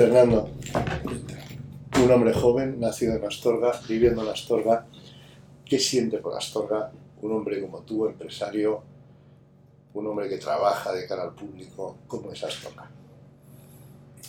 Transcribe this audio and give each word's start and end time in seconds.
Fernando, 0.00 0.48
un 2.02 2.10
hombre 2.10 2.32
joven, 2.32 2.80
nacido 2.80 3.16
en 3.16 3.22
Astorga, 3.22 3.78
viviendo 3.86 4.22
en 4.22 4.30
Astorga, 4.30 4.86
¿qué 5.62 5.78
siente 5.78 6.16
por 6.16 6.34
Astorga 6.34 6.90
un 7.20 7.32
hombre 7.32 7.60
como 7.60 7.82
tú, 7.82 8.06
empresario, 8.06 8.82
un 9.92 10.06
hombre 10.06 10.30
que 10.30 10.38
trabaja 10.38 10.90
de 10.94 11.06
cara 11.06 11.24
al 11.24 11.34
público? 11.34 11.98
¿Cómo 12.08 12.32
es 12.32 12.42
Astorga? 12.42 12.90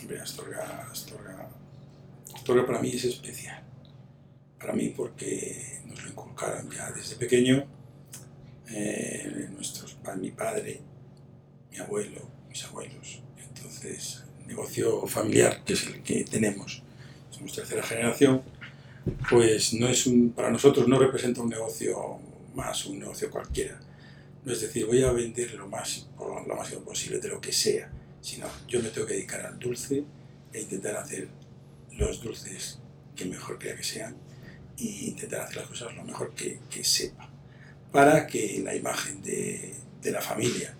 Hombre, 0.01 0.19
Astorga, 0.19 0.89
Astorga, 0.91 1.47
Astorga 2.35 2.65
para 2.65 2.81
mí 2.81 2.89
es 2.89 3.05
especial. 3.05 3.63
Para 4.59 4.73
mí 4.73 4.89
porque 4.89 5.79
nos 5.85 6.03
lo 6.03 6.09
inculcaron 6.09 6.69
ya 6.69 6.91
desde 6.91 7.15
pequeño 7.15 7.65
eh, 8.67 9.47
nuestros, 9.53 9.95
mi 10.19 10.31
padre, 10.31 10.81
mi 11.71 11.77
abuelo, 11.77 12.19
mis 12.49 12.61
abuelos. 12.65 13.21
Entonces, 13.37 14.25
negocio 14.47 15.05
familiar, 15.07 15.63
que 15.63 15.73
es 15.73 15.87
el 15.87 16.01
que 16.03 16.23
tenemos, 16.23 16.83
somos 17.29 17.53
tercera 17.53 17.83
generación, 17.83 18.41
pues 19.29 19.73
no 19.73 19.87
es 19.87 20.05
un, 20.05 20.31
para 20.31 20.51
nosotros 20.51 20.87
no 20.87 20.99
representa 20.99 21.41
un 21.41 21.49
negocio 21.49 22.19
más, 22.53 22.85
un 22.85 22.99
negocio 22.99 23.29
cualquiera. 23.29 23.79
No 24.43 24.51
es 24.51 24.61
decir, 24.61 24.85
voy 24.85 25.03
a 25.03 25.11
vender 25.11 25.53
lo 25.53 25.67
más, 25.67 26.07
lo 26.19 26.55
máximo 26.55 26.81
posible 26.81 27.19
de 27.19 27.29
lo 27.29 27.39
que 27.39 27.51
sea, 27.51 27.91
sino 28.21 28.47
yo 28.67 28.81
me 28.81 28.89
tengo 28.89 29.07
que 29.07 29.13
dedicar 29.13 29.41
al 29.45 29.59
dulce 29.59 30.03
e 30.53 30.61
intentar 30.61 30.95
hacer 30.97 31.27
los 31.97 32.21
dulces 32.21 32.79
que 33.15 33.25
mejor 33.25 33.59
crea 33.59 33.75
que 33.75 33.83
sean 33.83 34.15
e 34.77 34.83
intentar 34.83 35.41
hacer 35.41 35.57
las 35.57 35.67
cosas 35.67 35.95
lo 35.95 36.03
mejor 36.03 36.33
que, 36.33 36.59
que 36.69 36.83
sepa, 36.83 37.29
para 37.91 38.25
que 38.25 38.61
la 38.63 38.75
imagen 38.75 39.21
de, 39.21 39.75
de 40.01 40.11
la 40.11 40.21
familia 40.21 40.75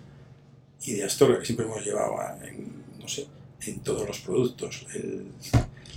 y 0.84 0.94
de 0.94 1.04
Astorga, 1.04 1.38
que 1.38 1.46
siempre 1.46 1.66
hemos 1.66 1.84
llevado 1.84 2.16
en, 2.42 2.82
no 2.98 3.08
sé, 3.08 3.26
en 3.66 3.80
todos 3.80 4.06
los 4.06 4.20
productos, 4.20 4.86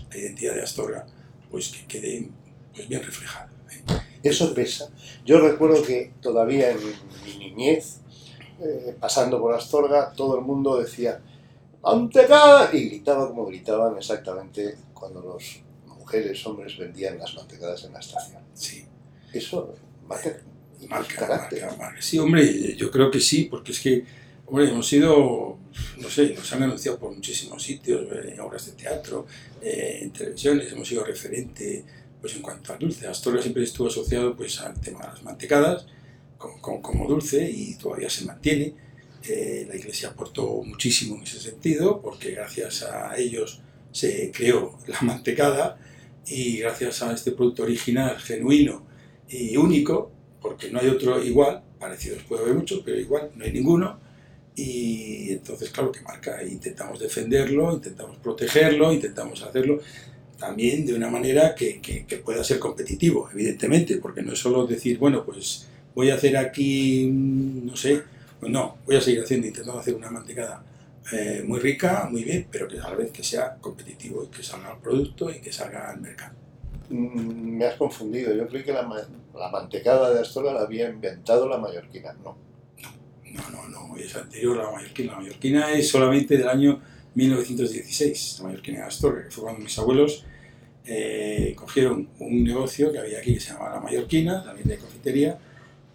la 0.09 0.17
identidad 0.17 0.55
de 0.55 0.63
Astorga, 0.63 1.05
pues 1.49 1.69
que 1.69 1.85
quede 1.85 2.29
pues 2.73 2.87
bien 2.87 3.03
reflejada. 3.03 3.49
¿eh? 3.71 3.83
Eso 4.23 4.53
pesa. 4.53 4.89
Yo 5.25 5.39
recuerdo 5.39 5.83
que 5.83 6.13
todavía 6.21 6.71
en 6.71 6.79
mi 7.25 7.37
niñez, 7.37 7.97
eh, 8.61 8.95
pasando 8.99 9.39
por 9.39 9.53
Astorga, 9.53 10.13
todo 10.13 10.37
el 10.37 10.45
mundo 10.45 10.77
decía 10.77 11.21
¡Mantecada! 11.85 12.71
y 12.73 12.89
gritaba 12.89 13.27
como 13.27 13.45
gritaban 13.45 13.95
exactamente 13.97 14.75
cuando 14.93 15.21
los 15.21 15.61
mujeres, 15.85 16.45
hombres 16.47 16.77
vendían 16.77 17.19
las 17.19 17.35
mantecadas 17.35 17.83
en 17.83 17.93
la 17.93 17.99
estación. 17.99 18.41
Sí. 18.55 18.85
Eso 19.31 19.75
marca, 20.07 20.35
Marca, 20.89 21.15
carácter. 21.15 21.61
marca, 21.61 21.77
marca. 21.77 22.01
Sí, 22.01 22.17
hombre, 22.17 22.75
yo 22.75 22.89
creo 22.89 23.11
que 23.11 23.19
sí, 23.19 23.43
porque 23.45 23.71
es 23.71 23.79
que, 23.79 24.03
hombre, 24.47 24.69
hemos 24.69 24.87
sido, 24.87 25.57
no 25.97 26.09
sé, 26.09 26.33
nos 26.33 26.51
han 26.53 26.63
anunciado 26.63 26.99
por 26.99 27.13
muchísimos 27.13 27.63
sitios, 27.63 28.01
eh, 28.11 28.31
en 28.33 28.39
obras 28.39 28.65
de 28.67 28.71
teatro, 28.73 29.25
eh, 29.61 29.99
en 30.01 30.11
televisiones, 30.11 30.71
hemos 30.71 30.87
sido 30.87 31.03
referente, 31.03 31.83
pues 32.21 32.35
en 32.35 32.41
cuanto 32.41 32.73
al 32.73 32.79
dulce. 32.79 33.07
Astorga 33.07 33.41
siempre 33.41 33.63
estuvo 33.63 33.87
asociado, 33.87 34.35
pues, 34.35 34.59
al 34.61 34.79
tema 34.79 35.01
de 35.01 35.07
las 35.07 35.23
mantecadas, 35.23 35.85
con- 36.37 36.59
con- 36.59 36.81
como 36.81 37.07
dulce, 37.07 37.49
y 37.49 37.75
todavía 37.75 38.09
se 38.09 38.25
mantiene. 38.25 38.73
Eh, 39.27 39.65
la 39.67 39.75
iglesia 39.75 40.09
aportó 40.09 40.61
muchísimo 40.63 41.15
en 41.17 41.23
ese 41.23 41.39
sentido, 41.39 42.01
porque 42.01 42.31
gracias 42.31 42.83
a 42.83 43.17
ellos 43.17 43.61
se 43.91 44.31
creó 44.31 44.77
la 44.87 45.01
mantecada, 45.01 45.79
y 46.27 46.57
gracias 46.57 47.01
a 47.03 47.13
este 47.13 47.31
producto 47.31 47.63
original, 47.63 48.17
genuino 48.19 48.85
y 49.29 49.57
único, 49.57 50.11
porque 50.41 50.69
no 50.71 50.79
hay 50.79 50.87
otro 50.89 51.23
igual, 51.23 51.63
parecidos 51.79 52.23
puede 52.23 52.43
haber 52.43 52.55
muchos, 52.55 52.81
pero 52.85 52.99
igual 52.99 53.31
no 53.35 53.43
hay 53.45 53.51
ninguno. 53.51 53.99
Y 54.55 55.31
entonces, 55.33 55.69
claro 55.69 55.91
que 55.91 56.01
marca, 56.01 56.41
intentamos 56.43 56.99
defenderlo, 56.99 57.73
intentamos 57.73 58.17
protegerlo, 58.17 58.93
intentamos 58.93 59.41
hacerlo 59.43 59.79
también 60.39 60.85
de 60.85 60.93
una 60.93 61.09
manera 61.09 61.55
que, 61.55 61.81
que- 61.81 62.05
pueda 62.19 62.43
ser 62.43 62.59
competitivo, 62.59 63.29
evidentemente, 63.33 63.97
porque 63.97 64.21
no 64.21 64.33
es 64.33 64.39
solo 64.39 64.65
decir, 64.67 64.97
bueno, 64.99 65.25
pues 65.25 65.67
voy 65.95 66.09
a 66.09 66.15
hacer 66.15 66.37
aquí, 66.37 67.07
mm, 67.11 67.65
no 67.67 67.75
sé, 67.77 68.03
pues 68.39 68.51
no, 68.51 68.77
voy 68.85 68.95
a 68.97 69.01
seguir 69.01 69.21
haciendo, 69.23 69.47
intentando 69.47 69.79
hacer 69.79 69.95
una 69.95 70.11
mantecada 70.11 70.63
eh, 71.11 71.43
muy 71.47 71.59
rica, 71.59 72.07
muy 72.11 72.23
bien, 72.23 72.47
pero 72.51 72.67
que 72.67 72.79
a 72.79 72.89
la 72.89 72.95
vez 72.95 73.11
que 73.11 73.23
sea 73.23 73.57
competitivo 73.61 74.23
y 74.25 74.27
que 74.29 74.43
salga 74.43 74.71
al 74.71 74.79
producto 74.81 75.29
y 75.31 75.39
que 75.41 75.51
salga 75.53 75.89
al 75.91 76.01
mercado. 76.01 76.35
Mm, 76.89 77.57
Me 77.57 77.65
has 77.65 77.75
confundido. 77.77 78.33
Yo 78.35 78.47
creí 78.47 78.63
que 78.63 78.73
la, 78.73 78.83
la 79.33 79.49
mantecada 79.51 80.13
de 80.13 80.19
Astorga 80.21 80.53
la 80.53 80.61
había 80.61 80.89
inventado 80.89 81.47
la 81.47 81.57
mallorquina. 81.57 82.13
No. 82.13 82.44
No, 83.35 83.49
no, 83.49 83.67
no, 83.67 83.97
es 83.97 84.15
anterior 84.15 84.59
a 84.59 84.63
la 84.63 84.71
mallorquina. 84.71 85.11
La 85.13 85.19
mallorquina 85.19 85.71
es 85.73 85.89
solamente 85.89 86.37
del 86.37 86.47
año 86.47 86.81
1916, 87.15 88.37
la 88.39 88.45
mallorquina 88.45 88.79
de 88.79 88.85
Astorga, 88.85 89.23
que 89.25 89.31
fue 89.31 89.43
cuando 89.43 89.61
mis 89.61 89.77
abuelos 89.77 90.25
eh, 90.85 91.53
cogieron 91.55 92.09
un 92.19 92.43
negocio 92.43 92.91
que 92.91 92.99
había 92.99 93.19
aquí 93.19 93.33
que 93.33 93.39
se 93.39 93.53
llamaba 93.53 93.75
la 93.75 93.81
mallorquina, 93.81 94.43
también 94.43 94.67
de 94.67 94.77
confitería, 94.77 95.37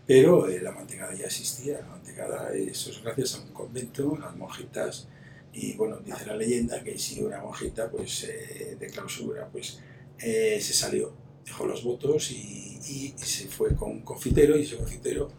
pero 0.07 0.49
eh, 0.49 0.61
la 0.61 0.73
mantecada 0.73 1.15
ya 1.15 1.27
existía. 1.27 1.81
La 1.81 1.87
mantecada, 1.87 2.53
eso 2.53 2.91
es 2.91 3.03
gracias 3.03 3.37
a 3.37 3.41
un 3.41 3.53
convento, 3.53 4.19
las 4.21 4.37
monjitas, 4.37 5.09
y 5.53 5.75
bueno, 5.75 5.99
dice 6.05 6.27
la 6.27 6.37
leyenda 6.37 6.83
que 6.83 6.99
si 6.99 7.23
una 7.23 7.41
monjita 7.41 7.91
pues, 7.91 8.25
eh, 8.25 8.77
de 8.79 8.87
clausura 8.89 9.49
pues, 9.51 9.81
eh, 10.19 10.59
se 10.61 10.73
salió, 10.75 11.13
dejó 11.45 11.67
los 11.67 11.83
votos 11.83 12.31
y, 12.31 12.79
y 12.89 13.15
se 13.17 13.49
fue 13.49 13.75
con 13.75 13.91
un 13.91 14.01
confitero, 14.03 14.59
y 14.59 14.63
ese 14.63 14.77
confitero 14.77 15.31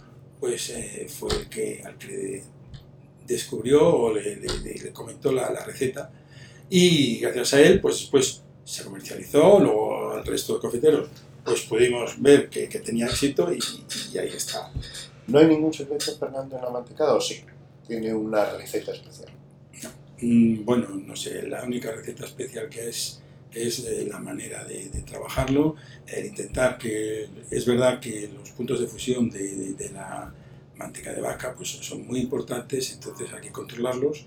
pues 0.41 0.69
eh, 0.71 1.07
fue 1.07 1.29
el 1.33 1.47
que 1.47 1.81
al 1.85 1.97
que 1.97 2.07
le 2.07 2.43
descubrió 3.25 3.87
o 3.95 4.13
le, 4.13 4.35
le- 4.35 4.59
le- 4.63 4.91
comentó 4.91 5.31
la, 5.31 5.49
la 5.51 5.63
receta 5.63 6.11
y 6.69 7.19
gracias 7.19 7.53
a 7.53 7.61
él 7.61 7.79
pues 7.79 7.99
después 7.99 8.41
se 8.65 8.83
comercializó, 8.83 9.59
luego 9.59 10.17
el 10.17 10.25
resto 10.25 10.55
de 10.55 10.59
confiteros 10.59 11.09
pues 11.45 11.61
pudimos 11.61 12.21
ver 12.21 12.49
que, 12.49 12.67
que 12.67 12.79
tenía 12.79 13.05
éxito 13.07 13.51
y, 13.53 13.59
y 14.13 14.17
ahí 14.17 14.29
está. 14.35 14.71
¿No 15.27 15.39
hay 15.39 15.47
ningún 15.47 15.73
secreto, 15.73 16.17
Fernando, 16.19 16.55
en 16.57 16.61
la 16.63 16.69
mantecada? 16.69 17.13
¿O 17.15 17.21
sí? 17.21 17.41
Tiene 17.87 18.13
una 18.13 18.45
receta 18.51 18.91
especial. 18.91 19.29
Mm, 20.21 20.65
Bueno, 20.65 20.89
no 20.89 21.15
sé, 21.15 21.43
la 21.47 21.63
única 21.63 21.91
receta 21.91 22.25
especial 22.25 22.69
que 22.69 22.89
es 22.89 23.20
es 23.53 23.79
eh, 23.79 24.07
la 24.09 24.19
manera 24.19 24.63
de, 24.65 24.89
trabajarlo, 25.05 25.75
el 26.07 26.27
intentar 26.27 26.77
que, 26.77 27.27
es 27.49 27.65
verdad 27.65 27.99
que 27.99 28.29
los 28.33 28.49
puntos 28.51 28.79
de 28.79 28.87
fusión 28.87 29.29
de, 29.29 29.73
de- 29.73 29.89
la 29.89 30.33
manteca 30.77 31.11
de 31.13 31.21
vaca 31.21 31.53
pues 31.55 31.69
son 31.69 32.07
muy 32.07 32.19
importantes, 32.21 32.93
entonces 32.93 33.31
hay 33.33 33.41
que 33.41 33.51
controlarlos, 33.51 34.25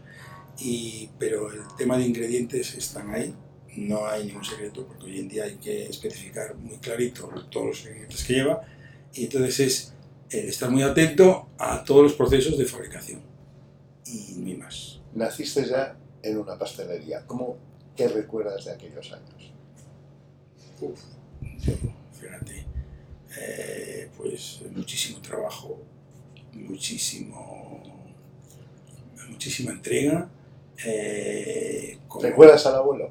y, 0.59 1.09
pero 1.19 1.51
el 1.51 1.61
tema 1.77 1.97
de 1.99 2.07
ingredientes 2.07 2.75
están 2.75 3.13
ahí, 3.15 3.35
no 3.77 4.07
hay 4.07 4.27
ningún 4.27 4.45
secreto, 4.45 4.87
porque 4.87 5.07
hoy 5.07 5.19
en 5.21 5.29
día 5.29 5.45
hay 5.45 5.57
que 5.57 5.87
especificar 5.87 6.55
muy 6.57 6.77
clarito 6.77 7.29
todos 7.51 7.67
los 7.67 7.81
ingredientes 7.81 8.25
que 8.25 8.35
lleva, 8.35 8.63
y 9.15 9.25
entonces 9.25 9.61
es 9.61 9.95
el 10.31 10.49
estar 10.49 10.71
muy 10.71 10.83
atento 10.83 11.49
a 11.59 11.83
todos 11.85 12.03
los 12.03 12.13
procesos 12.15 12.57
de 12.59 12.65
fabricación, 12.67 13.21
y 14.07 14.35
ni 14.37 14.55
más. 14.55 15.01
Naciste 15.15 15.67
ya 15.67 15.97
en 16.23 16.39
una 16.39 16.59
pastelería. 16.59 17.25
¿Cómo, 17.27 17.57
¿Qué 17.97 18.09
recuerdas 18.09 18.65
de 18.65 18.73
aquellos 18.73 19.13
años? 19.13 19.53
Uf, 20.81 21.01
fíjate, 22.21 22.65
eh, 23.41 24.09
pues 24.17 24.61
muchísimo 24.75 25.21
trabajo, 25.21 25.81
muchísimo, 26.53 27.83
muchísima 29.29 29.73
entrega. 29.73 30.29
eh, 30.85 31.99
como- 32.09 32.25
¿Recuerdas 32.25 32.67
al 32.67 32.75
abuelo? 32.75 33.11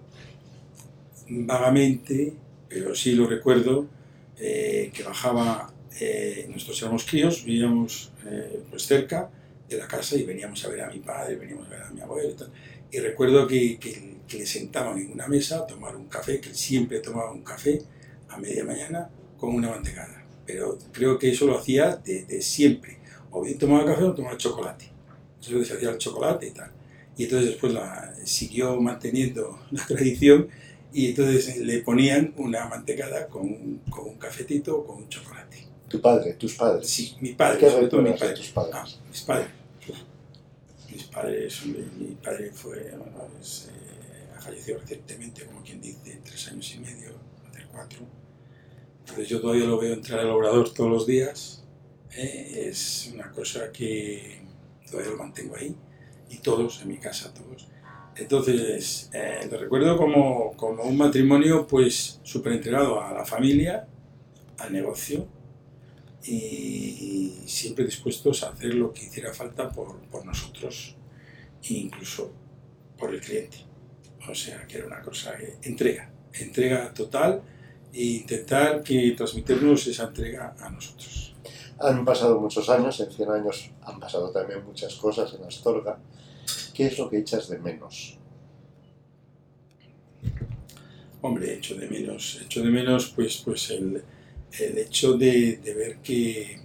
vagamente, 1.30 2.34
pero 2.68 2.94
sí 2.94 3.14
lo 3.14 3.26
recuerdo, 3.26 3.88
eh, 4.38 4.92
que 4.94 5.04
bajaba, 5.04 5.72
nosotros 6.50 6.82
éramos 6.82 7.06
críos, 7.06 7.46
vivíamos 7.46 8.12
pues 8.70 8.84
cerca 8.86 9.30
de 9.70 9.78
la 9.78 9.88
casa 9.88 10.18
y 10.18 10.24
veníamos 10.24 10.64
a 10.66 10.68
ver 10.68 10.82
a 10.82 10.90
mi 10.90 11.00
padre, 11.00 11.36
veníamos 11.38 11.68
a 11.68 11.70
ver 11.70 11.82
a 11.84 11.90
mi 11.92 12.02
abuelo 12.02 12.30
y 12.32 12.34
tal. 12.34 12.52
Y 12.92 13.00
recuerdo 13.00 13.48
que, 13.48 13.78
que- 13.80 14.13
que 14.28 14.38
le 14.40 14.46
sentaban 14.46 14.98
en 14.98 15.12
una 15.12 15.28
mesa 15.28 15.60
a 15.60 15.68
tomar 15.68 15.96
un 15.96 16.06
café, 16.06 16.40
que 16.40 16.50
él 16.50 16.56
siempre 16.56 17.00
tomaba 17.00 17.32
un 17.32 17.44
café 17.44 17.82
a 18.30 18.38
media 18.38 18.64
mañana 18.64 19.10
con 19.38 19.54
una 19.56 19.70
mantecada. 19.70 20.24
Pero 20.46 20.78
creo 20.92 21.18
que 21.18 21.32
eso 21.32 21.46
lo 21.46 21.58
hacía 21.58 21.96
de, 21.98 22.26
de 22.26 22.42
siempre. 22.42 22.98
O 23.32 23.42
bien 23.42 23.58
tomaba 23.58 23.86
café 23.86 24.04
o 24.04 24.14
tomaba 24.14 24.38
chocolate. 24.38 24.90
Entonces 25.36 25.68
se 25.68 25.74
hacía 25.76 25.90
el 25.90 25.98
chocolate 25.98 26.48
y 26.48 26.52
tal. 26.52 26.72
Y 27.18 27.26
entonces 27.26 27.50
después 27.50 27.74
la, 27.74 28.14
siguió 28.24 28.80
manteniendo 28.80 29.60
la 29.72 29.86
tradición 29.86 30.48
y 30.92 31.08
entonces 31.10 31.58
le 31.58 31.80
ponían 31.80 32.34
una 32.38 32.68
mantecada 32.68 33.28
con 33.28 33.44
un, 33.44 33.82
con 33.90 34.10
un 34.10 34.16
cafetito 34.16 34.78
o 34.78 34.86
con 34.86 34.98
un 34.98 35.10
chocolate. 35.10 35.68
Tu 35.90 36.00
padre, 36.02 36.34
tus 36.34 36.54
padres. 36.56 36.88
Sí, 36.88 37.16
mi 37.20 37.34
padre, 37.34 37.60
¿Qué 37.60 37.70
sobre 37.70 37.88
todo 37.88 38.02
mi 38.02 38.14
padre. 38.14 38.34
tus 38.34 38.50
padres? 38.50 38.74
Ah, 38.76 38.86
mis 39.10 39.22
padres. 39.22 39.48
Mis 40.92 41.04
padres, 41.06 41.62
hombre, 41.64 41.84
mi 41.98 42.16
padre 42.16 42.52
fue, 42.52 42.92
bueno, 42.92 43.28
es, 43.42 43.70
eh, 43.72 43.83
falleció 44.44 44.78
recientemente, 44.78 45.46
como 45.46 45.64
quien 45.64 45.82
dice, 45.82 46.20
tres 46.24 46.48
años 46.50 46.74
y 46.76 46.80
medio, 46.80 47.12
hace 47.50 47.66
cuatro. 47.72 48.00
Entonces 49.00 49.28
yo 49.30 49.42
todavía 49.42 49.66
lo 49.66 49.78
veo 49.80 49.94
entrar 49.94 50.20
al 50.20 50.30
obrador 50.30 50.74
todos 50.74 50.92
los 50.92 51.08
días. 51.08 51.64
eh, 52.16 52.68
es 52.70 53.12
una 53.14 53.32
cosa 53.32 53.72
que 53.72 54.42
todavía 54.90 55.12
lo 55.12 55.18
mantengo 55.18 55.56
ahí. 55.56 55.76
Y 56.30 56.38
todos, 56.38 56.82
en 56.82 56.90
mi 56.90 56.98
casa, 56.98 57.34
todos. 57.34 57.68
Entonces, 58.16 59.10
eh, 59.14 59.48
lo 59.52 59.58
recuerdo 59.58 59.98
como, 59.98 60.54
como 60.56 60.84
un 60.84 60.98
matrimonio 60.98 61.66
pues 61.68 62.20
súper 62.24 62.54
entregado 62.54 63.02
a 63.02 63.12
la 63.14 63.26
familia, 63.26 63.88
al 64.60 64.72
negocio 64.72 65.28
y 66.26 67.34
siempre 67.46 67.86
dispuestos 67.86 68.44
a 68.44 68.50
hacer 68.50 68.76
lo 68.76 68.94
que 68.94 69.06
hiciera 69.06 69.34
falta 69.34 69.70
por, 69.70 70.00
por 70.12 70.26
nosotros 70.26 70.96
e 71.64 71.74
incluso 71.74 72.32
por 72.98 73.14
el 73.14 73.20
cliente. 73.20 73.73
O 74.30 74.36
sea, 74.36 74.66
que 74.68 74.78
era 74.78 74.88
una 74.88 75.02
cosa 75.02 75.36
que 75.38 75.58
entrega, 75.64 76.10
entrega 76.34 76.94
total 76.94 77.42
e 77.92 78.04
intentar 78.04 78.82
que 78.82 79.12
transmitirnos 79.12 79.86
esa 79.88 80.06
entrega 80.06 80.56
a 80.60 80.70
nosotros. 80.70 81.36
Han 81.80 82.06
pasado 82.06 82.40
muchos 82.40 82.70
años, 82.70 83.00
en 83.00 83.12
100 83.12 83.32
años 83.32 83.72
han 83.82 84.00
pasado 84.00 84.32
también 84.32 84.64
muchas 84.66 84.96
cosas 84.96 85.34
en 85.34 85.44
Astorga. 85.44 86.00
¿Qué 86.74 86.88
es 86.88 86.98
lo 86.98 87.10
que 87.10 87.20
echas 87.20 87.50
de 87.50 87.60
menos? 87.60 88.18
Hombre, 91.22 91.54
echo 91.56 91.76
de 91.76 91.88
menos, 91.88 92.42
echo 92.44 92.62
de 92.62 92.70
menos 92.70 93.12
pues, 93.16 93.42
pues 93.46 93.70
el, 93.70 94.04
el 94.60 94.78
hecho 94.78 95.14
de, 95.14 95.58
de 95.58 95.74
ver 95.74 95.98
que, 95.98 96.60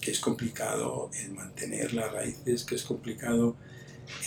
que, 0.00 0.10
es 0.10 0.20
complicado 0.20 1.10
el 1.22 1.32
mantener 1.32 1.94
las 1.94 2.12
raíces, 2.12 2.64
que 2.64 2.74
es 2.74 2.82
complicado 2.82 3.56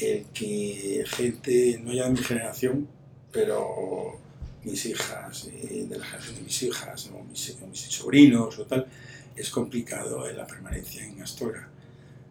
el 0.02 0.26
que 0.34 1.04
gente, 1.08 1.80
no 1.84 1.94
ya 1.94 2.06
de 2.06 2.12
mi 2.12 2.18
generación, 2.18 2.88
pero 3.32 4.20
mis 4.64 4.86
hijas, 4.86 5.50
eh, 5.52 5.86
de 5.90 5.98
la 5.98 6.06
generación 6.06 6.36
de 6.36 6.42
mis 6.44 6.64
hijas, 6.64 7.10
o 7.14 7.24
mis, 7.24 7.58
o 7.62 7.68
mis, 7.68 7.80
sobrinos 7.80 8.58
o 8.60 8.66
tal, 8.66 8.88
es 9.36 9.50
complicado 9.50 10.30
la 10.32 10.48
permanencia 10.48 11.04
en 11.06 11.22
Astorga. 11.22 11.70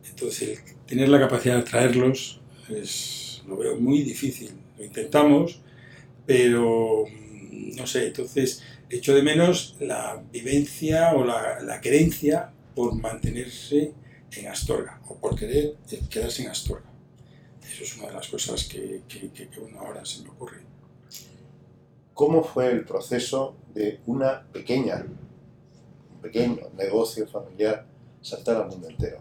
Entonces, 0.09 0.63
tener 0.87 1.09
la 1.09 1.21
capacidad 1.21 1.57
de 1.57 1.63
traerlos 1.63 2.41
es, 2.69 3.43
lo 3.47 3.57
veo 3.57 3.77
muy 3.79 4.03
difícil. 4.03 4.53
Lo 4.79 4.85
intentamos, 4.85 5.61
pero 6.27 7.05
mm, 7.07 7.77
no 7.77 7.87
sé, 7.87 8.07
entonces 8.07 8.63
echo 8.89 9.15
de 9.15 9.23
menos 9.23 9.77
la 9.81 10.23
vivencia 10.33 11.13
o 11.15 11.25
la, 11.25 11.61
la 11.61 11.81
querencia 11.81 12.53
por 12.75 12.95
mantenerse 12.95 13.93
en 14.33 14.49
Astorga 14.49 15.01
o 15.09 15.19
por 15.19 15.39
querer 15.39 15.75
quedarse 16.11 16.43
en 16.43 16.49
Astorga. 16.49 16.92
Eso 17.73 17.85
es 17.85 17.97
una 17.97 18.09
de 18.09 18.15
las 18.15 18.29
cosas 18.29 18.65
que, 18.65 19.03
que, 19.09 19.31
que, 19.31 19.49
que 19.49 19.61
bueno, 19.61 19.81
ahora 19.81 20.05
se 20.05 20.23
me 20.23 20.29
ocurre. 20.29 20.61
¿Cómo 22.13 22.45
fue 22.45 22.71
el 22.71 22.85
proceso 22.85 23.57
de 23.75 24.01
una 24.07 24.43
pequeña, 24.53 25.07
un 26.15 26.21
pequeño 26.21 26.69
negocio 26.77 27.27
familiar 27.27 27.87
saltar 28.21 28.57
al 28.57 28.69
mundo 28.69 28.89
entero? 28.89 29.21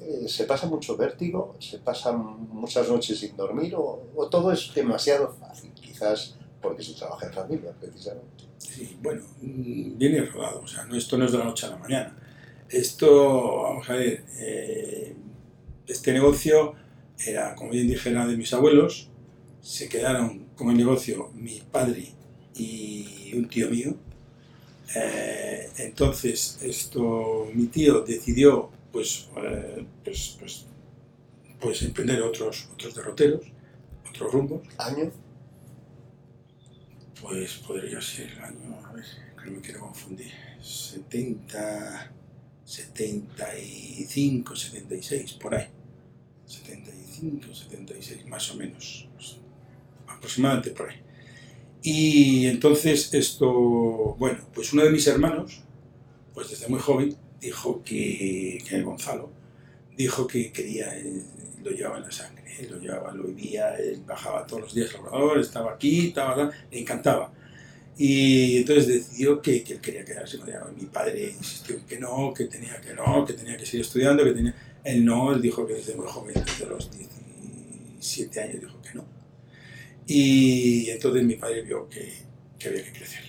Eh, 0.00 0.26
¿Se 0.26 0.44
pasa 0.44 0.66
mucho 0.66 0.96
vértigo? 0.96 1.54
¿Se 1.58 1.78
pasan 1.78 2.48
muchas 2.48 2.88
noches 2.88 3.18
sin 3.18 3.36
dormir? 3.36 3.74
¿O, 3.74 4.02
o 4.16 4.28
todo 4.28 4.50
es 4.50 4.72
demasiado 4.74 5.34
fácil? 5.38 5.72
Quizás 5.74 6.36
porque 6.62 6.82
se 6.82 6.94
trabaja 6.94 7.26
en 7.26 7.32
familia, 7.32 7.72
precisamente. 7.78 8.44
Sí, 8.58 8.98
bueno, 9.02 9.22
viene 9.40 10.22
rodado, 10.24 10.62
o 10.62 10.66
sea, 10.66 10.84
no, 10.84 10.96
esto 10.96 11.18
no 11.18 11.26
es 11.26 11.32
de 11.32 11.38
la 11.38 11.44
noche 11.44 11.66
a 11.66 11.70
la 11.70 11.76
mañana. 11.76 12.16
Esto, 12.68 13.62
vamos 13.62 13.90
a 13.90 13.94
ver, 13.94 14.24
eh, 14.38 15.14
este 15.86 16.12
negocio 16.12 16.74
era, 17.24 17.54
como 17.54 17.70
bien 17.70 17.88
dijera, 17.88 18.26
de 18.26 18.36
mis 18.36 18.52
abuelos, 18.52 19.08
se 19.60 19.88
quedaron 19.88 20.46
con 20.56 20.70
el 20.70 20.76
negocio 20.76 21.30
mi 21.34 21.60
padre 21.60 22.12
y 22.54 23.32
un 23.34 23.48
tío 23.48 23.70
mío. 23.70 23.96
Eh, 24.94 25.70
entonces, 25.78 26.58
esto, 26.62 27.48
mi 27.54 27.66
tío 27.66 28.00
decidió, 28.00 28.70
pues, 28.92 29.28
eh, 29.36 29.84
pues, 30.04 30.36
pues, 30.38 30.66
pues, 31.60 31.82
emprender 31.82 32.22
otros, 32.22 32.68
otros 32.72 32.94
derroteros, 32.94 33.42
otros 34.08 34.32
rumbos. 34.32 34.62
¿Año? 34.78 35.12
Pues 37.22 37.54
podría 37.66 38.00
ser 38.00 38.30
el 38.30 38.40
año, 38.40 38.80
a 38.84 38.92
ver, 38.92 39.04
que 39.38 39.50
no 39.50 39.56
me 39.56 39.60
quiero 39.60 39.80
confundir, 39.80 40.32
70, 40.60 42.12
75, 42.64 44.56
76, 44.56 45.32
por 45.34 45.54
ahí. 45.54 45.68
75, 46.50 47.54
76, 47.54 48.26
más 48.26 48.50
o 48.50 48.56
menos, 48.56 49.08
aproximadamente 50.06 50.70
por 50.70 50.90
ahí. 50.90 50.96
Y 51.82 52.46
entonces 52.46 53.12
esto, 53.14 53.50
bueno, 54.18 54.38
pues 54.52 54.72
uno 54.72 54.84
de 54.84 54.90
mis 54.90 55.06
hermanos, 55.06 55.62
pues 56.34 56.50
desde 56.50 56.68
muy 56.68 56.80
joven, 56.80 57.16
dijo 57.40 57.82
que, 57.82 58.62
que 58.68 58.82
Gonzalo, 58.82 59.30
dijo 59.96 60.26
que 60.26 60.52
quería, 60.52 60.98
eh, 60.98 61.22
lo 61.62 61.70
llevaba 61.70 61.98
en 61.98 62.04
la 62.04 62.12
sangre, 62.12 62.68
lo 62.68 62.78
llevaba, 62.78 63.14
lo 63.14 63.24
vivía, 63.24 63.74
bajaba 64.06 64.46
todos 64.46 64.62
los 64.62 64.74
días 64.74 64.94
al 64.94 65.00
obrador, 65.02 65.40
estaba 65.40 65.72
aquí, 65.72 66.08
estaba, 66.08 66.50
le 66.70 66.80
encantaba. 66.80 67.32
Y 67.96 68.58
entonces 68.58 68.86
decidió 68.86 69.42
que, 69.42 69.62
que 69.62 69.74
él 69.74 69.80
quería 69.80 70.04
quedarse 70.04 70.38
con. 70.38 70.48
Mi 70.76 70.86
padre 70.86 71.34
insistió 71.36 71.76
que 71.86 71.98
no, 71.98 72.32
que 72.34 72.44
tenía 72.46 72.80
que 72.80 72.94
no, 72.94 73.24
que 73.26 73.34
tenía 73.34 73.56
que 73.56 73.66
seguir 73.66 73.82
estudiando, 73.82 74.24
que 74.24 74.32
tenía... 74.32 74.54
Él 74.84 75.04
no, 75.04 75.32
él 75.32 75.42
dijo 75.42 75.66
que 75.66 75.74
desde 75.74 75.94
muy 75.94 76.06
joven, 76.06 76.34
desde 76.34 76.66
los 76.66 76.90
17 76.90 78.40
años, 78.40 78.60
dijo 78.60 78.80
que 78.82 78.94
no. 78.94 79.04
Y 80.06 80.90
entonces 80.90 81.22
mi 81.24 81.36
padre 81.36 81.62
vio 81.62 81.88
que, 81.88 82.12
que 82.58 82.68
había 82.68 82.84
que 82.84 82.92
crecer, 82.92 83.24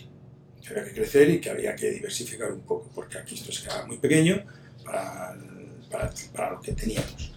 que 0.61 0.69
había 0.69 0.83
que 0.85 0.93
crecer 0.93 1.29
y 1.29 1.41
que 1.41 1.49
había 1.49 1.75
que 1.75 1.91
diversificar 1.91 2.51
un 2.51 2.61
poco, 2.61 2.89
porque 2.93 3.17
aquí 3.17 3.35
esto 3.35 3.51
se 3.51 3.63
quedaba 3.63 3.85
muy 3.85 3.97
pequeño 3.97 4.43
para, 4.83 5.37
para, 5.91 6.13
para 6.33 6.51
lo 6.51 6.61
que 6.61 6.71
teníamos 6.71 7.33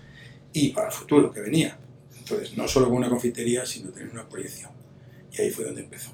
y 0.52 0.70
para 0.70 0.86
el 0.86 0.92
futuro 0.92 1.32
que 1.32 1.40
venía. 1.40 1.76
Entonces, 2.16 2.56
no 2.56 2.66
solo 2.66 2.86
con 2.86 2.96
una 2.96 3.10
confitería, 3.10 3.66
sino 3.66 3.90
tener 3.90 4.10
una 4.10 4.26
proyección. 4.26 4.70
Y 5.30 5.42
ahí 5.42 5.50
fue 5.50 5.64
donde 5.64 5.82
empezó. 5.82 6.10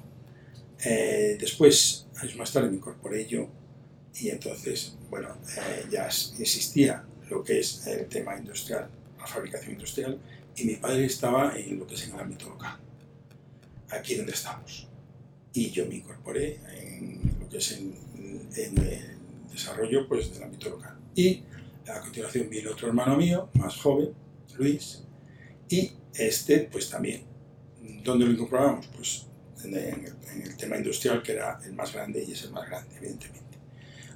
Eh, 0.83 1.37
después, 1.39 2.07
años 2.17 2.35
más 2.35 2.51
tarde, 2.51 2.69
me 2.69 2.77
incorporé 2.77 3.25
yo 3.27 3.47
y 4.15 4.29
entonces, 4.29 4.97
bueno, 5.09 5.37
eh, 5.57 5.85
ya 5.89 6.07
existía 6.07 7.05
lo 7.31 7.43
que 7.43 7.59
es 7.59 7.87
el 7.87 8.07
tema 8.07 8.37
industrial, 8.37 8.89
la 9.17 9.25
fabricación 9.25 9.71
industrial, 9.73 10.19
y 10.57 10.65
mi 10.65 10.75
padre 10.75 11.05
estaba 11.05 11.57
en 11.57 11.79
lo 11.79 11.87
que 11.87 11.95
es 11.95 12.03
en 12.07 12.13
el 12.13 12.19
ámbito 12.19 12.49
local, 12.49 12.77
aquí 13.89 14.15
donde 14.15 14.33
estamos. 14.33 14.87
Y 15.53 15.71
yo 15.71 15.87
me 15.87 15.95
incorporé 15.95 16.59
en 16.77 17.37
lo 17.39 17.49
que 17.49 17.57
es 17.57 17.71
en, 17.71 17.95
en 18.55 18.77
el 18.77 19.17
desarrollo 19.51 20.07
pues, 20.07 20.33
del 20.33 20.43
ámbito 20.43 20.69
local. 20.69 20.97
Y 21.15 21.43
a 21.87 22.01
continuación 22.01 22.49
vino 22.49 22.71
otro 22.71 22.89
hermano 22.89 23.15
mío, 23.15 23.49
más 23.53 23.77
joven, 23.77 24.09
Luis, 24.57 25.03
y 25.69 25.91
este 26.13 26.59
pues 26.71 26.89
también. 26.89 27.23
¿Dónde 28.03 28.25
lo 28.25 28.31
incorporamos? 28.31 28.87
Pues 28.95 29.25
en 29.63 29.73
el, 29.75 30.13
en 30.31 30.41
el, 30.43 30.57
tema 30.57 30.75
industrial, 30.77 31.21
que 31.21 31.33
era 31.33 31.59
el 31.63 31.73
más 31.73 31.93
grande 31.93 32.23
y 32.27 32.31
es 32.33 32.43
el 32.43 32.51
más 32.51 32.67
grande, 32.67 32.95
evidentemente. 32.97 33.57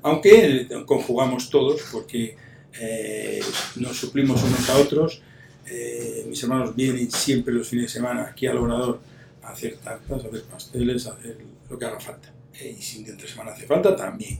Aunque 0.01 0.67
conjugamos 0.85 1.49
todos, 1.49 1.81
porque 1.91 2.35
eh, 2.79 3.41
nos 3.77 3.97
suplimos 3.97 4.43
unos 4.43 4.69
a 4.69 4.77
otros, 4.77 5.21
eh, 5.67 6.25
mis 6.27 6.41
hermanos 6.43 6.75
vienen 6.75 7.09
siempre 7.09 7.53
los 7.53 7.67
fines 7.67 7.85
de 7.85 7.89
semana 7.89 8.27
aquí 8.27 8.47
al 8.47 8.57
obrador 8.57 8.99
a 9.41 9.49
hacer 9.49 9.77
tartas, 9.77 10.23
a 10.23 10.27
hacer 10.27 10.43
pasteles, 10.43 11.07
a 11.07 11.13
hacer 11.13 11.37
lo 11.69 11.77
que 11.77 11.85
haga 11.85 11.99
falta. 11.99 12.31
Eh, 12.59 12.75
y 12.77 12.81
si 12.81 13.03
de 13.03 13.11
entre 13.11 13.27
semana 13.27 13.51
hace 13.51 13.65
falta, 13.65 13.95
también. 13.95 14.39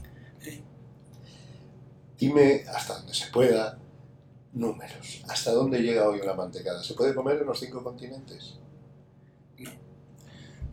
Dime 2.18 2.64
hasta 2.74 2.98
donde 2.98 3.12
se 3.12 3.26
pueda, 3.26 3.78
números. 4.54 5.22
¿Hasta 5.28 5.52
dónde 5.52 5.80
llega 5.80 6.08
hoy 6.08 6.20
una 6.20 6.32
mantecada? 6.32 6.82
¿Se 6.82 6.94
puede 6.94 7.14
comer 7.14 7.38
en 7.38 7.46
los 7.46 7.60
cinco 7.60 7.84
continentes? 7.84 8.54
No. 9.58 9.70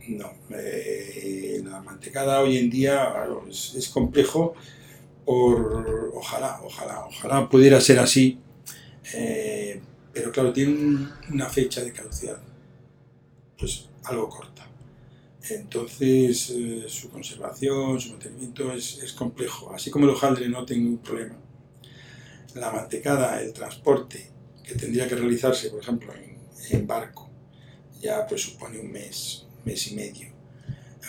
No. 0.07 0.33
Eh, 0.51 1.61
la 1.65 1.81
mantecada 1.81 2.39
hoy 2.39 2.57
en 2.57 2.69
día 2.69 3.13
es, 3.49 3.75
es, 3.75 3.89
complejo 3.89 4.55
por... 5.25 6.11
Ojalá, 6.15 6.59
ojalá, 6.63 7.05
ojalá 7.05 7.49
pudiera 7.49 7.81
ser 7.81 7.99
así. 7.99 8.39
Eh, 9.13 9.81
pero 10.13 10.31
claro, 10.31 10.53
tiene 10.53 11.07
una 11.31 11.49
fecha 11.49 11.83
de 11.83 11.91
caducidad. 11.91 12.41
Pues 13.57 13.89
algo 14.05 14.29
corta. 14.29 14.67
Entonces, 15.49 16.51
eh, 16.51 16.85
su 16.87 17.09
conservación, 17.09 17.99
su 17.99 18.11
mantenimiento 18.11 18.71
es, 18.71 18.99
es 18.99 19.13
complejo. 19.13 19.73
Así 19.73 19.91
como 19.91 20.05
el 20.05 20.11
hojaldre 20.11 20.47
no 20.47 20.65
tengo 20.65 20.89
un 20.89 20.99
problema 20.99 21.35
la 22.55 22.71
mantecada, 22.71 23.41
el 23.41 23.53
transporte 23.53 24.29
que 24.63 24.75
tendría 24.75 25.07
que 25.07 25.15
realizarse, 25.15 25.69
por 25.69 25.81
ejemplo, 25.81 26.13
en, 26.69 26.87
barco, 26.87 27.29
ya 27.99 28.25
pues 28.25 28.41
supone 28.41 28.79
un 28.79 28.91
mes, 28.91 29.45
mes 29.65 29.91
y 29.91 29.95
medio, 29.95 30.27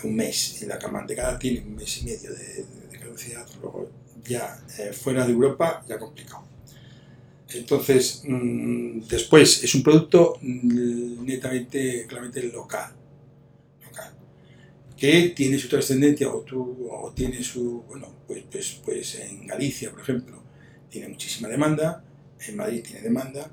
un 0.02 0.16
mes, 0.16 0.62
y 0.62 0.66
la 0.66 0.78
mantecada 0.90 1.38
tiene 1.38 1.60
un 1.60 1.76
mes 1.76 1.98
y 1.98 2.04
medio 2.04 2.32
de, 2.32 2.44
de, 2.44 2.88
de 2.90 2.98
caducidad, 2.98 3.46
luego 3.60 3.90
ya 4.26 4.64
eh, 4.78 4.92
fuera 4.92 5.26
de 5.26 5.32
Europa 5.32 5.84
ya 5.88 5.98
complicado. 5.98 6.44
Entonces, 7.50 8.22
mmm, 8.26 9.00
después 9.08 9.62
es 9.62 9.74
un 9.74 9.82
producto 9.82 10.38
netamente, 10.42 12.06
claramente 12.06 12.42
local, 12.44 12.92
local, 13.84 14.12
que 14.96 15.30
tiene 15.30 15.58
su 15.58 15.68
trascendencia 15.68 16.28
o 16.30 17.12
tiene 17.14 17.42
su, 17.42 17.82
bueno, 17.88 18.08
pues, 18.26 18.44
pues, 18.50 18.80
pues 18.84 19.14
en 19.16 19.46
Galicia, 19.46 19.90
por 19.90 20.00
ejemplo, 20.00 20.42
tiene 20.90 21.08
muchísima 21.08 21.48
demanda, 21.48 22.04
en 22.40 22.56
Madrid 22.56 22.82
tiene 22.82 23.02
demanda 23.02 23.50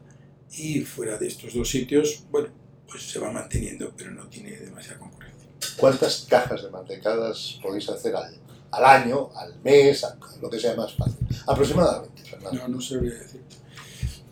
y 0.52 0.82
fuera 0.82 1.18
de 1.18 1.28
estos 1.28 1.54
dos 1.54 1.70
sitios, 1.70 2.26
bueno, 2.32 2.50
pues 2.88 3.04
se 3.04 3.20
va 3.20 3.32
manteniendo, 3.32 3.94
pero 3.96 4.12
no 4.12 4.28
tiene 4.28 4.52
demasiada 4.58 5.00
concurrencia. 5.00 5.48
¿Cuántas 5.78 6.26
cajas 6.30 6.64
de 6.64 6.70
mantecadas 6.72 7.60
podéis 7.62 7.88
hacer 7.90 8.16
al, 8.16 8.36
al 8.72 8.86
año, 8.86 9.30
al 9.36 9.60
mes, 9.62 10.04
a 10.04 10.18
lo 10.42 10.50
que 10.50 10.60
sea 10.60 10.76
más 10.76 10.94
fácil? 10.94 11.18
Aproximadamente, 11.48 12.24
Fernando. 12.24 12.62
No, 12.62 12.68
no 12.68 12.82
sabría 12.82 13.14
decirte. 13.14 13.58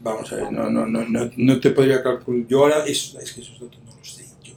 Vamos 0.02 0.32
a 0.32 0.36
ver, 0.36 0.52
no, 0.52 0.70
no, 0.70 0.86
no, 0.86 1.06
no, 1.08 1.30
no 1.36 1.60
te 1.60 1.72
podría 1.72 2.02
calcular. 2.02 2.48
Yo 2.48 2.60
ahora, 2.60 2.86
eso, 2.86 3.20
es 3.20 3.34
que 3.34 3.42
esos 3.42 3.60
datos 3.60 3.80
no 3.86 3.96
los 3.98 4.14
sé 4.14 4.26
yo. 4.42 4.54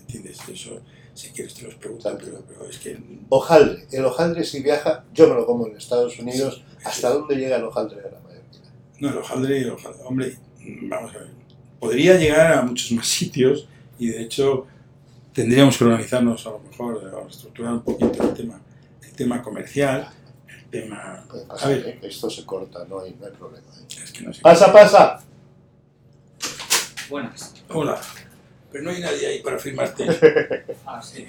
¿Entiendes? 0.00 0.38
Eso, 0.48 0.80
si 1.12 1.28
quieres 1.30 1.54
te 1.54 1.64
los 1.64 1.74
pregunto, 1.74 2.16
pero, 2.18 2.42
pero 2.48 2.64
es 2.68 2.78
que. 2.78 2.98
Hojaldre. 3.28 3.86
El 3.92 4.04
hojaldre 4.06 4.44
si 4.44 4.62
viaja, 4.62 5.04
yo 5.12 5.28
me 5.28 5.34
lo 5.34 5.46
como 5.46 5.66
en 5.66 5.76
Estados 5.76 6.18
Unidos. 6.18 6.64
¿Hasta 6.84 7.10
dónde 7.10 7.36
llega 7.36 7.56
el 7.56 7.64
hojaldre 7.64 7.96
de 8.00 8.10
la 8.10 8.20
Mallorquina? 8.20 8.72
No, 9.00 9.10
el 9.10 9.18
hojaldre, 9.18 9.58
el 9.58 9.70
hojaldre, 9.70 10.02
hombre, 10.04 10.38
vamos 10.82 11.14
a 11.14 11.18
ver. 11.18 11.28
Podría 11.80 12.16
llegar 12.16 12.52
a 12.52 12.62
muchos 12.62 12.92
más 12.92 13.06
sitios 13.18 13.68
y 13.98 14.08
de 14.08 14.22
hecho 14.22 14.66
tendríamos 15.32 15.76
que 15.76 15.84
organizarnos 15.84 16.46
a 16.46 16.50
lo 16.50 16.60
mejor, 16.60 17.12
a 17.14 17.28
estructurar 17.28 17.72
un 17.74 17.82
poquito 17.82 18.22
el 18.22 18.34
tema, 18.34 18.60
tema 19.16 19.42
comercial, 19.42 20.08
el 20.48 20.64
tema. 20.70 21.24
Puede 21.28 21.44
A 21.48 21.66
ver, 21.68 21.88
¿eh? 21.88 21.98
Esto 22.02 22.30
se 22.30 22.44
corta, 22.44 22.84
no 22.88 23.00
hay, 23.00 23.16
no 23.18 23.26
hay 23.26 23.32
problema. 23.32 23.66
¿eh? 23.66 23.86
es 24.04 24.12
que 24.12 24.20
no 24.22 24.32
sé. 24.32 24.40
¡Pasa, 24.42 24.72
pasa! 24.72 25.20
Buenas. 27.08 27.54
Hola, 27.68 28.00
pero 28.70 28.84
no 28.84 28.90
hay 28.90 29.00
nadie 29.00 29.26
ahí 29.26 29.42
para 29.42 29.58
firmarte. 29.58 30.06
Ah, 30.86 31.02
sí, 31.02 31.26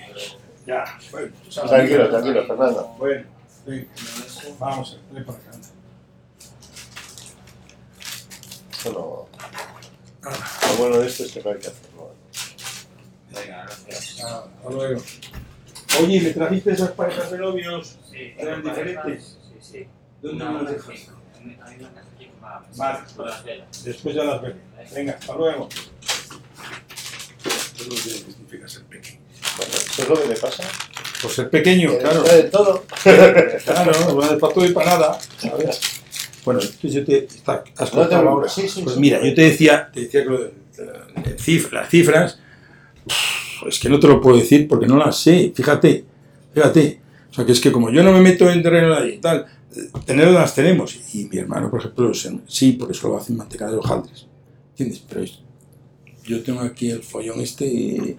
ya, 0.68 0.84
bueno, 1.12 1.32
sabes. 1.50 1.72
Tranquilo, 1.72 2.10
tranquilo, 2.10 2.46
Fernando. 2.46 2.96
Bueno, 3.00 3.26
eso- 3.68 4.56
vamos, 4.60 5.00
ven 5.12 5.26
para 5.26 5.38
acá. 5.40 5.52
no- 8.94 9.28
Ah, 10.24 10.60
Lo 10.72 10.78
bueno 10.78 10.98
de 11.00 11.08
esto 11.08 11.24
es 11.24 11.32
que 11.32 11.42
no 11.44 11.52
hay 11.52 11.60
que 11.60 11.68
hacerlo. 11.68 12.14
Venga, 13.32 13.64
gracias. 13.66 14.24
ah, 14.26 14.46
hasta 14.58 14.70
luego. 14.70 15.02
Oye, 16.02 16.22
¿me 16.22 16.30
trajiste 16.32 16.72
esas 16.72 16.92
parejas 16.92 17.32
de 17.32 17.38
novios? 17.38 17.96
Sí, 18.12 18.34
¿Eran 18.38 18.64
diferentes? 18.64 19.38
Sí, 19.44 19.58
sí. 19.80 19.88
¿Dónde 20.22 20.44
Una, 20.44 20.52
me 20.52 20.54
las 20.54 20.62
una, 20.64 20.72
dejas? 20.72 20.96
sí. 20.96 21.08
Hay 21.64 21.76
una 21.80 21.90
aquí 22.16 22.32
Vale. 22.78 23.00
Después 23.84 24.16
ya 24.16 24.24
las 24.24 24.42
veré. 24.42 24.56
Venga, 24.94 25.14
hasta 25.20 25.36
luego. 25.36 25.70
Esto 27.46 27.84
es 27.84 27.88
lo 27.88 27.94
que 27.96 28.00
significa 28.32 28.68
ser 28.68 28.84
pequeño. 28.84 29.20
Bueno, 29.58 29.74
¿Eso 29.74 30.02
es 30.04 30.10
lo 30.10 30.22
que 30.22 30.28
le 30.28 30.36
pasa? 30.36 30.64
Por 31.22 31.32
ser 31.32 31.50
pequeño, 31.50 31.92
Que 31.92 31.98
claro. 32.00 32.24
de 32.24 32.44
todo. 32.44 32.84
Claro, 33.04 33.92
no 34.14 34.18
para 34.40 34.54
todo 34.54 34.66
y 34.66 34.72
para 34.74 34.92
nada. 34.92 35.20
¿sabes? 35.38 35.80
Bueno, 36.46 36.62
entonces 36.62 36.94
yo 36.94 37.04
te. 37.06 37.26
está- 37.26 37.64
has 37.78 37.94
No 37.94 38.02
te 38.02 38.08
cortado 38.16 38.30
ahora. 38.30 38.50
sí, 38.50 38.68
sí, 38.70 38.82
Pues 38.84 38.96
sí. 38.96 39.02
mira, 39.02 39.20
yo 39.24 39.34
te 39.34 39.42
decía, 39.42 39.90
te 39.92 40.02
decía 40.02 40.24
que 40.24 40.30
lo 40.30 40.38
de, 40.44 40.54
de- 40.78 40.84
de 41.32 41.38
cif- 41.38 41.72
las 41.72 41.90
cifras, 41.90 42.40
es 43.68 43.80
que 43.80 43.90
no 43.90 44.00
te 44.00 44.08
lo 44.08 44.22
puedo 44.22 44.38
decir 44.38 44.68
porque 44.68 44.86
no 44.88 44.98
las 44.98 45.18
sé. 45.20 45.52
Fíjate, 45.56 46.06
fíjate. 46.54 47.02
O 47.32 47.34
sea, 47.34 47.46
que 47.46 47.52
es 47.52 47.60
que 47.62 47.72
como 47.72 47.90
yo 47.92 48.04
no 48.04 48.12
me 48.12 48.22
meto 48.22 48.50
en 48.50 48.62
terreno 48.64 49.06
y 49.06 49.18
tal, 49.20 49.46
tenerlas 50.06 50.34
las 50.36 50.56
tenemos. 50.56 50.98
Y 51.16 51.26
mi 51.26 51.38
hermano, 51.38 51.70
por 51.70 51.80
ejemplo, 51.80 52.12
sí, 52.48 52.74
porque 52.74 52.94
solo 52.94 53.18
hacen 53.18 53.38
manteca 53.38 53.70
de 53.70 53.78
hojaldres. 53.78 54.26
¿Entiendes? 54.72 55.04
Pero 55.08 55.22
es- 55.22 55.40
yo 56.24 56.44
tengo 56.44 56.62
aquí 56.62 56.90
el 56.92 57.04
follón 57.04 57.40
este 57.40 57.66
y, 57.66 58.18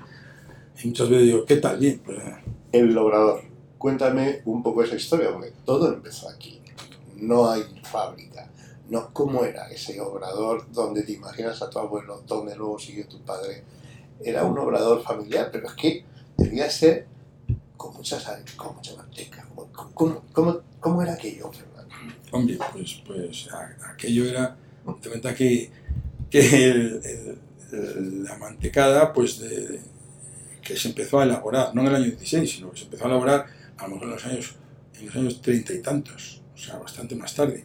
y 0.83 0.87
muchas 0.89 1.09
veces 1.11 1.27
digo, 1.27 1.45
¿qué 1.45 1.57
tal? 1.57 1.79
Bien, 1.79 2.01
pues 2.05 2.19
eh, 2.19 2.35
El 2.73 2.97
Obrador. 2.97 3.43
Cuéntame 3.77 4.41
un 4.45 4.63
poco 4.63 4.83
esa 4.83 4.97
historia, 4.97 5.31
porque 5.33 5.53
todo 5.65 5.93
empezó 5.93 6.29
aquí. 6.29 6.59
No 7.17 7.51
hay 7.51 7.63
fábrica. 7.91 8.51
No, 8.89 9.11
¿Cómo 9.13 9.45
era 9.45 9.69
ese 9.71 10.01
obrador 10.01 10.67
donde 10.73 11.03
te 11.03 11.13
imaginas 11.13 11.61
a 11.63 11.69
tu 11.69 11.79
abuelo, 11.79 12.23
donde 12.27 12.57
luego 12.57 12.79
siguió 12.79 13.07
tu 13.07 13.21
padre? 13.21 13.63
Era 14.23 14.45
un 14.45 14.59
obrador 14.59 15.03
familiar, 15.03 15.51
pero 15.53 15.69
es 15.69 15.75
que 15.75 16.05
debía 16.37 16.69
ser 16.71 17.07
con 17.77 17.95
mucha 17.95 18.19
sal, 18.19 18.43
con 18.57 18.75
mucha 18.77 18.95
manteca. 18.97 19.47
¿Cómo, 19.95 20.23
cómo, 20.33 20.61
cómo, 20.81 21.03
era 21.03 21.15
aquello? 21.15 21.51
Hombre, 22.33 22.59
pues, 22.73 23.03
pues 23.07 23.49
aquello 23.93 24.27
era, 24.29 24.57
te 25.01 25.09
cuenta 25.09 25.35
que, 25.35 25.71
que 26.31 26.99
la 27.73 28.37
mantecada, 28.39 29.13
pues 29.13 29.39
de- 29.39 29.81
que 30.63 30.77
se 30.77 30.89
empezó 30.89 31.21
a 31.21 31.25
elaborar, 31.25 31.75
no 31.75 31.81
en 31.83 31.87
el 31.89 31.95
año 31.95 32.05
16, 32.07 32.51
sino 32.51 32.71
que 32.71 32.79
se 32.79 32.85
empezó 32.85 33.05
a 33.05 33.09
elaborar 33.09 33.47
a 33.79 33.83
lo 33.85 33.95
mejor 33.95 34.05
en 34.09 34.11
los 34.15 34.25
años, 34.27 34.57
en 34.99 35.07
los 35.07 35.17
años 35.17 35.41
30 35.41 35.73
y 35.73 35.81
tantos, 35.81 36.43
o 36.55 36.59
sea, 36.59 36.77
bastante 36.79 37.15
más 37.15 37.35
tarde, 37.35 37.65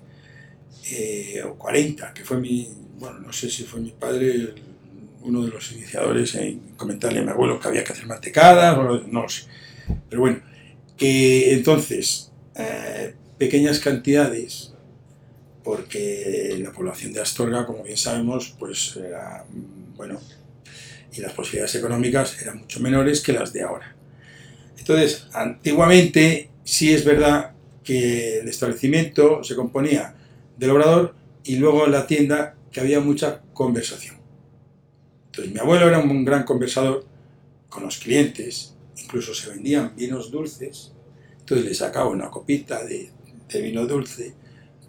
eh, 0.91 1.41
o 1.43 1.55
40, 1.55 2.13
que 2.13 2.23
fue 2.23 2.39
mi, 2.39 2.69
bueno, 2.99 3.19
no 3.19 3.33
sé 3.33 3.49
si 3.49 3.63
fue 3.63 3.79
mi 3.81 3.91
padre 3.91 4.31
el- 4.31 4.63
uno 5.23 5.43
de 5.43 5.49
los 5.49 5.71
iniciadores 5.71 6.35
en 6.35 6.59
comentarle 6.77 7.19
a 7.19 7.23
mi 7.23 7.29
abuelo 7.29 7.59
que 7.59 7.67
había 7.67 7.83
que 7.83 7.93
hacer 7.93 8.05
mantecadas, 8.05 8.77
no 9.07 9.21
lo 9.21 9.29
sé. 9.29 9.43
Pero 10.09 10.21
bueno, 10.21 10.41
que 10.97 11.53
entonces, 11.53 12.31
eh, 12.55 13.13
pequeñas 13.37 13.79
cantidades, 13.79 14.73
porque 15.63 16.57
la 16.61 16.71
población 16.71 17.13
de 17.13 17.21
Astorga, 17.21 17.65
como 17.65 17.83
bien 17.83 17.97
sabemos, 17.97 18.55
pues 18.59 18.97
era, 18.97 19.45
bueno, 19.95 20.19
y 21.15 21.21
las 21.21 21.33
posibilidades 21.33 21.75
económicas 21.75 22.41
eran 22.41 22.59
mucho 22.59 22.79
menores 22.79 23.21
que 23.21 23.33
las 23.33 23.53
de 23.53 23.63
ahora. 23.63 23.95
Entonces, 24.77 25.27
antiguamente 25.33 26.49
sí 26.63 26.93
es 26.93 27.05
verdad 27.05 27.51
que 27.83 28.39
el 28.39 28.47
establecimiento 28.47 29.43
se 29.43 29.55
componía 29.55 30.15
del 30.57 30.71
obrador 30.71 31.15
y 31.43 31.57
luego 31.57 31.85
en 31.85 31.91
la 31.91 32.07
tienda 32.07 32.55
que 32.71 32.79
había 32.79 32.99
mucha 32.99 33.41
conversación. 33.53 34.22
Entonces 35.33 35.51
mi 35.51 35.59
abuelo 35.59 35.87
era 35.87 35.97
un 35.97 36.23
gran 36.23 36.43
conversador 36.43 37.05
con 37.67 37.81
los 37.81 37.97
clientes, 37.97 38.75
incluso 39.01 39.33
se 39.33 39.49
vendían 39.49 39.95
vinos 39.95 40.29
dulces, 40.29 40.91
entonces 41.39 41.65
le 41.65 41.73
sacaba 41.73 42.07
una 42.09 42.29
copita 42.29 42.83
de, 42.85 43.09
de 43.51 43.61
vino 43.61 43.87
dulce 43.87 44.35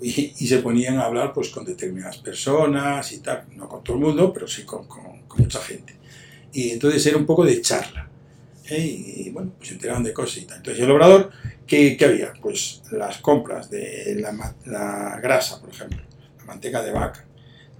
y, 0.02 0.28
se 0.46 0.58
ponían 0.58 0.98
a 0.98 1.06
hablar 1.06 1.32
pues 1.32 1.48
con 1.48 1.64
determinadas 1.64 2.18
personas 2.18 3.10
y 3.12 3.20
tal, 3.20 3.46
no 3.56 3.66
con 3.70 3.82
todo 3.82 3.96
el 3.96 4.02
mundo, 4.02 4.34
pero 4.34 4.46
sí 4.46 4.64
con, 4.64 4.86
con- 4.86 5.24
mucha 5.38 5.60
gente. 5.62 5.94
Y 6.52 6.70
entonces 6.72 7.04
era 7.06 7.16
un 7.16 7.24
poco 7.24 7.44
de 7.44 7.60
charla. 7.62 8.08
¿eh? 8.68 8.84
Y 8.86 9.30
bueno, 9.30 9.52
pues 9.56 9.68
se 9.70 9.74
enteraban 9.76 10.04
de 10.04 10.12
cosas 10.12 10.36
y 10.42 10.46
tal. 10.46 10.58
Entonces 10.58 10.84
el 10.84 10.90
obrador, 10.90 11.30
¿qué, 11.66 11.96
qué 11.96 12.04
había? 12.04 12.34
Pues 12.40 12.82
las 12.92 13.16
compras 13.18 13.70
de 13.70 14.16
la, 14.20 14.54
la 14.66 15.18
grasa, 15.22 15.58
por 15.58 15.70
ejemplo, 15.70 15.98
la 16.38 16.44
manteca 16.44 16.82
de 16.82 16.92
vaca, 16.92 17.24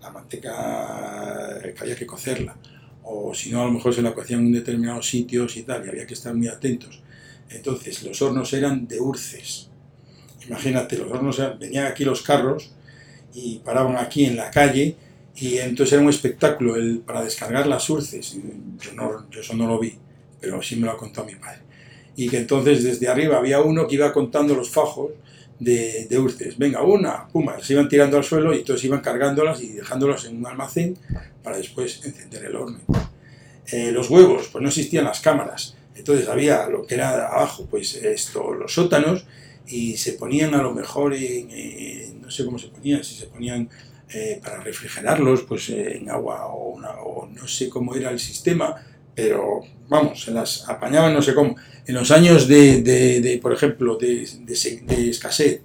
la 0.05 0.11
manteca 0.11 1.61
que 1.63 1.81
había 1.81 1.97
que 1.97 2.07
cocerla, 2.07 2.57
o 3.05 3.35
si 3.35 3.51
no, 3.51 3.63
a 3.63 3.65
lo 3.65 3.73
mejor 3.73 3.95
se 3.95 4.03
la 4.03 4.15
cocían 4.15 4.41
en 4.41 4.53
determinados 4.53 5.09
sitios 5.09 5.57
y 5.57 5.63
tal, 5.63 5.85
y 5.85 5.89
había 5.89 6.07
que 6.07 6.15
estar 6.15 6.35
muy 6.35 6.49
atentos. 6.49 7.03
Entonces 7.49 8.03
los 8.03 8.21
hornos 8.21 8.53
eran 8.53 8.87
de 8.87 9.01
urces. 9.01 9.71
Imagínate, 10.47 10.99
los 10.99 11.11
hornos 11.11 11.41
venían 11.59 11.87
aquí 11.87 12.05
los 12.05 12.23
carros 12.23 12.73
y 13.33 13.59
paraban 13.59 13.97
aquí 13.97 14.27
en 14.27 14.37
la 14.37 14.51
calle 14.51 14.97
y 15.37 15.57
entonces 15.59 15.95
era 15.95 16.03
un 16.03 16.11
espectáculo 16.11 16.77
el, 16.77 16.99
para 17.01 17.25
descargar 17.25 17.67
las 17.67 17.89
urces. 17.89 18.37
Yo, 18.81 18.93
no, 18.93 19.29
yo 19.31 19.41
eso 19.41 19.55
no 19.55 19.67
lo 19.67 19.79
vi, 19.79 19.95
pero 20.41 20.63
sí 20.63 20.77
me 20.77 20.87
lo 20.87 20.93
ha 20.93 20.97
contado 20.99 21.27
mi 21.27 21.35
padre. 21.35 21.61
Y 22.17 22.29
que 22.29 22.39
entonces 22.39 22.85
desde 22.85 23.09
arriba 23.09 23.39
había 23.39 23.61
uno 23.61 23.87
que 23.87 23.97
iba 23.97 24.13
contando 24.13 24.55
los 24.55 24.71
fajos 24.71 25.13
de, 25.59 26.07
de 26.09 26.19
urces. 26.19 26.59
Venga, 26.59 26.83
una, 26.83 27.29
puma, 27.29 27.61
se 27.61 27.75
iban 27.75 27.89
tirando 27.89 28.17
al 28.17 28.25
suelo 28.25 28.55
y 28.55 28.59
entonces 28.59 28.85
iban 28.85 29.01
cargándolas 29.01 29.63
y 29.63 29.73
dejándolas 29.73 30.25
en 30.25 30.39
un 30.39 30.47
almacén 30.47 30.97
para 31.43 31.57
después 31.57 32.05
encender 32.05 32.45
el 32.45 32.57
horno. 32.57 32.81
Eh, 33.71 33.93
los 33.93 34.11
huevos, 34.11 34.49
pues 34.53 34.63
no 34.63 34.69
existían 34.69 35.05
las 35.05 35.21
cámaras. 35.21 35.77
Entonces 35.95 36.29
había 36.29 36.69
lo 36.69 36.87
que 36.87 36.95
era 36.95 37.29
abajo, 37.29 37.67
pues 37.71 37.95
esto, 37.95 38.53
los 38.53 38.75
sótanos, 38.75 39.27
y 39.67 39.97
se 39.97 40.15
ponían 40.15 40.55
a 40.55 40.63
lo 40.63 40.75
mejor 40.75 41.15
en, 41.15 42.21
no 42.21 42.31
sé 42.31 42.45
cómo 42.45 42.59
se 42.59 42.69
ponían, 42.69 43.03
si 43.05 43.15
se 43.15 43.27
ponían 43.27 43.71
eh, 44.13 44.41
para 44.43 44.61
refrigerarlos, 44.61 45.43
pues 45.43 45.71
en 45.71 46.11
agua 46.11 46.47
o 46.47 46.75
no 47.27 47.49
sé 47.49 47.69
cómo 47.69 47.95
era 47.95 48.11
el 48.11 48.19
sistema, 48.19 48.75
pero 49.15 49.61
vamos, 49.89 50.23
se 50.25 50.31
las 50.33 50.69
apañaban 50.69 51.13
no 51.15 51.23
sé 51.23 51.35
cómo. 51.35 51.57
En 51.87 51.95
los 51.95 52.11
años 52.11 52.49
de, 52.49 52.83
de- 52.83 53.39
por 53.43 53.53
ejemplo, 53.53 53.97
de, 53.97 54.27
de 54.41 54.57
se- 54.57 54.81
de 54.81 55.11
escasez, 55.11 55.61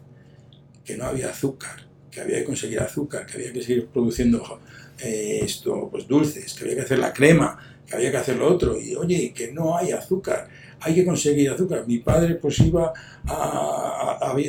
que 0.85 0.97
no 0.97 1.05
había 1.05 1.29
azúcar, 1.29 1.87
que 2.11 2.21
había 2.21 2.39
que 2.39 2.45
conseguir 2.45 2.79
azúcar, 2.79 3.25
que 3.25 3.37
había 3.37 3.53
que 3.53 3.61
seguir 3.61 3.87
produciendo 3.87 4.59
eh, 4.99 5.39
esto, 5.43 5.87
pues 5.91 6.07
dulces, 6.07 6.53
que 6.53 6.63
había 6.63 6.75
que 6.75 6.81
hacer 6.81 6.99
la 6.99 7.13
crema, 7.13 7.57
que 7.87 7.95
había 7.95 8.11
que 8.11 8.17
hacer 8.17 8.35
lo 8.37 8.47
otro, 8.47 8.79
y 8.79 8.95
oye, 8.95 9.33
que 9.33 9.51
no 9.51 9.77
hay 9.77 9.91
azúcar, 9.91 10.49
hay 10.81 10.95
que 10.95 11.05
conseguir 11.05 11.49
azúcar. 11.51 11.85
Mi 11.87 11.99
padre 11.99 12.35
pues 12.35 12.59
iba 12.59 12.93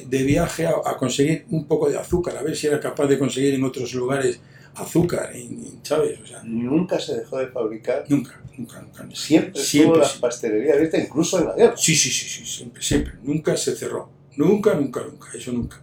de 0.08 0.22
viaje 0.24 0.66
a 0.66 0.96
conseguir 0.96 1.46
un 1.50 1.66
poco 1.66 1.88
de 1.88 1.98
azúcar, 1.98 2.36
a 2.36 2.42
ver 2.42 2.56
si 2.56 2.66
era 2.66 2.80
capaz 2.80 3.06
de 3.06 3.18
conseguir 3.18 3.54
en 3.54 3.64
otros 3.64 3.92
lugares 3.94 4.40
azúcar, 4.74 5.30
en- 5.34 5.64
en- 5.64 5.80
¿sabes? 5.82 6.18
O 6.22 6.26
sea, 6.26 6.42
Nunca 6.44 6.98
se 6.98 7.16
dejó 7.18 7.38
de 7.38 7.48
fabricar. 7.48 8.04
nunca, 8.08 8.40
nunca, 8.56 8.80
nunca. 8.82 9.04
Siempre, 9.14 9.60
Siempre, 9.60 9.60
estuvo 9.62 9.96
la 9.96 10.04
sí. 10.08 10.18
pastelería 10.20 10.74
abierta, 10.74 10.98
incluso 10.98 11.38
en 11.40 11.46
la 11.48 11.54
guerra. 11.54 11.76
Sí, 11.76 11.94
sí, 11.94 12.10
sí, 12.10 12.28
sí, 12.28 12.46
siempre, 12.46 12.82
siempre. 12.82 13.12
Nunca 13.22 13.56
se 13.56 13.74
cerró. 13.76 14.10
Nunca, 14.36 14.74
nunca, 14.74 15.02
nunca. 15.02 15.28
Eso 15.34 15.52
nunca. 15.52 15.80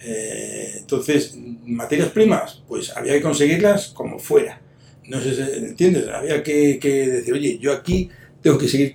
Eh, 0.00 0.74
entonces, 0.78 1.34
materias 1.66 2.10
primas, 2.10 2.62
pues 2.68 2.96
había 2.96 3.14
que 3.14 3.20
conseguirlas 3.22 3.88
como 3.88 4.18
fuera. 4.18 4.60
No 5.08 5.20
sé, 5.20 5.34
si- 5.34 5.42
¿entiendes? 5.64 6.06
Había 6.08 6.42
que, 6.42 6.78
que 6.78 7.08
decir, 7.08 7.32
oye, 7.34 7.58
yo 7.58 7.72
aquí 7.72 8.10
tengo 8.42 8.58
que 8.58 8.68
seguir 8.68 8.92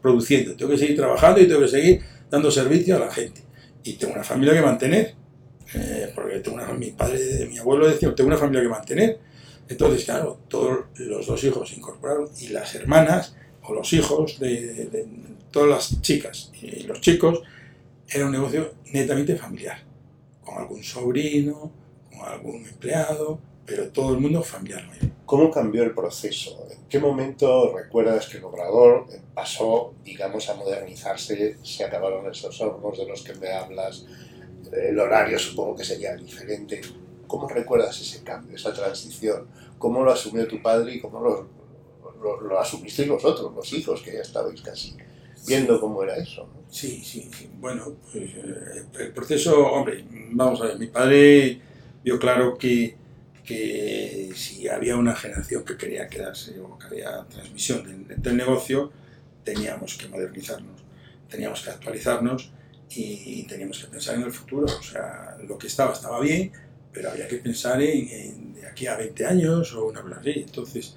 produciendo, 0.00 0.54
tengo 0.54 0.70
que 0.70 0.78
seguir 0.78 0.96
trabajando 0.96 1.40
y 1.40 1.48
tengo 1.48 1.60
que 1.62 1.68
seguir 1.68 2.00
dando 2.30 2.50
servicio 2.50 2.96
a 2.96 3.00
la 3.00 3.10
gente. 3.10 3.40
Y 3.82 3.94
tengo 3.94 4.12
una 4.14 4.22
familia 4.24 4.54
que 4.54 4.60
mantener. 4.62 5.14
Eh, 5.74 6.12
porque 6.14 6.40
tengo 6.40 6.56
una, 6.56 6.72
mi 6.72 6.90
padre, 6.92 7.46
mi 7.50 7.58
abuelo 7.58 7.88
decía, 7.88 8.14
tengo 8.14 8.28
una 8.28 8.38
familia 8.38 8.62
que 8.62 8.68
mantener. 8.68 9.18
Entonces, 9.68 10.04
claro, 10.04 10.38
todos 10.48 10.86
los 10.98 11.26
dos 11.26 11.44
hijos 11.44 11.68
se 11.68 11.76
incorporaron 11.76 12.28
y 12.40 12.48
las 12.48 12.74
hermanas 12.74 13.34
o 13.64 13.74
los 13.74 13.92
hijos 13.92 14.38
de, 14.38 14.72
de- 14.74 14.86
de 14.86 15.06
todas 15.50 15.68
las 15.68 16.02
chicas 16.02 16.50
y 16.60 16.84
los 16.84 17.00
chicos 17.00 17.42
era 18.08 18.24
un 18.26 18.32
negocio 18.32 18.72
netamente 18.92 19.36
familiar, 19.36 19.82
con 20.42 20.56
algún 20.58 20.82
sobrino, 20.82 21.70
con 22.10 22.26
algún 22.26 22.66
empleado, 22.66 23.38
pero 23.66 23.88
todo 23.88 24.14
el 24.14 24.20
mundo 24.20 24.42
familiar. 24.42 24.88
¿Cómo 25.26 25.50
cambió 25.50 25.82
el 25.82 25.92
proceso? 25.94 26.66
¿En 26.70 26.86
qué 26.88 26.98
momento 26.98 27.76
recuerdas 27.76 28.26
que 28.28 28.38
el 28.38 28.44
obrador 28.44 29.06
pasó, 29.34 29.92
digamos, 30.02 30.48
a 30.48 30.54
modernizarse? 30.54 31.58
Se 31.62 31.84
acabaron 31.84 32.26
esos 32.30 32.58
hornos 32.62 32.96
de 32.96 33.06
los 33.06 33.22
que 33.22 33.34
me 33.34 33.50
hablas, 33.50 34.06
el 34.72 34.98
horario 34.98 35.38
supongo 35.38 35.76
que 35.76 35.84
sería 35.84 36.16
diferente. 36.16 36.80
¿Cómo 37.26 37.48
recuerdas 37.48 38.00
ese 38.00 38.22
cambio, 38.22 38.56
esa 38.56 38.72
transición? 38.72 39.46
¿Cómo 39.78 40.02
lo 40.02 40.12
asumió 40.12 40.46
tu 40.48 40.62
padre 40.62 40.94
y 40.94 41.00
cómo 41.00 41.20
lo, 41.20 41.48
lo, 42.22 42.40
lo 42.40 42.58
asumisteis 42.58 43.08
vosotros, 43.08 43.54
los 43.54 43.72
hijos, 43.72 44.02
que 44.02 44.12
ya 44.12 44.20
estabais 44.20 44.60
casi 44.62 44.96
viendo 45.46 45.78
cómo 45.80 46.02
era 46.02 46.16
eso? 46.16 46.48
¿no? 46.52 46.58
Sí, 46.70 47.02
sí, 47.04 47.30
sí. 47.36 47.50
Bueno, 47.60 47.96
pues 48.10 48.30
eh, 48.34 48.84
el 48.98 49.12
proceso, 49.12 49.66
hombre, 49.66 50.04
vamos 50.30 50.60
a 50.60 50.66
ver, 50.66 50.78
mi 50.78 50.86
padre 50.86 51.60
vio 52.02 52.18
claro 52.18 52.56
que, 52.56 52.96
que 53.44 54.30
si 54.34 54.68
había 54.68 54.96
una 54.96 55.14
generación 55.14 55.64
que 55.64 55.76
quería 55.76 56.08
quedarse 56.08 56.58
o 56.60 56.78
que 56.78 56.86
había 56.86 57.24
transmisión 57.28 58.06
del, 58.06 58.22
del 58.22 58.36
negocio, 58.36 58.90
teníamos 59.44 59.96
que 59.96 60.08
modernizarnos, 60.08 60.82
teníamos 61.28 61.62
que 61.62 61.70
actualizarnos 61.70 62.52
y, 62.90 63.42
teníamos 63.44 63.78
que 63.78 63.88
pensar 63.88 64.16
en 64.16 64.22
el 64.22 64.32
futuro. 64.32 64.66
O 64.66 64.82
sea, 64.82 65.36
lo 65.46 65.58
que 65.58 65.66
estaba 65.66 65.92
estaba 65.92 66.20
bien, 66.20 66.52
pero 66.92 67.10
había 67.10 67.28
que 67.28 67.36
pensar 67.36 67.80
en, 67.82 68.54
de 68.54 68.66
aquí 68.66 68.86
a 68.86 68.96
20 68.96 69.26
años 69.26 69.72
o 69.74 69.86
una 69.86 70.02
cosa 70.02 70.20
así. 70.20 70.32
Entonces, 70.36 70.96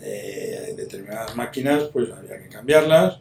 eh, 0.00 0.74
determinadas 0.76 1.34
máquinas, 1.36 1.84
pues 1.92 2.10
había 2.10 2.42
que 2.42 2.48
cambiarlas 2.48 3.20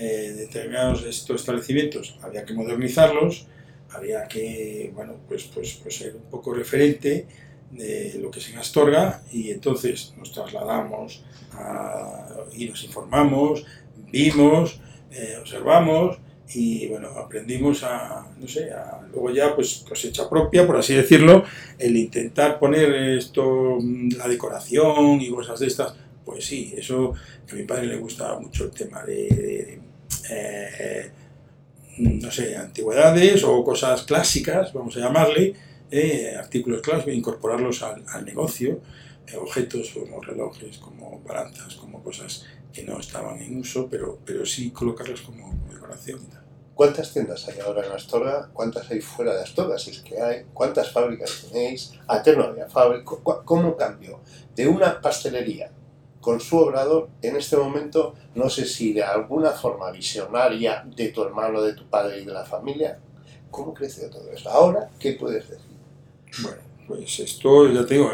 eh, 0.00 0.34
determinados 0.36 1.02
estos 1.04 1.40
establecimientos 1.40 2.16
había 2.22 2.44
que 2.44 2.54
modernizarlos, 2.54 3.46
había 3.90 4.28
que, 4.28 4.92
bueno, 4.94 5.16
pues, 5.26 5.44
pues, 5.52 5.80
pues 5.82 5.96
ser 5.96 6.14
un 6.14 6.30
poco 6.30 6.54
referente 6.54 7.26
de 7.72 8.18
lo 8.20 8.30
que 8.30 8.38
es 8.38 8.48
en 8.50 8.58
Astorga 8.58 9.22
y 9.32 9.50
entonces 9.50 10.14
nos 10.16 10.32
trasladamos 10.32 11.24
y 12.52 12.68
nos 12.68 12.84
informamos, 12.84 13.64
vimos, 14.12 14.80
eh, 15.10 15.36
observamos 15.40 16.18
y 16.54 16.86
bueno, 16.88 17.08
aprendimos 17.08 17.82
a, 17.84 18.26
no 18.38 18.48
sé, 18.48 18.70
a 18.70 19.00
luego 19.12 19.30
ya 19.30 19.54
pues 19.54 19.84
cosecha 19.86 20.28
propia, 20.28 20.66
por 20.66 20.76
así 20.76 20.94
decirlo, 20.94 21.44
el 21.78 21.96
intentar 21.96 22.58
poner 22.58 22.90
esto, 23.18 23.78
la 24.16 24.28
decoración 24.28 25.20
y 25.20 25.30
cosas 25.30 25.60
de 25.60 25.66
estas, 25.66 25.94
pues 26.24 26.46
sí, 26.46 26.74
eso 26.76 27.12
a 27.50 27.54
mi 27.54 27.64
padre 27.64 27.86
le 27.86 27.96
gustaba 27.96 28.40
mucho 28.40 28.64
el 28.64 28.70
tema 28.70 29.02
de, 29.04 29.28
de, 29.28 29.80
eh, 30.30 31.10
no 31.98 32.30
sé, 32.30 32.56
antigüedades 32.56 33.44
o 33.44 33.62
cosas 33.62 34.02
clásicas, 34.04 34.72
vamos 34.72 34.96
a 34.96 35.00
llamarle, 35.00 35.54
eh, 35.90 36.34
artículos 36.38 36.80
clásicos, 36.80 37.14
incorporarlos 37.14 37.82
al, 37.82 38.04
al 38.08 38.24
negocio, 38.24 38.80
eh, 39.26 39.36
objetos 39.36 39.90
como 39.90 40.20
relojes, 40.20 40.78
como 40.78 41.20
balanzas, 41.26 41.74
como 41.74 42.02
cosas 42.02 42.46
que 42.72 42.82
no 42.84 42.98
estaban 43.00 43.40
en 43.40 43.58
uso, 43.60 43.88
pero, 43.90 44.18
pero 44.24 44.44
sí 44.46 44.70
colocarlas 44.70 45.20
como, 45.22 45.48
como 45.48 45.72
decoración. 45.72 46.20
y 46.22 46.26
tal. 46.26 46.42
¿Cuántas 46.74 47.12
tiendas 47.12 47.48
hay 47.48 47.58
ahora 47.60 47.84
en 47.84 47.92
Astorga? 47.92 48.50
¿Cuántas 48.52 48.88
hay 48.90 49.00
fuera 49.00 49.34
de 49.34 49.42
Astorga, 49.42 49.78
si 49.78 49.90
es 49.90 50.00
que 50.00 50.20
hay? 50.20 50.44
¿Cuántas 50.54 50.92
fábricas 50.92 51.46
tenéis? 51.50 51.92
Antes 52.06 52.36
no 52.36 52.44
había 52.44 52.68
fábrica. 52.68 53.04
¿Cu- 53.04 53.42
¿Cómo 53.44 53.76
cambió? 53.76 54.20
De 54.54 54.68
una 54.68 55.00
pastelería 55.00 55.72
con 56.20 56.40
su 56.40 56.58
obrador, 56.58 57.08
en 57.22 57.36
este 57.36 57.56
momento, 57.56 58.14
no 58.34 58.48
sé 58.50 58.64
si 58.66 58.92
de 58.92 59.02
alguna 59.02 59.50
forma 59.52 59.90
visionaria 59.90 60.84
de 60.94 61.08
tu 61.08 61.22
hermano, 61.22 61.62
de 61.62 61.72
tu 61.74 61.88
padre 61.88 62.20
y 62.20 62.24
de 62.24 62.32
la 62.32 62.44
familia, 62.44 62.98
¿cómo 63.50 63.72
creció 63.72 64.10
todo 64.10 64.30
eso? 64.30 64.50
Ahora, 64.50 64.90
¿qué 64.98 65.12
puedes 65.14 65.48
decir? 65.48 65.64
Bueno, 66.42 66.58
pues 66.86 67.18
esto, 67.20 67.68
ya 67.72 67.86
te 67.86 67.94
digo, 67.94 68.10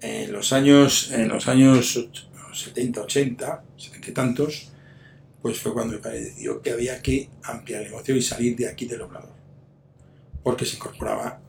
en 0.00 0.32
los 0.32 0.52
años, 0.52 1.10
en 1.12 1.28
los 1.28 1.46
años 1.48 1.98
70, 2.52 3.02
80, 3.02 3.64
70 3.76 4.10
y 4.10 4.12
tantos, 4.12 4.72
pues 5.40 5.58
fue 5.58 5.72
cuando 5.72 5.94
mi 5.94 6.00
padre 6.00 6.20
decidió 6.20 6.62
que 6.62 6.70
había 6.70 7.02
que 7.02 7.28
ampliar 7.42 7.82
el 7.82 7.88
negocio 7.88 8.14
y 8.14 8.22
salir 8.22 8.56
de 8.56 8.68
aquí 8.68 8.86
del 8.86 9.02
obrador, 9.02 9.32
porque 10.42 10.64
se 10.64 10.76
incorporaba 10.76 11.40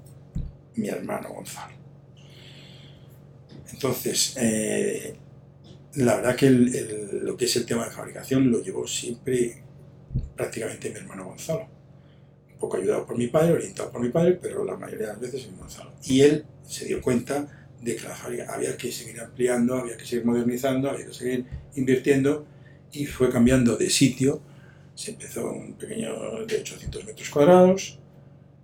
mi 0.75 0.87
hermano 0.87 1.29
Gonzalo. 1.29 1.73
Entonces, 3.71 4.35
eh, 4.37 5.15
la 5.95 6.15
verdad 6.15 6.35
que 6.35 6.49
lo 6.49 7.37
que 7.37 7.45
es 7.45 7.55
el 7.55 7.65
tema 7.65 7.85
de 7.85 7.91
fabricación 7.91 8.49
lo 8.49 8.61
llevó 8.61 8.87
siempre 8.87 9.63
prácticamente 10.35 10.89
mi 10.89 10.97
hermano 10.97 11.25
Gonzalo 11.25 11.67
un 12.53 12.59
poco 12.59 12.77
ayudado 12.77 13.05
por 13.05 13.17
mi 13.17 13.27
padre, 13.27 13.53
orientado 13.53 13.91
por 13.91 14.01
mi 14.01 14.09
padre, 14.09 14.39
pero 14.41 14.63
la 14.63 14.77
mayoría 14.77 15.07
de 15.07 15.13
las 15.13 15.19
veces 15.19 15.45
en 15.45 15.57
Gonzalo. 15.57 15.91
Y 16.03 16.21
él 16.21 16.45
se 16.65 16.85
dio 16.85 17.01
cuenta 17.01 17.62
de 17.83 17.95
que 17.95 18.01
fábrica 18.01 18.53
había 18.53 18.77
que 18.77 18.91
seguir 18.91 19.19
ampliando, 19.19 19.75
había 19.75 19.97
que 19.97 20.05
seguir 20.05 20.25
modernizando, 20.25 20.89
había 20.89 21.05
que 21.05 21.13
seguir 21.13 21.45
invirtiendo 21.75 22.45
y 22.91 23.05
fue 23.05 23.29
cambiando 23.29 23.75
de 23.75 23.89
sitio. 23.89 24.41
Se 24.95 25.11
empezó 25.11 25.51
un 25.51 25.73
pequeño 25.73 26.45
de 26.45 26.59
800 26.59 27.05
metros 27.05 27.29
cuadrados 27.29 27.99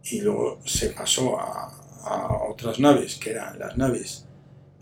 y 0.03 0.21
luego 0.21 0.59
se 0.65 0.89
pasó 0.91 1.39
a, 1.39 1.79
a 2.03 2.43
otras 2.49 2.79
naves, 2.79 3.15
que 3.15 3.31
eran 3.31 3.59
las 3.59 3.77
naves 3.77 4.25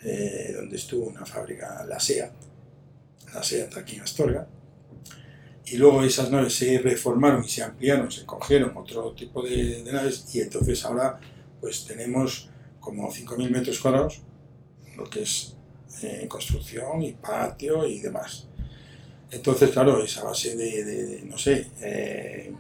eh, 0.04 0.54
donde 0.56 0.76
estuvo 0.76 1.08
una 1.08 1.26
fábrica, 1.26 1.84
la 1.88 2.00
SEAT, 2.00 2.32
la 3.34 3.44
SEAT 3.44 3.78
aquí 3.78 3.96
en 3.96 4.02
Astorga, 4.02 4.48
y 5.66 5.78
luego 5.78 6.04
esas 6.04 6.30
naves 6.30 6.56
se 6.56 6.78
reformaron 6.80 7.44
y 7.44 7.50
se 7.50 7.64
ampliaron, 7.64 8.12
se 8.12 8.26
cogieron 8.26 8.72
otro 8.78 9.12
tipo 9.14 9.42
de, 9.42 9.82
de 9.84 9.92
naves 9.92 10.24
y 10.34 10.42
entonces 10.42 10.86
ahora 10.86 11.20
pues 11.60 11.86
tenemos 11.86 12.50
como 12.80 13.12
5.000 13.12 13.50
metros 13.50 13.80
cuadrados, 13.80 14.22
lo 14.98 15.06
que 15.10 15.22
es 15.24 15.56
eh, 16.04 16.26
construcción 16.28 17.02
y 17.04 17.14
patio 17.14 17.88
y 17.88 18.00
demás. 18.00 18.48
Entonces, 19.32 19.70
claro, 19.72 20.04
esa 20.04 20.24
base 20.24 20.56
de, 20.56 20.84
de- 20.84 21.06
de, 21.06 21.22
no 21.24 21.38
sé, 21.38 21.68
eh, 21.82 22.52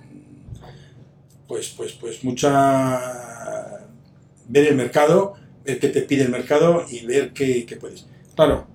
pues, 1.47 1.69
pues, 1.69 1.93
pues 1.93 2.23
mucha... 2.23 3.87
ver 4.49 4.67
el 4.67 4.75
mercado, 4.75 5.33
ver 5.63 5.79
qué 5.79 5.89
te 5.89 6.01
pide 6.01 6.23
el 6.23 6.29
mercado 6.29 6.85
y 6.89 7.05
ver 7.05 7.33
qué, 7.33 7.65
qué 7.65 7.75
puedes. 7.77 8.05
Claro, 8.35 8.67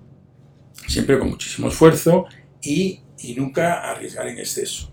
siempre 0.88 1.18
con 1.18 1.30
muchísimo 1.30 1.68
esfuerzo 1.68 2.26
y, 2.62 3.00
y 3.20 3.34
nunca 3.34 3.90
arriesgar 3.90 4.26
en 4.28 4.38
exceso. 4.38 4.90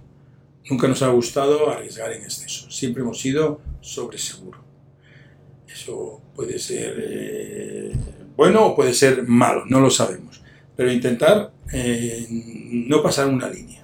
Nunca 0.70 0.88
nos 0.88 1.02
ha 1.02 1.08
gustado 1.10 1.70
arriesgar 1.70 2.12
en 2.12 2.24
exceso. 2.24 2.70
Siempre 2.70 3.02
hemos 3.02 3.20
sido 3.20 3.62
sobre 3.82 4.18
seguro. 4.18 4.64
Eso 5.68 6.22
puede 6.36 6.60
ser 6.60 6.96
eh, 7.00 7.92
bueno 8.40 8.68
o 8.68 8.74
puede 8.74 8.94
ser 8.94 9.28
malo, 9.28 9.66
no 9.66 9.82
lo 9.82 9.90
sabemos. 9.90 10.42
Pero 10.78 10.90
intentar 10.90 11.52
eh, 11.74 12.26
no 12.30 13.04
pasar 13.04 13.28
una 13.28 13.50
línea. 13.50 13.84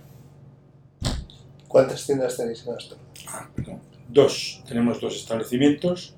¿Cuántas 1.68 2.06
tiendas 2.06 2.38
tenéis 2.38 2.65
en 2.65 2.74
Astorga? 2.74 3.04
Ah, 3.28 3.50
perdón. 3.54 3.82
Dos. 4.08 4.63
Tenemos 4.65 5.02
dos 5.02 5.18
establecimientos 5.18 6.15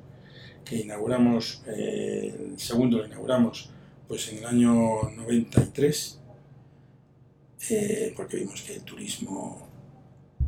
que 0.64 0.76
inauguramos, 0.76 1.64
eh, 1.66 2.52
el 2.52 2.60
segundo 2.60 3.00
lo 3.00 3.08
inauguramos 3.08 3.72
pues 4.08 4.32
en 4.32 4.38
el 4.38 4.46
año 4.46 5.10
93, 5.16 6.20
eh, 7.72 8.14
porque 8.16 8.38
vimos 8.38 8.62
que 8.62 8.76
el 8.76 8.84
turismo 8.84 9.68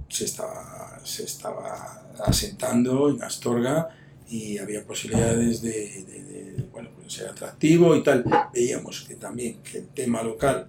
se 0.08 0.26
estaba, 0.26 1.00
se 1.04 1.24
estaba 1.24 2.12
asentando 2.24 3.10
en 3.10 3.24
Astorga 3.24 3.90
y 4.30 4.58
había 4.60 4.86
posibilidades 4.86 5.62
de, 5.62 5.72
de- 5.72 6.24
de, 6.24 6.64
bueno, 6.72 6.90
pues 6.96 7.14
ser 7.14 7.28
atractivo 7.30 7.96
y 7.96 8.04
tal. 8.04 8.24
Veíamos 8.54 9.02
que 9.08 9.16
también 9.16 9.62
que 9.64 9.80
el 9.80 9.88
tema 9.90 10.22
local, 10.24 10.68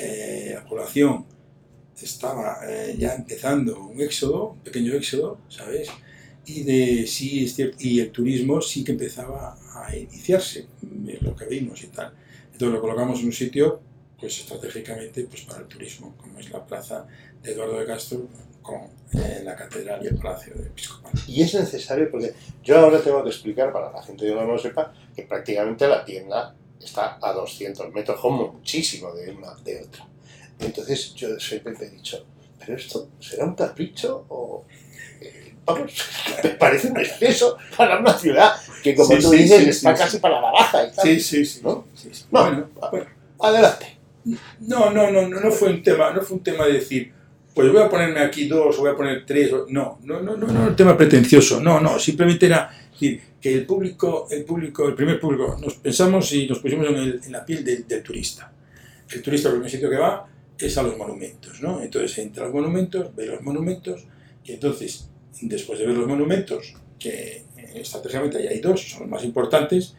eh, 0.00 0.52
la 0.54 0.64
población 0.66 1.24
estaba 2.00 2.58
eh, 2.68 2.94
ya 2.98 3.14
empezando 3.14 3.80
un 3.80 4.00
éxodo, 4.00 4.50
un 4.52 4.60
pequeño 4.60 4.94
éxodo, 4.94 5.38
¿sabes? 5.48 5.88
Y, 6.46 6.62
de, 6.62 7.06
sí, 7.06 7.44
es 7.44 7.54
cierto, 7.54 7.76
y 7.80 8.00
el 8.00 8.10
turismo 8.10 8.60
sí 8.62 8.84
que 8.84 8.92
empezaba 8.92 9.58
a 9.74 9.94
iniciarse, 9.96 10.66
lo 11.20 11.34
que 11.36 11.44
vimos 11.46 11.82
y 11.84 11.88
tal. 11.88 12.12
Entonces 12.52 12.74
lo 12.74 12.80
colocamos 12.80 13.20
en 13.20 13.26
un 13.26 13.32
sitio, 13.32 13.80
pues 14.18 14.38
estratégicamente, 14.40 15.24
pues 15.24 15.42
para 15.42 15.60
el 15.60 15.66
turismo, 15.68 16.14
como 16.16 16.38
es 16.38 16.50
la 16.50 16.64
plaza 16.64 17.06
de 17.42 17.52
Eduardo 17.52 17.78
de 17.78 17.86
Castro, 17.86 18.26
con 18.68 18.82
eh, 19.20 19.40
la 19.42 19.56
catedral 19.56 20.04
y 20.04 20.08
el 20.08 20.16
palacio 20.16 20.54
de 20.54 20.64
episcopal. 20.66 21.12
Y 21.26 21.42
es 21.42 21.54
necesario 21.54 22.10
porque 22.10 22.34
yo 22.62 22.78
ahora 22.78 23.00
tengo 23.00 23.22
que 23.24 23.30
explicar 23.30 23.72
para 23.72 23.90
la 23.90 24.02
gente 24.02 24.26
que 24.26 24.34
no 24.34 24.44
lo 24.44 24.58
sepa 24.58 24.92
que 25.16 25.22
prácticamente 25.22 25.88
la 25.88 26.04
tienda 26.04 26.54
está 26.78 27.18
a 27.20 27.32
200 27.32 27.92
metros, 27.92 28.20
como 28.20 28.52
muchísimo 28.52 29.12
de 29.14 29.30
una 29.32 29.54
de 29.64 29.80
otra. 29.82 30.06
Entonces 30.60 31.14
yo 31.14 31.38
siempre 31.40 31.74
he 31.80 31.88
dicho, 31.88 32.24
¿pero 32.58 32.76
esto 32.76 33.08
será 33.18 33.44
un 33.46 33.54
capricho 33.54 34.26
o...? 34.28 34.64
eh, 35.20 35.54
Vamos, 35.64 35.92
me 36.44 36.50
parece 36.50 36.88
un 36.88 36.98
exceso 36.98 37.56
para 37.76 37.98
una 37.98 38.16
ciudad 38.16 38.52
que, 38.82 38.94
como 38.94 39.08
Sí, 39.16 39.22
tú 39.22 39.30
sí, 39.30 39.36
dices, 39.38 39.62
sí, 39.64 39.70
está 39.70 39.96
sí, 39.96 40.02
casi 40.02 40.18
para 40.18 40.40
la 40.40 40.50
baja 40.52 40.84
y 40.86 40.92
tal. 40.92 41.04
Sí, 41.06 41.20
sí, 41.20 41.44
sí. 41.44 41.60
¿No? 41.62 41.86
sí, 41.94 42.10
sí. 42.12 42.24
No. 42.30 42.42
Bueno, 42.44 42.68
bueno. 42.90 43.06
Adelante. 43.40 43.98
No, 44.60 44.90
no, 44.90 45.10
no, 45.10 45.26
no, 45.28 45.40
no 45.40 45.50
fue 45.50 45.70
un 45.70 45.82
tema, 45.82 46.10
no 46.12 46.20
fue 46.22 46.36
un 46.36 46.42
tema 46.42 46.66
de 46.66 46.74
decir, 46.74 47.12
pues 47.58 47.72
voy 47.72 47.82
a 47.82 47.88
ponerme 47.88 48.20
aquí 48.20 48.46
dos, 48.46 48.78
o 48.78 48.82
voy 48.82 48.90
a 48.92 48.94
poner 48.94 49.26
tres, 49.26 49.52
o- 49.52 49.66
no, 49.68 49.98
no, 50.04 50.20
no, 50.22 50.36
no, 50.36 50.46
no, 50.46 50.68
un 50.68 50.76
tema 50.76 50.96
pretencioso, 50.96 51.60
no, 51.60 51.80
no, 51.80 51.98
simplemente 51.98 52.46
era 52.46 52.70
decir 52.92 53.20
que 53.40 53.52
el 53.52 53.66
público, 53.66 54.28
el 54.30 54.44
público, 54.44 54.86
el 54.86 54.94
primer 54.94 55.18
público, 55.18 55.56
nos 55.60 55.74
pensamos 55.74 56.32
y 56.34 56.46
nos 56.46 56.60
pusimos 56.60 56.86
en, 56.86 57.32
la 57.32 57.44
piel 57.44 57.64
del, 57.64 58.02
turista. 58.04 58.52
El 59.10 59.22
turista, 59.22 59.48
el 59.48 59.54
primer 59.54 59.72
sitio 59.72 59.90
que 59.90 59.96
va 59.96 60.24
es 60.56 60.78
a 60.78 60.84
los 60.84 60.96
monumentos, 60.96 61.60
¿no? 61.60 61.82
Entonces 61.82 62.16
entra 62.18 62.44
a 62.44 62.46
los 62.46 62.54
monumentos, 62.54 63.12
ve 63.16 63.26
los 63.26 63.42
monumentos, 63.42 64.06
y 64.44 64.52
entonces, 64.52 65.10
después 65.42 65.80
de 65.80 65.86
ver 65.86 65.96
los 65.96 66.06
monumentos, 66.06 66.76
que 66.96 67.42
estratégicamente 67.74 68.38
ahí 68.38 68.46
hay 68.46 68.60
dos, 68.60 68.88
son 68.88 69.00
los 69.00 69.10
más 69.10 69.24
importantes, 69.24 69.96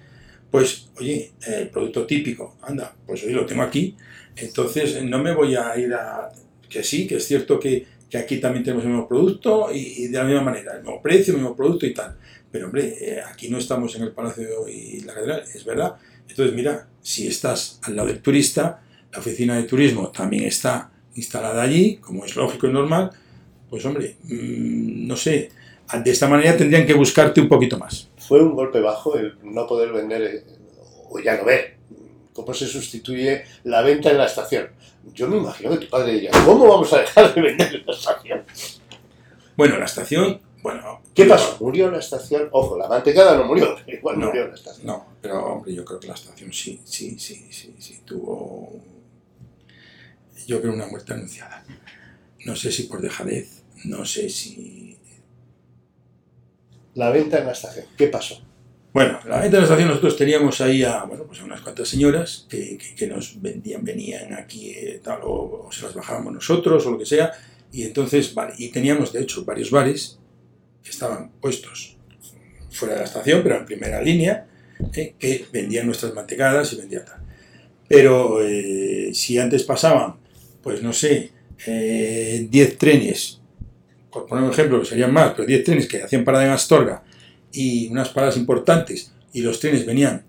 pues, 0.50 0.92
oye, 0.98 1.34
el 1.46 1.68
producto 1.68 2.06
típico, 2.06 2.56
anda, 2.62 2.96
pues 3.06 3.22
hoy 3.26 3.34
lo 3.34 3.46
tengo 3.46 3.64
aquí, 3.64 3.98
entonces 4.38 5.04
no 5.04 5.22
me 5.22 5.36
voy 5.36 5.58
a 5.58 5.78
ir 5.78 5.94
a... 5.94 6.32
Que 6.70 6.84
sí, 6.84 7.08
que 7.08 7.16
es 7.16 7.28
cierto 7.28 7.60
que, 7.60 7.86
que 8.10 8.18
aquí 8.18 8.38
también 8.38 8.64
tenemos 8.64 8.84
el 8.86 8.92
mismo 8.92 9.08
producto 9.08 9.70
y, 9.74 10.08
de 10.08 10.18
la 10.18 10.24
misma 10.24 10.42
manera, 10.42 10.74
el 10.74 10.84
mismo 10.84 11.02
precio, 11.02 11.34
el 11.34 11.40
mismo 11.42 11.56
producto 11.56 11.86
y 11.86 11.94
tal. 11.94 12.16
Pero 12.52 12.68
hombre, 12.68 12.96
eh, 13.00 13.22
aquí 13.28 13.50
no 13.50 13.58
estamos 13.58 13.96
en 13.96 14.04
el 14.04 14.12
Palacio 14.12 14.68
y 14.68 15.02
la 15.02 15.14
Catedral, 15.14 15.44
es 15.54 15.66
verdad. 15.66 15.96
Entonces 16.28 16.56
mira, 16.56 16.88
si 17.02 17.28
estás 17.28 17.80
al 17.84 17.96
lado 17.96 18.08
del 18.08 18.22
turista, 18.22 18.82
la 19.12 19.20
oficina 19.20 19.56
de 19.56 19.64
turismo 19.64 20.10
también 20.10 20.44
está 20.44 20.92
instalada 21.16 21.62
allí, 21.62 21.98
como 21.98 22.26
es 22.26 22.36
lógico 22.36 22.68
y 22.68 22.74
normal, 22.74 23.12
pues 23.70 23.86
hombre, 23.86 24.16
mm, 24.24 25.08
no 25.08 25.16
sé, 25.16 25.50
de 26.04 26.12
esta 26.12 26.28
manera 26.28 26.56
tendrían 26.56 26.86
que 26.86 26.94
buscarte 26.94 27.42
un 27.42 27.48
poquito 27.48 27.78
más. 27.78 28.10
Fue 28.18 28.42
un 28.42 28.56
golpe 28.56 28.80
bajo 28.80 29.18
el 29.18 29.38
no 29.44 29.66
poder 29.66 29.92
vender 29.92 30.22
eh, 30.22 30.44
o 31.10 31.20
ya 31.20 31.38
no 31.38 31.46
ver. 31.46 31.78
¿Cómo 32.34 32.54
se 32.54 32.68
sustituye 32.68 33.44
la 33.64 33.82
venta 33.82 34.12
en 34.12 34.18
la 34.18 34.26
estación? 34.26 34.70
Yo 35.14 35.28
me 35.28 35.38
imagino 35.38 35.72
que 35.72 35.86
tu 35.86 35.90
padre 35.90 36.14
diría, 36.14 36.32
¿cómo 36.46 36.68
vamos 36.68 36.92
a 36.94 37.00
dejar 37.00 37.34
de 37.34 37.42
vender 37.42 37.76
en 37.76 37.86
la 37.86 37.94
estación? 37.94 38.44
Bueno, 39.56 39.78
la 39.78 39.86
estación, 39.86 40.42
bueno... 40.62 41.02
¿Qué 41.14 41.26
pasó? 41.26 41.58
¿Murió 41.60 41.92
la 41.92 42.00
estación? 42.00 42.48
Ojo, 42.52 42.78
la 42.78 42.88
mantecada 42.88 43.36
no 43.38 43.44
murió, 43.46 43.76
pero 43.86 43.98
igual 43.98 44.20
No. 44.20 44.28
murió 44.28 44.48
la 44.48 44.56
estación. 44.56 44.88
No, 44.88 45.06
pero 45.22 45.44
hombre, 45.46 45.74
yo 45.74 45.84
creo 45.84 46.00
que 46.00 46.08
la 46.08 46.14
estación 46.14 46.54
sí, 46.54 46.80
sí, 46.86 47.20
sí, 47.20 47.48
sí, 47.52 47.76
sí, 47.80 48.02
tuvo, 48.06 48.80
yo 50.48 50.62
creo, 50.62 50.74
una 50.74 50.88
muerte 50.88 51.14
anunciada. 51.14 51.64
No 52.46 52.56
sé 52.56 52.72
si 52.72 52.84
por 52.84 53.02
dejadez, 53.02 53.64
no 53.86 54.06
sé 54.06 54.30
si... 54.30 54.98
La 56.96 57.10
venta 57.12 57.38
en 57.40 57.46
la 57.46 57.52
estación, 57.52 57.86
¿qué 57.98 58.08
pasó? 58.08 58.42
Bueno, 58.92 59.20
la 59.28 59.40
venta 59.40 59.58
de 59.58 59.62
la 59.62 59.64
estación 59.64 59.88
nosotros 59.90 60.18
teníamos 60.18 60.60
ahí 60.62 60.84
a, 60.84 61.04
bueno, 61.04 61.24
pues 61.26 61.40
a 61.42 61.44
unas 61.46 61.62
cuantas 61.62 61.88
señoras 61.88 62.48
que, 62.50 62.78
que- 62.78 62.96
que 62.96 63.08
nos 63.08 63.40
vendían, 63.40 63.84
venían 63.84 64.34
aquí, 64.34 64.72
eh, 64.72 65.00
tal, 65.04 65.20
o, 65.24 65.66
o 65.68 65.72
se 65.72 65.84
las 65.84 65.94
bajábamos 65.94 66.34
nosotros, 66.34 66.86
o 66.88 66.92
lo 66.92 66.98
que 66.98 67.06
sea, 67.06 67.32
y 67.72 67.84
entonces, 67.84 68.34
vale, 68.34 68.54
y 68.58 68.70
teníamos 68.70 69.14
de 69.14 69.22
hecho 69.22 69.46
varios 69.46 69.70
bares 69.70 70.18
que 70.84 70.90
estaban 70.90 71.30
puestos 71.40 71.98
fuera 72.72 72.96
de 72.96 73.02
la 73.02 73.06
estación, 73.06 73.42
pero 73.44 73.58
en 73.58 73.66
primera 73.66 74.02
línea, 74.02 74.48
eh, 74.94 75.14
que 75.20 75.46
vendían 75.54 75.86
nuestras 75.86 76.14
mantecadas 76.16 76.74
y 76.74 76.78
vendían 76.78 77.06
tal. 77.06 77.20
Pero 77.88 78.42
eh, 78.44 79.12
si 79.14 79.38
antes 79.38 79.64
pasaban, 79.64 80.16
pues 80.64 80.82
no 80.82 80.94
sé, 80.94 81.32
eh, 81.68 82.48
10 82.50 82.78
trenes, 82.80 83.40
por 84.12 84.26
poner 84.26 84.44
un 84.46 84.52
ejemplo, 84.52 84.80
que 84.80 84.86
serían 84.88 85.14
más, 85.14 85.34
pero 85.34 85.46
10 85.46 85.64
trenes 85.64 85.88
que 85.88 86.02
hacían 86.02 86.24
parada 86.24 86.46
en 86.46 86.52
Astorga 86.52 87.04
y 87.52 87.88
unas 87.88 88.10
paradas 88.10 88.38
importantes, 88.38 89.12
y 89.34 89.42
los 89.42 89.60
trenes 89.60 89.86
venían 89.86 90.24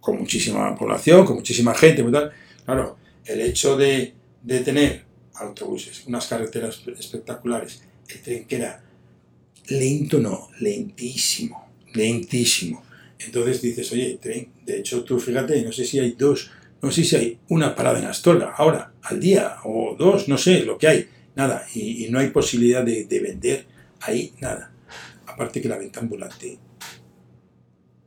con 0.00 0.18
muchísima 0.18 0.74
población, 0.76 1.26
con 1.26 1.36
muchísima 1.36 1.74
gente, 1.74 2.04
claro, 2.64 2.96
el 3.24 3.40
hecho 3.40 3.76
de, 3.76 4.14
de 4.42 4.60
tener 4.60 5.04
autobuses, 5.34 6.04
unas 6.06 6.26
carreteras 6.26 6.80
espectaculares, 6.98 7.82
el 8.08 8.20
tren 8.20 8.44
que 8.44 8.56
era 8.56 8.82
lento, 9.68 10.18
no, 10.20 10.48
lentísimo, 10.60 11.70
lentísimo. 11.94 12.84
Entonces 13.18 13.60
dices, 13.62 13.90
oye, 13.92 14.18
tren, 14.20 14.48
de 14.64 14.78
hecho 14.78 15.02
tú 15.02 15.18
fíjate, 15.18 15.60
no 15.62 15.72
sé 15.72 15.84
si 15.84 15.98
hay 15.98 16.12
dos, 16.12 16.50
no 16.80 16.90
sé 16.92 17.02
si 17.02 17.16
hay 17.16 17.38
una 17.48 17.74
parada 17.74 17.98
en 17.98 18.04
Astorga 18.04 18.54
ahora, 18.56 18.92
al 19.02 19.18
día, 19.18 19.56
o 19.64 19.96
dos, 19.98 20.28
no 20.28 20.38
sé, 20.38 20.60
lo 20.60 20.78
que 20.78 20.86
hay, 20.86 21.08
nada, 21.34 21.66
y, 21.74 22.06
y 22.06 22.10
no 22.10 22.18
hay 22.18 22.30
posibilidad 22.30 22.84
de, 22.84 23.04
de 23.04 23.20
vender 23.20 23.66
ahí 24.00 24.32
nada. 24.40 24.70
Aparte 25.26 25.60
que 25.60 25.68
la 25.68 25.78
venta 25.78 26.00
ambulante 26.00 26.58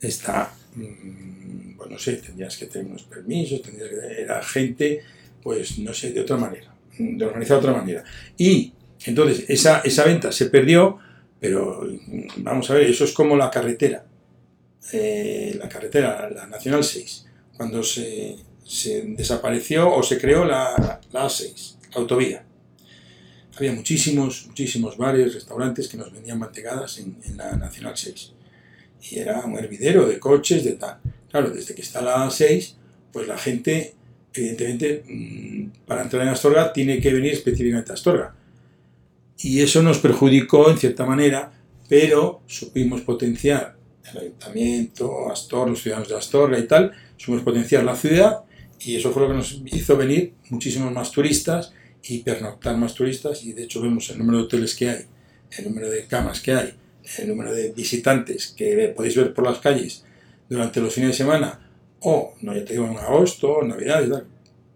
está, 0.02 0.54
mm, 0.76 1.78
pues 1.78 1.90
no 1.90 2.00
sé, 2.00 2.14
tendrías 2.14 2.56
que 2.58 2.68
tener 2.68 2.88
unos 2.88 3.04
permisos, 3.04 3.62
tendrías 3.62 3.90
que 3.90 4.22
era 4.22 4.42
gente, 4.44 5.02
pues 5.42 5.80
no 5.80 5.94
sé, 5.94 6.12
de 6.12 6.22
otra 6.22 6.38
manera, 6.38 6.74
mm, 6.98 7.18
de 7.18 7.26
organizar 7.26 7.58
de 7.60 7.68
otra 7.68 7.80
manera. 7.80 8.04
Y 8.38 8.74
entonces 9.06 9.46
esa, 9.50 9.80
esa 9.80 10.06
venta 10.06 10.32
se 10.32 10.48
perdió, 10.48 10.98
pero 11.40 11.84
mm, 11.84 12.44
vamos 12.44 12.70
a 12.70 12.76
ver, 12.76 12.90
eso 12.90 13.04
es 13.04 13.12
como 13.12 13.36
la 13.36 13.50
carretera, 13.50 14.06
eh, 14.94 15.56
la 15.60 15.70
carretera, 15.70 16.30
la 16.30 16.48
Nacional 16.48 16.84
6, 16.84 17.26
cuando 17.56 17.84
se, 17.84 18.38
se 18.66 19.02
desapareció 19.02 19.94
o 19.94 20.02
se 20.04 20.18
creó 20.18 20.46
la, 20.46 21.02
la 21.12 21.26
A6, 21.26 21.76
la 21.92 22.02
autovía. 22.02 22.46
Había 23.58 23.74
muchísimos, 23.74 24.48
muchísimos 24.48 24.96
bares, 24.96 25.34
restaurantes 25.34 25.90
que 25.90 25.98
nos 25.98 26.14
vendían 26.14 26.40
mantecadas 26.40 26.98
en, 27.00 27.18
en 27.26 27.36
la 27.36 27.58
Nacional 27.58 27.98
6 27.98 28.34
y 29.02 29.20
era 29.20 29.40
un 29.42 29.58
hervidero 29.58 30.08
de 30.08 30.20
coches, 30.20 30.64
de 30.64 30.74
tal. 30.74 30.98
Claro, 31.30 31.50
desde 31.52 31.76
que 31.76 31.82
está 31.82 32.02
la 32.02 32.30
6, 32.30 32.76
pues 33.12 33.28
la 33.28 33.38
gente, 33.38 33.94
evidentemente, 34.34 35.04
mm, 35.08 35.86
para 35.86 36.04
entrar 36.04 36.24
en 36.24 36.30
Astorga 36.30 36.74
tiene 36.74 37.00
que 37.00 37.14
venir 37.14 37.34
específicamente 37.34 37.92
a 37.92 37.96
Astorga. 37.96 38.36
Y 39.38 39.62
eso 39.62 39.82
nos 39.82 40.00
perjudicó 40.00 40.70
en 40.70 40.78
cierta 40.78 41.06
manera, 41.06 41.52
pero 41.88 42.42
supimos 42.46 43.02
potenciar 43.02 43.78
el 44.12 44.18
ayuntamiento, 44.18 45.32
Astor, 45.32 45.70
los 45.70 45.82
ciudadanos 45.82 46.10
de 46.10 46.18
Astorga 46.18 46.60
y 46.60 46.68
tal, 46.68 46.92
supimos 47.16 47.44
potenciar 47.44 47.84
la 47.84 47.96
ciudad 47.96 48.44
y 48.80 48.96
eso 48.96 49.12
fue 49.12 49.24
lo 49.24 49.30
que 49.30 49.36
nos 49.36 49.62
hizo 49.66 49.98
venir 49.98 50.34
muchísimos 50.50 50.92
más 50.92 51.12
turistas 51.12 51.74
y 52.04 52.20
pernoctar 52.20 52.78
más 52.78 52.94
turistas 52.94 53.44
y 53.44 53.54
de 53.54 53.64
hecho 53.64 53.82
vemos 53.82 54.10
el 54.10 54.20
número 54.20 54.40
de 54.40 54.44
hoteles 54.46 54.76
que 54.76 54.90
hay, 54.90 55.06
el 55.58 55.66
número 55.66 55.90
de 55.90 56.06
camas 56.06 56.40
que 56.40 56.54
hay, 56.54 56.74
el 57.18 57.28
número 57.28 57.54
de 57.54 57.72
visitantes 57.72 58.54
que 58.56 58.94
podéis 58.96 59.16
ver 59.16 59.34
por 59.34 59.46
las 59.46 59.60
calles 59.60 60.06
durante 60.48 60.80
los 60.80 60.94
fines 60.94 61.12
de 61.12 61.18
semana 61.18 61.60
o, 62.02 62.34
no 62.42 62.56
ya 62.56 62.64
te 62.64 62.74
digo, 62.74 62.86
en 62.86 62.98
agosto, 62.98 63.62
navidades, 63.64 64.10
tal, 64.10 64.28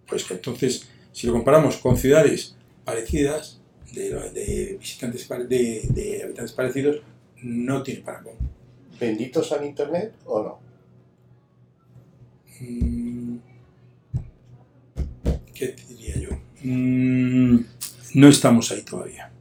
pues 0.08 0.26
que 0.26 0.34
entonces, 0.34 0.90
si 1.12 1.28
lo 1.28 1.34
comparamos 1.34 1.78
con 1.78 1.98
ciudades 1.98 2.56
parecidas, 2.84 3.60
de, 3.94 4.10
de 4.32 4.78
visitantes, 4.80 5.28
de, 5.30 5.82
de 5.90 6.24
habitantes 6.24 6.54
parecidos, 6.54 7.02
no 7.44 7.84
tiene 7.84 8.02
parangón. 8.02 8.36
¿Benditos 9.00 9.52
al 9.52 9.66
Internet 9.66 10.14
o 10.26 10.44
no? 10.44 10.60
Mm, 12.60 13.38
¿Qué 15.54 15.68
te 15.68 15.86
diría 15.86 16.18
yo? 16.18 16.30
Mm, 16.64 17.66
no 18.16 18.28
estamos 18.28 18.72
ahí 18.72 18.82
todavía. 18.82 19.33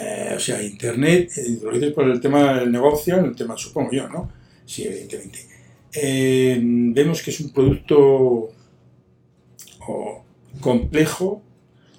Eh, 0.00 0.34
o 0.36 0.40
sea, 0.40 0.62
Internet, 0.62 1.32
eh, 1.36 1.58
lo 1.62 1.72
dices 1.72 1.92
por 1.92 2.08
el 2.08 2.20
tema 2.20 2.60
del 2.60 2.70
negocio, 2.70 3.18
el 3.18 3.34
tema 3.34 3.56
supongo 3.56 3.92
yo, 3.92 4.08
¿no? 4.08 4.30
Sí, 4.64 4.84
evidentemente. 4.84 5.46
Eh, 5.92 6.58
vemos 6.60 7.22
que 7.22 7.30
es 7.30 7.40
un 7.40 7.50
producto 7.52 8.50
o 9.88 10.24
complejo 10.60 11.42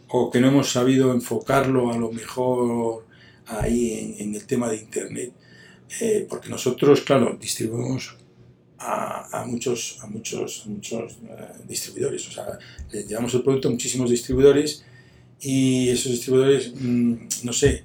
o 0.10 0.30
que 0.30 0.40
no 0.40 0.50
hemos 0.50 0.72
sabido 0.72 1.14
enfocarlo 1.14 1.92
a 1.92 1.98
lo 1.98 2.12
mejor 2.12 3.06
ahí 3.48 4.16
en, 4.20 4.36
el 4.36 4.46
tema 4.46 4.70
de 4.70 4.78
Internet. 4.78 5.32
Eh, 6.02 6.26
porque 6.30 6.50
nosotros, 6.50 7.02
claro, 7.02 7.38
distribuimos 7.40 8.18
a, 8.78 9.42
a 9.42 9.46
muchos, 9.46 10.00
a 10.02 10.08
muchos, 10.08 10.66
muchos 10.68 11.18
distribuidores. 11.68 12.28
O 12.28 12.32
sea, 12.32 12.60
le 12.92 13.04
llevamos 13.04 13.34
el 13.34 13.42
producto 13.42 13.70
a 13.70 13.72
muchísimos 13.72 14.10
distribuidores 14.10 14.84
y 15.40 15.90
esos 15.90 16.12
distribuidores, 16.12 16.74
mm, 16.76 17.16
no 17.44 17.54
sé, 17.54 17.84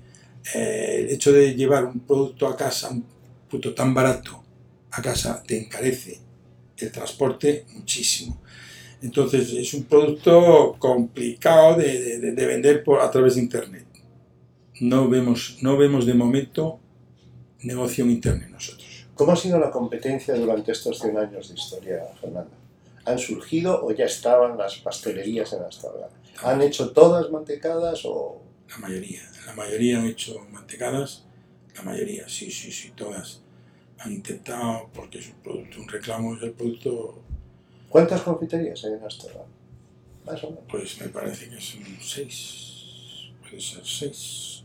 eh, 0.54 0.98
el 1.00 1.10
hecho 1.10 1.32
de 1.32 1.54
llevar 1.54 1.84
un 1.84 2.00
producto 2.00 2.46
a 2.48 2.56
casa, 2.56 2.90
un 2.90 3.04
producto 3.48 3.74
tan 3.74 3.92
barato 3.94 4.42
a 4.90 5.00
casa, 5.02 5.42
te 5.46 5.58
encarece 5.58 6.18
el 6.78 6.90
transporte 6.92 7.64
muchísimo. 7.74 8.40
Entonces 9.02 9.52
es 9.52 9.74
un 9.74 9.84
producto 9.84 10.76
complicado 10.78 11.76
de, 11.76 12.00
de- 12.00 12.18
de- 12.18 12.32
de 12.32 12.46
vender 12.46 12.84
por, 12.84 13.00
a 13.00 13.10
través 13.10 13.34
de 13.34 13.40
Internet. 13.42 13.86
No 14.80 15.08
vemos, 15.08 15.58
no 15.60 15.76
vemos 15.76 16.06
de 16.06 16.14
momento 16.14 16.78
negocio 17.62 18.04
en 18.04 18.10
Internet 18.10 18.48
nosotros. 18.50 19.06
¿Cómo 19.14 19.32
ha 19.32 19.36
sido 19.36 19.58
la 19.58 19.70
competencia 19.70 20.34
durante 20.34 20.72
estos 20.72 20.98
100 20.98 21.16
años 21.18 21.48
de 21.48 21.54
historia, 21.54 22.02
Fernando? 22.20 22.50
¿Han 23.04 23.18
surgido 23.18 23.84
o 23.84 23.92
ya 23.92 24.04
estaban 24.06 24.56
las 24.56 24.76
pastelerías 24.78 25.52
en 25.52 25.62
Astorga? 25.62 26.08
¿Han 26.42 26.62
hecho 26.62 26.90
todas 26.92 27.30
mantecadas 27.30 28.00
o...? 28.04 28.40
La 28.70 28.78
mayoría, 28.78 29.20
la 29.52 29.64
mayoría 29.64 29.98
han 29.98 30.06
hecho 30.06 30.46
mantecadas, 30.50 31.24
la 31.76 31.82
mayoría, 31.82 32.26
sí, 32.28 32.50
sí, 32.50 32.72
sí, 32.72 32.92
todas. 32.96 33.42
Han 33.98 34.12
intentado, 34.12 34.88
porque 34.94 35.18
es 35.18 35.28
un 35.28 35.34
producto, 35.42 35.80
un 35.80 35.88
reclamo 35.88 36.34
es 36.36 36.42
el 36.42 36.52
producto, 36.52 37.22
¿Cuántas 37.90 38.22
confiterías 38.22 38.82
hay 38.84 38.94
en 38.94 39.04
Astorga? 39.04 39.44
Más 40.24 40.42
o 40.44 40.48
menos. 40.48 40.64
pues 40.70 40.98
me 41.02 41.08
parece 41.08 41.50
que 41.50 41.60
son 41.60 41.82
seis, 42.00 43.30
puede 43.42 43.60
ser 43.60 43.84
seis. 43.84 44.62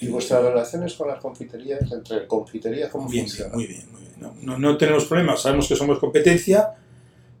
¿Y 0.00 0.08
vuestras 0.08 0.42
relaciones 0.42 0.94
con 0.94 1.08
las 1.08 1.20
confiterías, 1.20 1.92
entre 1.92 2.26
confiterías, 2.26 2.90
cómo 2.90 3.06
Bien, 3.06 3.26
bien, 3.26 3.28
funcionan? 3.28 3.54
muy 3.54 3.66
bien, 3.66 3.92
muy 3.92 4.00
bien. 4.00 4.12
No, 4.18 4.34
no, 4.40 4.58
no 4.58 4.78
tenemos 4.78 5.04
problemas, 5.04 5.42
sabemos 5.42 5.68
que 5.68 5.76
somos 5.76 5.98
competencia, 5.98 6.70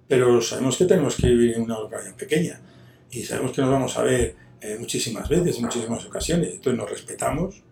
pero 0.06 0.42
sabemos 0.42 0.76
que 0.76 0.84
tenemos 0.84 1.16
que 1.16 1.28
vivir 1.28 1.54
en 1.54 1.62
una 1.62 1.78
localidad 1.78 2.14
pequeña 2.16 2.60
y 3.10 3.22
sabemos 3.22 3.52
que 3.52 3.62
nos 3.62 3.70
vamos 3.70 3.96
a 3.96 4.02
ver 4.02 4.36
eh, 4.60 4.76
muchísimas 4.78 5.28
veces, 5.28 5.56
en 5.56 5.62
muchísimas 5.62 6.04
ocasiones. 6.04 6.50
Entonces 6.54 6.78
nos 6.78 6.90
respetamos 6.90 7.62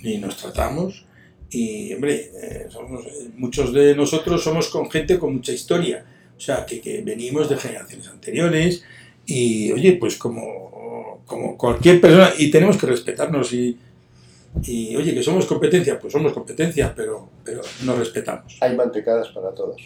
y 0.00 0.18
nos 0.18 0.36
tratamos 0.36 1.04
y, 1.50 1.92
hombre, 1.94 2.30
eh, 2.42 2.66
somos- 2.70 3.06
eh, 3.06 3.30
muchos 3.36 3.72
de 3.72 3.94
nosotros 3.94 4.42
somos 4.42 4.68
con 4.68 4.90
gente 4.90 5.18
con 5.18 5.34
mucha 5.34 5.52
historia, 5.52 6.04
o 6.36 6.40
sea, 6.40 6.66
que, 6.66 6.80
que 6.80 7.02
venimos 7.02 7.48
de 7.48 7.56
generaciones 7.56 8.08
anteriores 8.08 8.82
y, 9.26 9.72
oye, 9.72 9.92
pues 9.94 10.16
como, 10.16 11.22
como 11.26 11.56
cualquier 11.56 12.00
persona, 12.00 12.30
y 12.38 12.50
tenemos 12.50 12.76
que 12.76 12.86
respetarnos 12.86 13.52
y, 13.52 13.76
y, 14.62 14.96
oye, 14.96 15.14
que 15.14 15.22
somos 15.22 15.46
competencia, 15.46 15.98
pues 15.98 16.12
somos 16.12 16.32
competencia, 16.32 16.92
pero, 16.94 17.28
pero 17.44 17.60
nos 17.84 17.98
respetamos. 17.98 18.56
Hay 18.60 18.74
mantecadas 18.76 19.28
para 19.30 19.52
todos. 19.54 19.80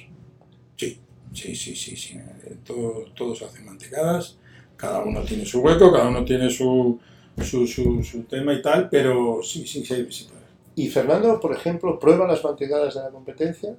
Sí, 0.77 0.99
sí, 1.35 1.55
sí, 1.55 1.75
sí. 1.77 1.97
sí. 1.97 2.19
Todo- 2.67 3.05
todos 3.15 3.43
hacen 3.43 3.65
mantecadas, 3.67 4.37
cada 4.81 5.01
uno 5.03 5.21
tiene 5.23 5.45
su 5.45 5.61
hueco, 5.61 5.93
cada 5.93 6.09
uno 6.09 6.25
tiene 6.25 6.49
su, 6.49 6.99
su, 7.43 7.67
su, 7.67 8.03
su 8.03 8.23
tema 8.23 8.55
y 8.55 8.63
tal, 8.63 8.89
pero 8.89 9.41
sí, 9.43 9.67
sí, 9.67 9.85
sí, 9.85 10.07
sí. 10.11 10.29
¿Y 10.77 10.89
Fernando, 10.89 11.39
por 11.39 11.55
ejemplo, 11.55 11.99
prueba 11.99 12.27
las 12.27 12.43
mantecadas 12.43 12.95
de 12.95 13.01
la 13.03 13.11
competencia? 13.11 13.77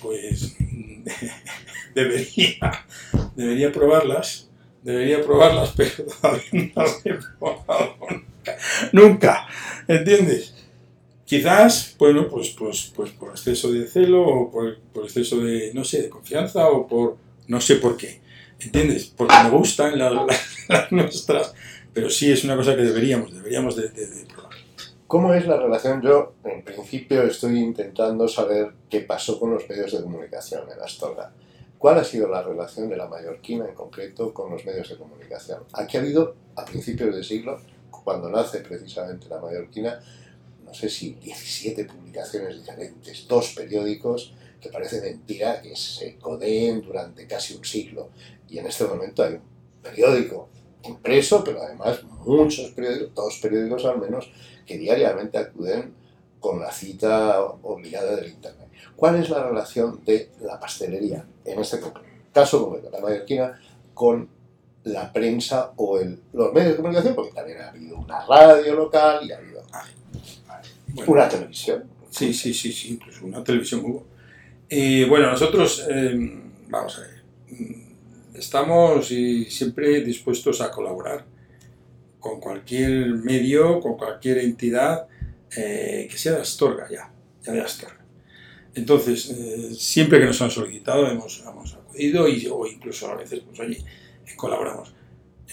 Pues 0.00 0.56
debería, 1.94 2.86
debería 3.36 3.70
probarlas, 3.70 4.48
debería 4.82 5.22
probarlas, 5.22 5.72
pero 5.76 6.04
todavía 6.04 6.72
no 6.74 6.82
las 6.82 7.06
he 7.06 7.14
probado 7.38 7.96
nunca, 8.08 8.56
nunca, 8.92 9.46
¿entiendes? 9.86 10.54
Quizás, 11.26 11.94
bueno, 11.98 12.28
pues, 12.28 12.50
pues, 12.50 12.92
pues 12.94 13.10
por 13.12 13.30
exceso 13.30 13.70
de 13.70 13.86
celo 13.86 14.22
o 14.22 14.50
por, 14.50 14.78
por 14.92 15.04
exceso 15.04 15.38
de, 15.40 15.72
no 15.74 15.84
sé, 15.84 16.02
de 16.02 16.08
confianza 16.08 16.68
o 16.68 16.86
por, 16.86 17.16
no 17.52 17.60
sé 17.60 17.76
por 17.76 17.96
qué, 17.96 18.20
¿entiendes? 18.60 19.04
Porque 19.16 19.34
me 19.44 19.50
gustan 19.50 19.98
las, 19.98 20.12
nuestras, 20.90 21.54
pero 21.92 22.08
sí 22.10 22.32
es 22.32 22.44
una 22.44 22.56
cosa 22.56 22.74
que 22.74 22.82
deberíamos, 22.82 23.32
deberíamos 23.32 23.76
de, 23.76 23.88
de- 23.90 24.06
de 24.06 24.24
probar. 24.26 24.52
¿Cómo 25.06 25.34
es 25.34 25.46
la 25.46 25.58
relación? 25.58 26.00
Yo, 26.00 26.34
en 26.44 26.62
principio, 26.64 27.22
estoy 27.24 27.58
intentando 27.58 28.26
saber 28.26 28.72
qué 28.88 29.00
pasó 29.00 29.38
con 29.38 29.50
los 29.52 29.68
medios 29.68 29.92
de 29.92 30.00
comunicación 30.02 30.62
en 30.74 30.80
Astorga. 30.82 31.30
¿Cuál 31.76 31.98
ha 31.98 32.04
sido 32.04 32.28
la 32.28 32.42
relación 32.42 32.88
de 32.88 32.96
la 32.96 33.06
mallorquina 33.08 33.66
en 33.68 33.74
concreto 33.74 34.32
con 34.32 34.50
los 34.50 34.64
medios 34.64 34.88
de 34.88 34.96
comunicación? 34.96 35.64
Aquí 35.74 35.98
ha 35.98 36.00
habido, 36.00 36.34
a 36.56 36.64
principios 36.64 37.14
de 37.14 37.22
siglo, 37.22 37.60
cuando 37.90 38.30
nace 38.30 38.60
precisamente 38.60 39.28
la 39.28 39.38
mallorquina, 39.38 40.00
no 40.64 40.72
sé 40.72 40.88
si 40.88 41.10
17 41.14 41.84
publicaciones 41.84 42.56
diferentes, 42.60 43.26
dos 43.28 43.52
periódicos 43.54 44.32
que 44.62 44.68
parece 44.70 45.00
mentira 45.00 45.60
que 45.60 45.74
se 45.76 46.16
codeen 46.16 46.80
durante 46.82 47.26
casi 47.26 47.54
un 47.54 47.64
siglo. 47.64 48.10
Y 48.48 48.58
en 48.58 48.66
este 48.66 48.84
momento 48.84 49.24
hay 49.24 49.34
un 49.34 49.42
periódico 49.82 50.48
impreso, 50.84 51.42
pero 51.44 51.62
además 51.62 52.02
muchos 52.24 52.70
periódicos, 52.70 53.14
dos 53.14 53.38
periódicos 53.42 53.84
al 53.84 53.98
menos, 53.98 54.30
que 54.64 54.78
diariamente 54.78 55.36
acuden 55.38 55.92
con 56.40 56.60
la 56.60 56.70
cita 56.72 57.40
obligada 57.40 58.16
del 58.16 58.28
Internet. 58.30 58.68
¿Cuál 58.96 59.16
es 59.16 59.28
la 59.30 59.42
relación 59.42 60.00
de 60.04 60.30
la 60.40 60.58
pastelería, 60.60 61.24
en 61.44 61.60
este 61.60 61.80
caso 62.32 62.64
concreto, 62.64 62.90
la 62.90 63.00
mallorquina, 63.00 63.60
con 63.94 64.28
la 64.84 65.12
prensa 65.12 65.72
o 65.76 65.98
el- 65.98 66.20
los 66.32 66.52
medios 66.52 66.72
de 66.72 66.76
comunicación? 66.76 67.14
Porque 67.14 67.32
también 67.32 67.60
ha 67.60 67.68
habido 67.70 67.96
una 67.98 68.24
radio 68.26 68.74
local 68.74 69.20
y 69.26 69.32
ha 69.32 69.38
habido 69.38 69.62
Bueno, 70.94 71.12
una 71.12 71.28
televisión. 71.28 71.84
Sí, 72.10 72.34
sí, 72.34 72.52
sí, 72.52 72.72
sí, 72.72 72.92
incluso 72.94 73.24
una 73.24 73.42
televisión 73.42 73.82
hubo. 73.84 74.04
Eh, 74.74 75.04
bueno, 75.06 75.30
nosotros, 75.30 75.86
eh, 75.86 76.14
vamos 76.70 76.96
a 76.96 77.02
ver, 77.02 77.10
estamos 78.32 79.10
y 79.10 79.44
siempre 79.44 80.00
dispuestos 80.00 80.62
a 80.62 80.70
colaborar 80.70 81.26
con 82.18 82.40
cualquier 82.40 83.08
medio, 83.08 83.80
con 83.80 83.98
cualquier 83.98 84.38
entidad 84.38 85.08
eh, 85.54 86.08
que 86.10 86.16
sea 86.16 86.32
de 86.32 86.40
Astorga 86.40 86.88
ya, 86.90 87.12
ya 87.42 87.52
de 87.52 87.60
Astorga. 87.60 88.00
Entonces, 88.74 89.28
eh, 89.28 89.74
siempre 89.74 90.18
que 90.18 90.24
nos 90.24 90.40
han 90.40 90.50
solicitado 90.50 91.06
hemos, 91.06 91.44
hemos 91.46 91.74
acudido 91.74 92.26
y, 92.26 92.46
o 92.46 92.66
incluso 92.66 93.10
a 93.10 93.16
veces, 93.16 93.40
pues 93.40 93.60
oye, 93.60 93.84
colaboramos. 94.36 94.94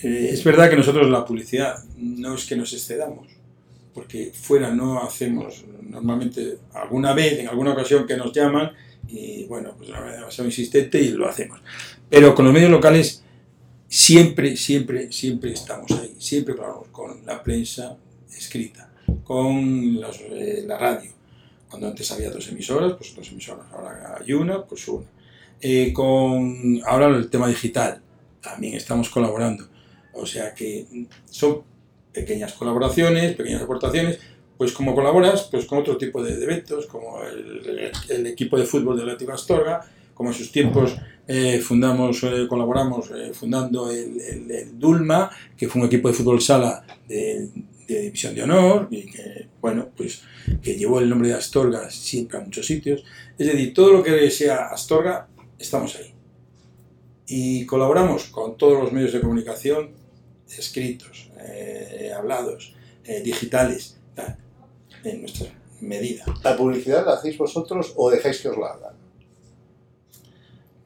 Eh, 0.01 0.29
es 0.31 0.41
verdad 0.45 0.69
que 0.69 0.77
nosotros 0.77 1.09
la 1.09 1.25
publicidad 1.25 1.75
no 1.97 2.35
es 2.35 2.45
que 2.45 2.55
nos 2.55 2.71
excedamos, 2.71 3.27
porque 3.93 4.31
fuera 4.33 4.71
no 4.71 5.03
hacemos 5.03 5.65
normalmente 5.81 6.59
alguna 6.73 7.13
vez, 7.13 7.37
en 7.37 7.49
alguna 7.49 7.73
ocasión 7.73 8.07
que 8.07 8.15
nos 8.15 8.31
llaman 8.31 8.71
y 9.11 9.45
bueno, 9.45 9.73
pues 9.77 9.89
la 9.89 9.99
verdad 9.99 10.19
demasiado 10.19 10.47
insistente 10.47 11.01
y 11.01 11.09
lo 11.09 11.27
hacemos. 11.27 11.59
Pero 12.09 12.35
con 12.35 12.45
los 12.45 12.53
medios 12.53 12.71
locales 12.71 13.23
siempre, 13.87 14.55
siempre, 14.55 15.11
siempre 15.11 15.51
estamos 15.51 15.91
ahí, 15.91 16.15
siempre 16.19 16.55
colaboramos 16.55 16.89
con 16.89 17.25
la 17.25 17.41
prensa 17.41 17.97
escrita, 18.35 18.89
con 19.23 19.99
los, 19.99 20.19
eh, 20.21 20.63
la 20.65 20.77
radio. 20.77 21.11
Cuando 21.69 21.87
antes 21.87 22.11
había 22.11 22.31
dos 22.31 22.47
emisoras, 22.49 22.93
pues 22.93 23.15
dos 23.15 23.29
emisoras, 23.31 23.65
ahora 23.71 24.17
hay 24.19 24.33
una, 24.33 24.63
pues 24.63 24.87
una. 24.87 25.05
Eh, 25.61 25.91
con 25.91 26.81
ahora 26.85 27.07
el 27.07 27.29
tema 27.29 27.47
digital, 27.47 28.01
también 28.41 28.75
estamos 28.75 29.09
colaborando. 29.09 29.67
O 30.13 30.25
sea 30.25 30.53
que 30.53 30.85
son 31.29 31.63
pequeñas 32.13 32.53
colaboraciones, 32.53 33.35
pequeñas 33.35 33.61
aportaciones, 33.61 34.19
pues 34.59 34.73
como 34.73 34.93
colaboras 34.93 35.43
pues 35.43 35.63
con 35.65 35.77
otro 35.77 35.95
tipo 35.95 36.21
de, 36.21 36.33
eventos, 36.33 36.85
como 36.85 37.21
el, 37.23 38.27
equipo 38.27 38.57
de 38.59 38.65
fútbol 38.65 38.97
de 38.97 39.03
Atlético 39.03 39.31
Astorga, 39.31 39.79
como 40.13 40.31
en 40.31 40.35
sus 40.35 40.51
tiempos 40.51 40.97
eh, 41.25 41.61
fundamos, 41.61 42.21
eh, 42.23 42.45
colaboramos 42.45 43.09
eh, 43.11 43.31
fundando 43.33 43.89
el, 43.89 44.19
el- 44.19 44.77
Dulma, 44.77 45.31
que 45.55 45.69
fue 45.69 45.81
un 45.81 45.87
equipo 45.87 46.09
de 46.09 46.13
fútbol 46.13 46.41
sala 46.41 46.85
de, 47.07 47.47
de 47.87 48.01
división 48.01 48.35
de 48.35 48.43
honor 48.43 48.89
y 48.91 49.03
que, 49.03 49.47
bueno, 49.61 49.91
pues 49.95 50.23
que 50.61 50.75
llevó 50.75 50.99
el 50.99 51.09
nombre 51.09 51.29
de 51.29 51.35
Astorga 51.35 51.89
siempre 51.89 52.37
a 52.37 52.41
muchos 52.41 52.65
sitios. 52.65 53.05
Es 53.37 53.47
decir, 53.47 53.73
todo 53.73 53.93
lo 53.93 54.03
que 54.03 54.29
sea 54.29 54.65
Astorga, 54.73 55.29
estamos 55.57 55.95
ahí. 55.95 56.13
Y 57.27 57.65
colaboramos 57.65 58.25
con 58.25 58.57
todos 58.57 58.83
los 58.83 58.91
medios 58.91 59.13
de 59.13 59.21
comunicación 59.21 59.91
escritos, 60.49 61.29
hablados, 62.17 62.75
digitales, 63.23 63.97
tal, 64.15 64.35
en 65.03 65.21
nuestra 65.21 65.47
medida. 65.81 66.25
¿La 66.43 66.57
publicidad 66.57 67.05
la 67.05 67.13
hacéis 67.13 67.37
vosotros 67.37 67.93
o 67.95 68.09
dejáis 68.09 68.39
que 68.39 68.49
os 68.49 68.57
la 68.57 68.67
hagan? 68.67 68.93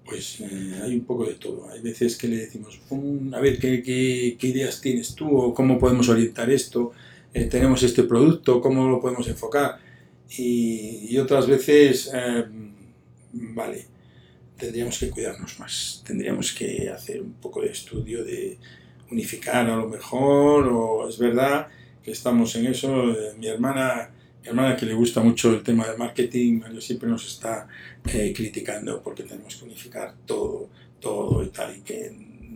Pues 0.06 0.42
eh, 0.42 0.80
hay 0.84 0.94
un 0.96 1.06
poco 1.06 1.26
de 1.26 1.36
todo. 1.36 1.70
Hay 1.70 1.82
veces 1.82 2.18
que 2.18 2.28
le 2.28 2.38
decimos, 2.38 2.80
"Mm, 2.90 3.34
a 3.34 3.40
ver, 3.40 3.58
¿qué, 3.58 3.82
qué, 3.82 4.36
qué 4.38 4.48
ideas 4.48 4.82
tienes 4.82 5.16
tú? 5.16 5.36
¿O 5.38 5.54
cómo 5.54 5.80
podemos 5.80 6.10
orientar 6.10 6.50
esto? 6.52 6.92
Eh, 7.34 7.46
tenemos 7.46 7.82
este 7.84 8.04
producto, 8.04 8.62
¿cómo 8.62 8.88
lo 8.90 9.00
podemos 9.00 9.28
enfocar? 9.28 9.80
Y, 10.38 11.08
y 11.10 11.18
otras 11.18 11.48
veces, 11.48 12.12
eh, 12.14 12.46
vale, 13.32 13.86
tendríamos 14.58 15.00
que 15.00 15.10
cuidarnos 15.10 15.60
más. 15.60 16.04
Tendríamos 16.06 16.52
que 16.54 16.90
hacer 16.90 17.22
un 17.22 17.34
poco 17.34 17.62
de 17.62 17.72
estudio 17.72 18.24
de 18.24 18.58
unificar 19.10 19.68
a 19.70 19.76
lo 19.78 19.88
mejor, 19.88 20.68
o 20.68 21.08
es 21.10 21.18
verdad 21.18 21.68
que 22.04 22.12
estamos 22.12 22.56
en 22.56 22.68
eso. 22.68 23.12
Eh, 23.12 23.34
mi 23.38 23.48
hermana, 23.48 24.12
mi 24.42 24.50
hermana 24.50 24.76
que 24.76 24.86
le 24.86 24.94
gusta 24.94 25.22
mucho 25.22 25.52
el 25.52 25.64
tema 25.64 25.88
del 25.88 25.98
marketing, 25.98 26.60
Mario, 26.60 26.82
siempre 26.82 27.10
nos 27.10 27.26
está 27.26 27.68
eh, 28.06 28.34
criticando 28.36 29.02
porque 29.02 29.24
tenemos 29.24 29.56
que 29.56 29.66
unificar 29.66 30.16
todo, 30.26 30.70
todo 31.00 31.44
y 31.44 31.48
tal, 31.48 31.78
y 31.78 31.82
que 31.82 32.12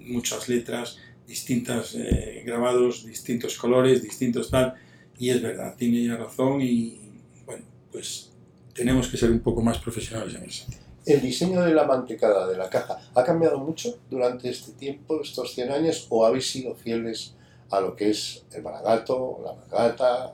muchas 0.08 0.50
letras, 0.50 0.98
distintas 1.26 1.96
eh, 1.96 2.44
grabados, 2.46 3.06
distintos 3.06 3.58
colores, 3.58 4.04
distintos 4.04 4.50
tal, 4.50 4.76
y 5.18 5.30
es 5.30 5.42
verdad, 5.42 5.76
tiene 5.76 6.00
ella 6.00 6.18
razón 6.18 6.62
y 6.62 7.00
bueno, 7.46 7.66
pues 7.92 8.32
tenemos 8.74 9.08
que 9.08 9.18
ser 9.18 9.32
un 9.32 9.40
poco 9.40 9.62
más 9.62 9.80
profesionales 9.80 10.36
en 10.36 10.44
eso. 10.44 10.66
¿El 11.06 11.22
diseño 11.22 11.62
de 11.62 11.74
la 11.74 11.86
mantecada 11.86 12.48
de 12.48 12.58
la 12.58 12.70
caja 12.70 13.00
ha 13.16 13.24
cambiado 13.24 13.60
mucho 13.60 13.98
durante 14.10 14.50
este 14.50 14.74
tiempo, 14.74 15.22
estos 15.22 15.54
100 15.54 15.72
años, 15.72 16.06
o 16.10 16.26
habéis 16.26 16.52
sido 16.52 16.76
fieles 16.76 17.37
a 17.70 17.82
lo 17.82 17.96
que 17.96 18.10
es 18.12 18.46
el 18.52 18.64
maragato, 18.64 19.40
la 19.44 19.54
margata, 19.54 20.34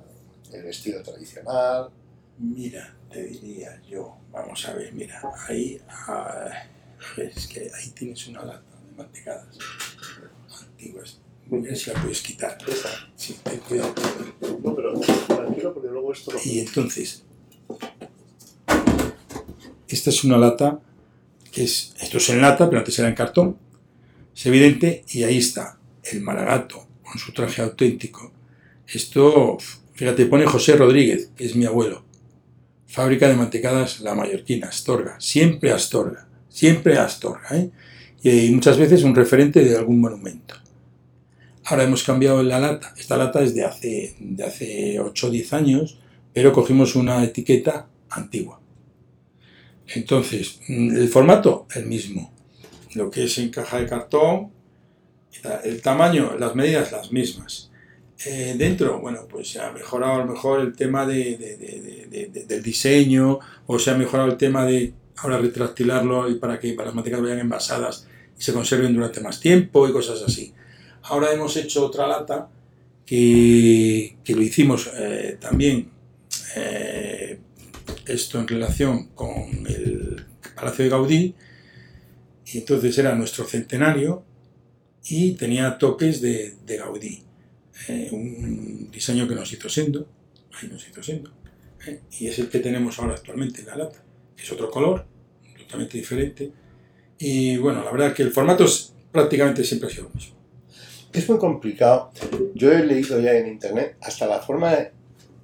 el 0.52 0.66
estilo 0.66 1.02
tradicional? 1.02 1.90
Mira, 2.38 2.96
te 3.12 3.24
diría 3.24 3.82
yo, 3.88 4.18
vamos 4.32 4.68
a 4.68 4.74
ver, 4.74 4.94
mira, 4.94 5.22
ahí, 5.48 5.80
ah, 5.88 6.50
es 7.18 7.48
que 7.48 7.72
ahí 7.74 7.90
tienes 7.92 8.28
una 8.28 8.44
lata 8.44 8.78
de 8.86 8.98
mantecadas 8.98 9.58
antiguas. 10.62 11.20
Mira 11.48 11.76
si 11.76 11.92
la 11.92 12.02
puedes 12.02 12.22
quitar. 12.22 12.58
Esa. 12.68 12.90
Sí, 13.16 13.38
ten 13.44 13.60
cuidado. 13.60 13.94
No, 14.64 14.76
pero 14.76 15.00
tranquilo 15.00 15.74
porque 15.74 15.90
luego 15.90 16.14
esto 16.14 16.32
lo... 16.32 16.40
Y 16.44 16.60
entonces, 16.60 17.24
esta 19.88 20.10
es 20.10 20.24
una 20.24 20.38
lata 20.38 20.80
que 21.52 21.64
es, 21.64 21.94
esto 22.00 22.18
es 22.18 22.30
en 22.30 22.42
lata, 22.42 22.68
pero 22.68 22.80
antes 22.80 22.98
era 22.98 23.08
en 23.08 23.16
cartón, 23.16 23.58
es 24.36 24.46
evidente, 24.48 25.04
y 25.10 25.24
ahí 25.24 25.38
está 25.38 25.78
el 26.04 26.22
maragato 26.22 26.88
con 27.14 27.20
su 27.20 27.32
traje 27.32 27.62
auténtico. 27.62 28.32
Esto, 28.88 29.60
fíjate, 29.94 30.26
pone 30.26 30.48
José 30.48 30.76
Rodríguez, 30.76 31.30
que 31.36 31.46
es 31.46 31.56
mi 31.56 31.64
abuelo. 31.66 32.04
Fábrica 32.88 33.28
de 33.28 33.36
mantecadas 33.36 34.00
La 34.00 34.16
Mallorquina, 34.16 34.70
Astorga, 34.70 35.16
siempre 35.20 35.72
Astorga, 35.72 36.28
siempre 36.50 36.98
Astorga, 36.98 37.50
¿eh? 37.52 37.70
y 38.24 38.50
muchas 38.50 38.80
veces 38.80 39.04
un 39.04 39.14
referente 39.14 39.64
de 39.64 39.78
algún 39.78 40.02
monumento. 40.02 40.56
Ahora 41.66 41.84
hemos 41.84 42.02
cambiado 42.02 42.42
la 42.42 42.60
lata. 42.60 42.96
Esta 42.98 43.16
lata 43.16 43.44
es 43.44 43.54
de 43.54 43.64
hace, 43.64 44.16
de 44.20 44.44
hace 44.44 45.00
8 45.00 45.28
o 45.28 45.30
10 45.30 45.54
años, 45.54 46.00
pero 46.34 46.52
cogimos 46.52 46.96
una 46.96 47.24
etiqueta 47.24 47.88
antigua. 48.10 48.60
Entonces, 49.88 50.62
mm, 50.68 50.96
el 50.96 51.10
formato, 51.10 51.68
el 51.76 51.86
mismo. 51.86 52.34
Lo 52.96 53.12
que 53.12 53.26
es 53.26 53.38
en 53.38 53.50
caja 53.50 53.78
de 53.78 53.86
cartón, 53.86 54.52
el 55.64 55.82
tamaño, 55.82 56.36
las 56.40 56.56
medidas, 56.56 56.92
las 56.92 57.12
mismas. 57.12 57.70
Eh, 58.26 58.56
dentro, 58.58 59.00
bueno, 59.02 59.28
pues 59.30 59.50
se 59.50 59.60
ha 59.60 59.72
mejorado 59.72 60.14
a 60.14 60.18
lo 60.26 60.32
mejor 60.32 60.62
el 60.62 60.74
tema 60.76 61.06
de, 61.06 61.38
de- 61.38 61.58
de- 61.58 61.82
de- 61.82 62.08
de- 62.10 62.28
de- 62.28 62.46
del 62.46 62.64
diseño, 62.64 63.40
o 63.66 63.80
se 63.80 63.92
ha 63.92 63.96
mejorado 63.98 64.30
el 64.30 64.38
tema 64.38 64.66
de 64.66 64.94
ahora 65.18 65.38
retractilarlo 65.38 66.30
y 66.30 66.36
para 66.36 66.60
que 66.60 66.74
para 66.74 66.88
las 66.88 66.96
mantecadas 66.96 67.24
vayan 67.24 67.40
envasadas 67.40 68.08
y 68.40 68.42
se 68.42 68.54
conserven 68.54 68.94
durante 68.94 69.20
más 69.22 69.40
tiempo 69.40 69.88
y 69.88 69.92
cosas 69.92 70.22
así. 70.26 70.54
Ahora 71.04 71.32
hemos 71.34 71.58
hecho 71.58 71.86
otra 71.86 72.08
lata 72.08 72.48
que, 73.06 74.18
que 74.24 74.34
lo 74.36 74.42
hicimos 74.42 74.90
eh, 74.96 75.38
también 75.40 75.90
eh, 76.56 77.40
esto 78.08 78.40
en 78.40 78.48
relación 78.48 79.08
con 79.10 79.66
el 79.68 80.26
Palacio 80.56 80.86
de 80.86 80.90
Gaudí 80.90 81.36
y 82.46 82.58
entonces 82.60 82.98
era 82.98 83.16
nuestro 83.16 83.46
centenario 83.46 84.24
y 85.06 85.34
tenía 85.34 85.78
toques 85.78 86.22
de, 86.22 86.56
de 86.66 86.78
Gaudí. 86.78 87.24
Eh, 87.88 88.10
un 88.12 88.90
diseño 88.92 89.28
que 89.28 89.36
nos 89.36 89.52
hizo 89.52 89.68
Sendo, 89.70 90.08
ahí 90.54 90.70
nos 90.70 90.88
hizo 90.88 91.02
Sendo, 91.04 91.32
eh, 91.88 92.02
y 92.20 92.28
es 92.28 92.40
el 92.40 92.50
que 92.50 92.60
tenemos 92.60 93.00
ahora 93.00 93.14
actualmente 93.16 93.62
en 93.62 93.68
la 93.68 93.76
lata. 93.76 94.04
Es 94.38 94.52
otro 94.52 94.70
color, 94.70 95.06
totalmente 95.58 95.98
diferente. 95.98 96.52
Y 97.18 97.58
bueno, 97.58 97.84
la 97.84 97.92
verdad 97.92 98.14
que 98.14 98.24
el 98.24 98.32
formato 98.32 98.66
es, 98.66 98.94
prácticamente 99.12 99.64
siempre 99.64 99.90
ha 99.90 99.92
sido 99.92 100.08
el 100.08 100.14
mismo. 100.14 100.36
Es 101.12 101.30
muy 101.30 101.38
complicado. 101.38 102.12
Yo 102.56 102.72
he 102.72 102.84
leído 102.86 103.20
ya 103.20 103.34
en 103.34 103.48
internet 103.48 103.98
hasta 104.02 104.26
la 104.26 104.40
forma 104.40 104.76
de, 104.76 104.92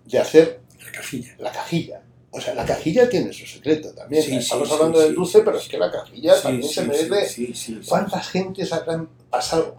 de 0.06 0.18
hacer 0.20 0.62
La 0.84 0.92
cajilla. 0.92 1.36
la 1.40 1.52
cajilla. 1.52 2.02
O 2.32 2.40
sea, 2.40 2.54
la 2.54 2.66
cajilla 2.66 3.10
tiene 3.10 3.34
su 3.34 3.46
secreto 3.46 3.92
también. 3.94 4.22
Sí, 4.24 4.36
Estamos 4.36 4.68
sí, 4.68 4.74
hablando 4.76 5.00
sí, 5.00 5.06
del 5.06 5.16
dulce, 5.16 5.42
pero 5.42 5.58
es 5.58 5.68
que 5.68 5.78
la 5.80 5.92
cajilla 5.92 6.40
también 6.42 6.70
se 6.70 6.86
merece. 6.86 7.54
¿Cuántas 7.88 8.30
gentes 8.30 8.72
habrán 8.72 9.08
pasado 9.30 9.78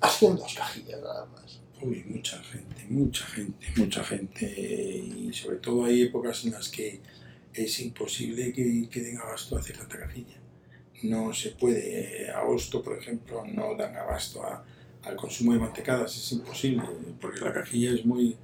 haciendo 0.00 0.42
las 0.42 0.54
cajillas 0.54 1.00
nada 1.00 1.24
más? 1.26 1.60
Uy, 1.80 2.04
mucha 2.08 2.42
gente, 2.42 2.84
mucha 2.90 3.24
gente, 3.26 3.66
mucha 3.76 4.04
gente. 4.04 4.46
Y 4.46 5.30
sobre 5.32 5.56
todo 5.58 5.84
hay 5.86 6.02
épocas 6.02 6.44
en 6.44 6.52
las 6.52 6.68
que 6.68 7.00
es 7.54 7.80
imposible 7.80 8.52
que, 8.52 8.88
que 8.90 9.00
den 9.00 9.18
abasto 9.18 9.56
a 9.56 9.60
hacer 9.60 9.78
tanta 9.78 9.98
cajilla. 9.98 10.36
No 11.04 11.32
se 11.32 11.50
puede. 11.52 12.28
Agosto, 12.30 12.82
por 12.82 12.98
ejemplo, 12.98 13.44
no 13.46 13.74
dan 13.76 13.96
abasto 13.96 14.42
a- 14.42 14.62
al 15.04 15.16
consumo 15.16 15.52
de 15.54 15.60
mantecadas, 15.60 16.14
es 16.16 16.32
imposible, 16.32 16.82
porque 17.20 17.40
la 17.40 17.52
cajilla 17.52 17.92
es 17.92 18.04
muy, 18.04 18.36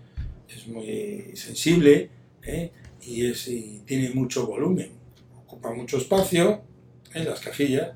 es 0.48 0.66
muy 0.68 1.33
sensible 1.37 2.09
¿eh? 2.42 2.70
Y, 3.06 3.82
tiene 3.86 4.10
mucho 4.10 4.46
volumen, 4.46 4.90
ocupa 5.36 5.72
mucho 5.72 5.98
espacio 5.98 6.62
en 7.12 7.24
las 7.24 7.40
cajillas. 7.40 7.92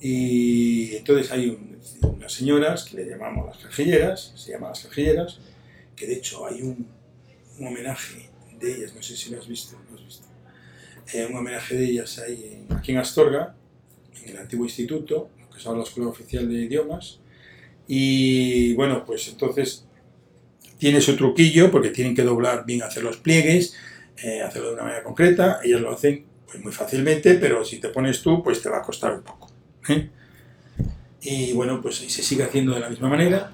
Y 0.00 0.94
entonces 0.96 1.30
hay 1.32 1.48
un- 1.48 1.78
unas 2.02 2.32
señoras 2.32 2.84
que 2.84 2.98
le 2.98 3.10
llamamos 3.10 3.46
las 3.46 3.58
cajilleras, 3.58 4.32
se 4.36 4.52
llaman 4.52 4.70
las 4.70 4.84
cajilleras, 4.84 5.38
que 5.96 6.06
de 6.06 6.14
hecho 6.14 6.46
hay 6.46 6.62
un, 6.62 6.86
homenaje 7.60 8.30
de 8.60 8.72
ellas, 8.72 8.94
no 8.94 9.02
sé 9.02 9.16
si 9.16 9.30
lo 9.30 9.40
has 9.40 9.48
visto, 9.48 9.76
lo 9.90 9.98
has 9.98 10.04
visto. 10.04 10.28
Eh, 11.12 11.26
un 11.28 11.36
homenaje 11.36 11.74
de 11.76 11.86
ellas 11.86 12.20
ahí 12.20 12.62
en- 12.68 12.76
aquí 12.76 12.92
en 12.92 12.98
Astorga, 12.98 13.56
en 14.22 14.28
el 14.28 14.36
antiguo 14.36 14.64
instituto, 14.64 15.28
que 15.50 15.58
es 15.58 15.66
ahora 15.66 15.78
la 15.78 15.84
Escuela 15.84 16.08
Oficial 16.08 16.48
de 16.48 16.54
Idiomas. 16.54 17.18
Y 17.88 18.74
bueno, 18.74 19.04
pues 19.04 19.26
entonces 19.26 19.86
tiene 20.78 21.00
su 21.00 21.16
truquillo, 21.16 21.70
porque 21.72 21.90
tienen 21.90 22.14
que 22.14 22.22
doblar 22.22 22.64
bien, 22.64 22.82
hacer 22.82 23.02
los 23.02 23.16
pliegues, 23.16 23.74
eh, 24.22 24.42
hacerlo 24.42 24.68
de 24.68 24.74
una 24.74 24.82
manera 24.84 25.02
concreta. 25.02 25.60
Ellas 25.62 25.80
lo 25.80 25.92
hacen 25.92 26.24
pues, 26.46 26.62
muy 26.62 26.72
fácilmente, 26.72 27.34
pero 27.34 27.64
si 27.64 27.78
te 27.80 27.88
pones 27.88 28.22
tú, 28.22 28.42
pues 28.42 28.62
te 28.62 28.68
va 28.68 28.78
a 28.78 28.82
costar 28.82 29.12
un 29.14 29.22
poco. 29.22 29.50
¿eh? 29.88 30.10
Y 31.20 31.52
bueno, 31.52 31.80
pues 31.82 31.96
se 31.96 32.22
sigue 32.22 32.44
haciendo 32.44 32.74
de 32.74 32.80
la 32.80 32.88
misma 32.88 33.08
manera, 33.08 33.50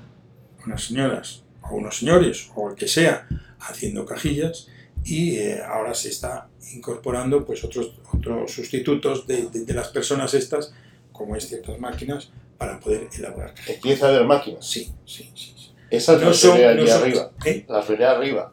unas 0.67 0.85
señoras 0.85 1.43
o 1.63 1.77
unos 1.77 1.99
señores 1.99 2.51
o 2.55 2.71
el 2.71 2.77
que 2.77 2.87
sea 2.89 3.27
haciendo 3.61 4.05
cajillas 4.05 4.69
y 5.05 5.37
eh, 5.37 5.63
ahora 5.63 5.95
se 5.95 6.09
está 6.11 6.49
incorporando 6.75 7.45
pues 7.45 7.65
otros, 7.65 7.95
otros 8.13 8.53
sustitutos 8.53 9.27
de, 9.27 9.49
de- 9.49 9.65
de 9.65 9.75
las 9.75 9.89
personas 9.89 10.35
estas, 10.35 10.73
como 11.13 11.37
es 11.37 11.49
ciertas 11.49 11.79
máquinas, 11.79 12.31
para 12.59 12.79
poder 12.81 13.09
elaborar 13.17 13.55
cajillas. 13.55 13.77
Empieza 13.77 14.07
a 14.07 14.09
haber 14.11 14.25
máquinas. 14.27 14.67
Sí, 14.67 14.93
sí, 15.07 15.31
sí. 15.35 15.55
sí. 15.57 15.71
Esas 15.91 16.21
No 16.21 16.29
las 16.29 16.37
son- 16.39 16.59
no 16.77 16.87
son- 16.87 17.03
arriba. 17.03 17.31
¿eh? 17.45 17.65
Las 17.69 17.89
veré 17.89 18.05
arriba. 18.05 18.53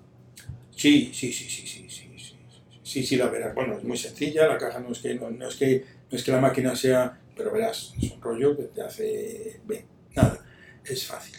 Sí, 0.76 1.12
sí, 1.14 1.32
sí, 1.34 1.50
sí, 1.50 1.68
sí, 1.68 1.81
sí, 2.92 3.04
sí, 3.04 3.16
la 3.16 3.28
verás. 3.28 3.56
Bueno, 3.56 3.78
es 3.78 3.84
muy 3.84 3.98
sencilla, 3.98 4.48
la 4.48 4.58
caja 4.58 4.80
no 4.80 4.92
es 4.92 5.00
que, 5.00 5.16
no, 5.16 5.30
no 5.32 5.48
es 5.48 5.56
que, 5.56 5.86
no 6.10 6.18
es 6.18 6.24
que 6.24 6.32
la 6.32 6.42
máquina 6.42 6.76
sea, 6.76 7.20
pero 7.36 7.52
verás, 7.52 7.94
es 8.02 8.12
un 8.12 8.22
rollo 8.22 8.56
que 8.58 8.64
te 8.64 8.82
hace, 8.82 9.62
bien, 9.66 9.86
nada, 10.16 10.44
es 10.84 11.06
fácil. 11.06 11.36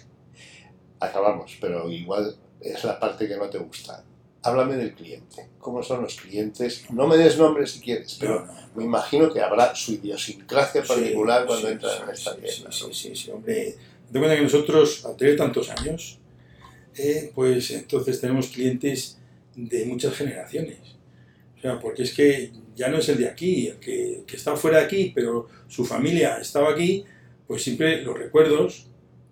Acabamos, 0.99 1.59
pero 1.61 1.91
igual 1.91 2.37
es 2.61 2.83
la 2.85 2.99
parte 2.99 3.29
que 3.29 3.37
no 3.37 3.51
te 3.51 3.59
gusta. 3.59 4.05
Háblame 4.45 4.77
del 4.77 4.95
cliente. 4.95 5.51
¿Cómo 5.59 5.83
son 5.83 6.03
los 6.03 6.17
clientes? 6.17 6.85
No 6.91 7.07
me 7.07 7.17
des 7.17 7.39
nombres 7.39 7.73
si 7.73 7.81
quieres, 7.81 8.17
pero 8.19 8.41
No, 8.41 8.47
no, 8.47 8.69
me 8.75 8.85
imagino 8.85 9.33
que 9.33 9.41
habrá 9.41 9.75
su 9.75 9.93
idiosincrasia 9.93 10.83
particular 10.83 11.43
Sí, 11.43 11.47
cuando 11.47 11.67
sí, 11.69 11.73
entran 11.75 11.93
sí, 11.93 12.03
en 12.03 12.11
esta 12.11 12.37
tienda. 12.37 12.73
Sí, 12.73 12.87
sí, 12.93 13.17
sí, 13.17 13.31
hombre. 13.31 13.77
Te 14.11 14.19
cuenta 14.19 14.37
que 14.37 14.43
nosotros, 14.43 15.05
al 15.05 15.17
tener 15.17 15.37
tantos 15.37 15.71
años, 15.71 16.19
eh, 16.97 17.31
pues 17.35 17.71
entonces 17.71 18.21
tenemos 18.21 18.49
clientes 18.49 19.19
de 19.55 19.87
muchas 19.87 20.15
generaciones. 20.15 20.79
O 21.63 21.65
sea, 21.65 21.79
porque 21.79 22.03
es 22.03 22.13
que 22.13 22.51
ya 22.75 22.89
no 22.89 22.99
es 22.99 23.09
el 23.09 23.19
de 23.19 23.29
aquí, 23.29 23.69
el 23.69 23.77
que, 23.77 24.23
que 24.27 24.35
está 24.35 24.57
fuera 24.57 24.79
de 24.79 24.85
aquí, 24.87 25.13
pero 25.15 25.47
su 25.69 25.85
familia 25.85 26.39
estaba 26.41 26.73
aquí, 26.73 27.05
pues 27.47 27.63
siempre 27.63 28.03
los 28.03 28.19
recuerdos, 28.19 28.89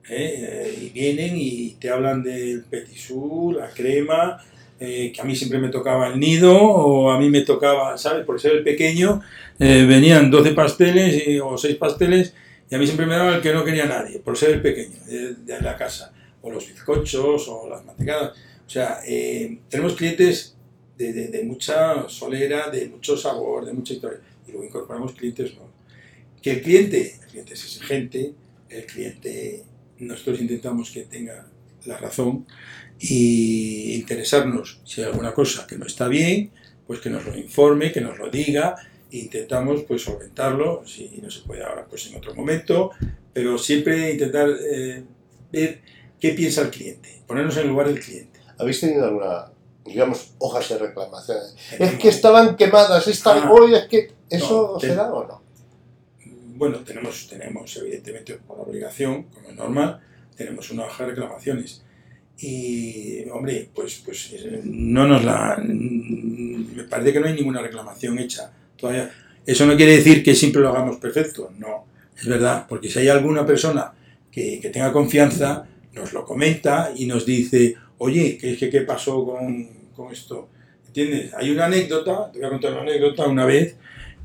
eh, 0.09 0.79
y 0.81 0.91
vienen 0.91 1.33
y 1.37 1.71
te 1.81 1.91
hablan 1.91 2.23
del 2.23 2.63
petisú, 2.65 3.53
la 3.59 3.69
crema, 3.71 4.39
eh, 4.79 5.11
que 5.13 5.21
a 5.21 5.25
mí 5.25 5.35
siempre 5.35 5.59
me 5.59 5.71
tocaba 5.71 6.07
el 6.07 6.21
nido, 6.21 6.57
o 6.57 7.11
a 7.11 7.19
mí 7.19 7.29
me 7.31 7.41
tocaba, 7.41 7.99
¿sabes? 7.99 8.25
Por 8.25 8.41
ser 8.41 8.53
el 8.53 8.63
pequeño, 8.63 9.23
eh, 9.59 9.85
venían 9.89 10.31
12 10.31 10.53
pasteles 10.53 11.27
y- 11.27 11.41
o 11.41 11.59
6 11.59 11.75
pasteles, 11.77 12.33
y 12.71 12.75
a 12.77 12.79
mí 12.79 12.87
siempre 12.87 13.07
me 13.07 13.15
daba 13.17 13.35
el 13.35 13.43
que 13.43 13.53
no 13.53 13.65
quería 13.65 13.87
nadie, 13.87 14.21
por 14.21 14.37
ser 14.39 14.51
el 14.51 14.63
pequeño 14.63 15.05
de, 15.05 15.35
de 15.35 15.61
la 15.61 15.77
casa, 15.77 16.13
o 16.43 16.51
los 16.53 16.65
bizcochos, 16.69 17.49
o 17.49 17.69
las 17.69 17.85
mantecadas. 17.85 18.35
O 18.65 18.71
sea, 18.71 19.01
eh, 19.05 19.59
tenemos 19.69 19.95
clientes 19.97 20.57
de, 21.01 21.13
de- 21.13 21.29
de 21.29 21.43
mucha 21.45 22.09
solera, 22.09 22.69
de 22.71 22.83
mucho 22.95 23.17
sabor, 23.17 23.65
de 23.65 23.73
mucha 23.73 23.95
historia, 23.95 24.21
y 24.47 24.51
luego 24.53 24.67
incorporamos 24.67 25.13
clientes 25.13 25.49
nuevos. 25.55 25.71
Que 26.43 26.51
el 26.53 26.63
cliente, 26.63 27.01
el 27.23 27.27
cliente 27.31 27.55
es 27.55 27.65
exigente, 27.65 28.33
el 28.69 28.85
cliente, 28.87 29.63
nosotros 29.99 30.41
intentamos 30.41 30.91
que 30.91 31.03
tenga 31.05 31.47
la 31.87 31.97
razón 31.97 32.47
y 32.99 33.95
interesarnos 33.95 34.81
si 34.85 35.01
hay 35.01 35.07
alguna 35.09 35.33
cosa 35.33 35.67
que 35.67 35.77
no 35.79 35.87
está 35.87 36.07
bien, 36.09 36.51
pues 36.87 37.01
que 37.01 37.11
nos 37.11 37.25
lo 37.25 37.37
informe, 37.37 37.93
que 37.93 38.01
nos 38.01 38.19
lo 38.19 38.31
diga, 38.31 38.77
intentamos 39.11 39.83
pues 39.85 40.03
solventarlo, 40.03 40.83
si 40.87 41.09
no 41.23 41.31
se 41.31 41.41
puede 41.47 41.63
ahora 41.65 41.87
pues 41.89 42.07
en 42.09 42.17
otro 42.17 42.35
momento, 42.35 42.91
pero 43.33 43.57
siempre 43.59 44.13
intentar 44.13 44.49
eh, 44.71 45.03
ver 45.53 45.81
qué 46.21 46.31
piensa 46.31 46.63
el 46.63 46.71
cliente, 46.71 47.09
ponernos 47.27 47.57
en 47.57 47.63
el 47.65 47.69
lugar 47.69 47.89
del 47.89 48.01
cliente. 48.01 48.39
¿Habéis 48.59 48.81
tenido 48.81 49.05
alguna, 49.07 49.47
digamos, 49.91 50.33
hojas 50.39 50.69
de 50.69 50.79
reclamación? 50.79 51.39
Es 51.79 51.95
que 51.99 52.09
estaban 52.09 52.57
quemadas, 52.57 53.07
esta 53.07 53.33
Ah. 53.35 53.51
hoy 53.53 53.75
es 53.75 53.85
que 53.89 54.13
eso 54.29 54.73
No, 54.75 54.81
se 54.81 54.95
da 54.95 55.13
o 55.13 55.27
no. 55.27 55.43
Bueno, 56.57 56.79
tenemos, 56.81 57.27
tenemos 57.29 57.77
evidentemente 57.77 58.35
por 58.47 58.61
obligación, 58.61 59.25
como 59.25 59.51
es 59.51 59.57
normal, 59.57 60.01
tenemos 60.37 60.71
una 60.71 60.85
hoja 60.85 61.05
de 61.05 61.11
reclamaciones. 61.11 61.83
y, 62.43 63.29
hombre, 63.29 63.69
pues, 63.75 64.01
pues 64.03 64.33
eh, 64.33 64.63
no 64.65 65.07
nos 65.07 65.23
la... 65.23 65.59
Me 65.63 66.85
parece 66.85 67.13
que 67.13 67.21
no 67.21 67.27
hay 67.27 67.35
ninguna 67.35 67.61
reclamación 67.61 68.19
hecha 68.19 68.51
todavía. 68.79 69.11
Eso 69.45 69.67
no 69.67 69.77
quiere 69.77 69.97
decir 69.97 70.23
que 70.23 70.35
siempre 70.35 70.63
lo 70.63 70.71
hagamos 70.71 70.97
perfecto, 70.97 71.53
no, 71.59 71.85
es 72.19 72.27
verdad, 72.27 72.65
porque 72.67 72.89
si 72.89 72.99
hay 73.01 73.09
alguna 73.09 73.45
persona 73.45 73.93
que, 74.33 74.59
que 74.59 74.71
tenga 74.71 74.91
confianza, 74.91 75.67
nos 75.93 76.15
lo 76.15 76.25
comenta 76.25 76.93
y 76.97 77.05
nos 77.05 77.27
dice, 77.27 77.75
oye, 77.99 78.39
¿qué, 78.41 78.57
qué, 78.57 78.71
qué 78.71 78.81
pasó 78.83 79.23
con, 79.27 79.69
con 80.01 80.13
esto? 80.13 80.49
¿Entiendes? 80.87 81.35
Hay 81.35 81.51
una 81.51 81.67
anécdota, 81.67 82.31
te 82.33 82.39
voy 82.39 82.47
a 82.47 82.51
contar 82.51 82.73
una 82.73 82.83
anécdota 82.83 83.27
una 83.27 83.45
vez, 83.45 83.77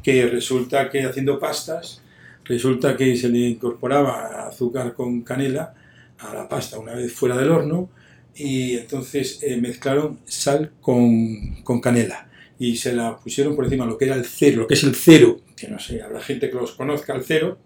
que 0.02 0.26
resulta 0.28 0.90
que 0.90 1.04
haciendo 1.04 1.38
pastas, 1.38 2.02
resulta 2.46 2.96
que 2.96 3.16
se 3.18 3.28
le 3.28 3.40
incorporaba 3.40 4.48
azúcar 4.48 4.94
con 4.94 5.22
canela 5.22 5.74
a 6.20 6.34
la 6.34 6.48
pasta 6.48 6.80
una 6.80 6.94
vez 6.94 7.12
fuera 7.12 7.36
del 7.38 7.52
horno 7.52 7.90
y 8.36 8.78
entonces 8.78 9.40
eh, 9.44 9.58
mezclaron 9.58 10.20
sal 10.26 10.72
con, 10.80 11.56
con, 11.64 11.82
canela 11.82 12.30
y 12.58 12.78
se 12.78 12.94
la 12.94 13.18
pusieron 13.18 13.56
por 13.56 13.66
encima 13.66 13.86
lo 13.86 13.98
que 13.98 14.06
era 14.06 14.16
el 14.16 14.26
cero, 14.26 14.62
lo 14.62 14.68
que 14.68 14.76
es 14.76 14.84
el 14.84 14.96
cero, 14.96 15.42
que 15.58 15.68
no 15.68 15.80
sé, 15.80 16.02
habrá 16.02 16.22
gente 16.22 16.50
que 16.50 16.56
los 16.56 16.72
conozca 16.72 17.14
el 17.14 17.24
cero, 17.24 17.58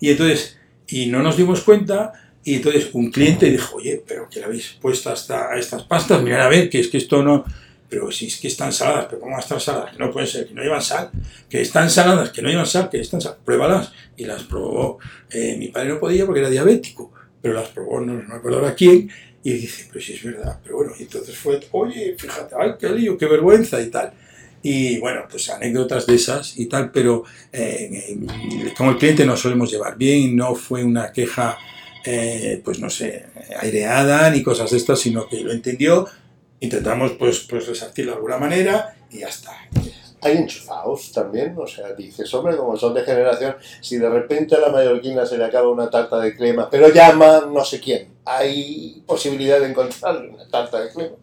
y 0.00 0.10
entonces, 0.10 0.58
y 0.86 1.06
no 1.06 1.22
nos 1.22 1.36
dimos 1.36 1.62
cuenta, 1.62 2.12
y 2.48 2.54
entonces 2.54 2.88
un 2.94 3.10
cliente 3.10 3.50
dijo, 3.50 3.76
oye, 3.76 4.02
pero 4.06 4.26
que 4.30 4.40
le 4.40 4.46
habéis 4.46 4.78
puesto 4.80 5.10
hasta 5.10 5.52
a 5.52 5.58
estas 5.58 5.82
pastas, 5.82 6.22
mirad 6.22 6.46
a 6.46 6.48
ver, 6.48 6.70
que 6.70 6.80
es 6.80 6.88
que 6.88 6.96
esto 6.96 7.22
no, 7.22 7.44
pero 7.90 8.10
si 8.10 8.28
es 8.28 8.38
que 8.38 8.48
están 8.48 8.72
saladas, 8.72 9.04
pero 9.10 9.20
¿cómo 9.20 9.38
están 9.38 9.60
saladas? 9.60 9.92
Que 9.92 9.98
no 9.98 10.10
puede 10.10 10.26
ser, 10.26 10.46
que 10.46 10.54
no 10.54 10.62
llevan 10.62 10.80
sal, 10.80 11.10
que 11.46 11.60
están 11.60 11.90
saladas, 11.90 12.30
que 12.30 12.40
no 12.40 12.48
llevan 12.48 12.64
sal, 12.64 12.88
que 12.88 13.00
están 13.00 13.20
sal, 13.20 13.36
pruébalas, 13.44 13.92
y 14.16 14.24
las 14.24 14.44
probó, 14.44 14.98
eh, 15.30 15.56
mi 15.58 15.68
padre 15.68 15.90
no 15.90 16.00
podía 16.00 16.24
porque 16.24 16.40
era 16.40 16.48
diabético, 16.48 17.12
pero 17.42 17.52
las 17.52 17.68
probó, 17.68 18.00
no, 18.00 18.14
no 18.14 18.26
me 18.26 18.34
acuerdo 18.36 18.60
ahora 18.60 18.74
quién, 18.74 19.10
y 19.42 19.52
dice, 19.52 19.86
pues 19.92 20.06
sí 20.06 20.14
es 20.14 20.24
verdad, 20.24 20.58
pero 20.62 20.76
bueno, 20.76 20.92
y 20.98 21.02
entonces 21.02 21.36
fue, 21.36 21.60
oye, 21.72 22.16
fíjate, 22.18 22.54
ay, 22.58 22.76
qué 22.80 22.88
lío, 22.88 23.18
qué 23.18 23.26
vergüenza 23.26 23.78
y 23.78 23.90
tal. 23.90 24.10
Y 24.62 24.98
bueno, 24.98 25.22
pues 25.30 25.50
anécdotas 25.50 26.06
de 26.06 26.14
esas 26.14 26.58
y 26.58 26.64
tal, 26.64 26.90
pero 26.90 27.24
eh, 27.52 28.16
como 28.76 28.92
el 28.92 28.96
cliente 28.96 29.26
nos 29.26 29.40
solemos 29.40 29.70
llevar 29.70 29.98
bien, 29.98 30.34
no 30.34 30.54
fue 30.54 30.82
una 30.82 31.12
queja, 31.12 31.58
eh, 32.10 32.62
pues 32.64 32.80
no 32.80 32.88
sé, 32.88 33.26
aireada 33.60 34.30
ni 34.30 34.42
cosas 34.42 34.70
de 34.70 34.78
estas, 34.78 34.98
sino 34.98 35.28
que 35.28 35.42
lo 35.42 35.52
entendió, 35.52 36.06
intentamos 36.58 37.12
pues, 37.12 37.40
pues 37.40 37.66
resartirlo 37.66 38.12
de 38.12 38.16
alguna 38.16 38.38
manera 38.38 38.96
y 39.10 39.18
ya 39.18 39.28
está. 39.28 39.52
Hay 40.22 40.38
enchufados 40.38 41.12
también, 41.12 41.54
o 41.58 41.66
sea, 41.66 41.92
dices, 41.92 42.32
hombre, 42.32 42.56
como 42.56 42.78
son 42.78 42.94
de 42.94 43.02
generación, 43.04 43.56
si 43.82 43.98
de 43.98 44.08
repente 44.08 44.54
a 44.54 44.60
la 44.60 44.70
mallorquina 44.70 45.26
se 45.26 45.36
le 45.36 45.44
acaba 45.44 45.68
una 45.68 45.90
tarta 45.90 46.18
de 46.18 46.34
crema, 46.34 46.70
pero 46.70 46.88
llama 46.88 47.46
no 47.52 47.62
sé 47.62 47.78
quién, 47.78 48.08
¿hay 48.24 49.02
posibilidad 49.06 49.60
de 49.60 49.68
encontrar 49.68 50.16
una 50.16 50.48
tarta 50.48 50.80
de 50.80 50.90
crema? 50.90 51.16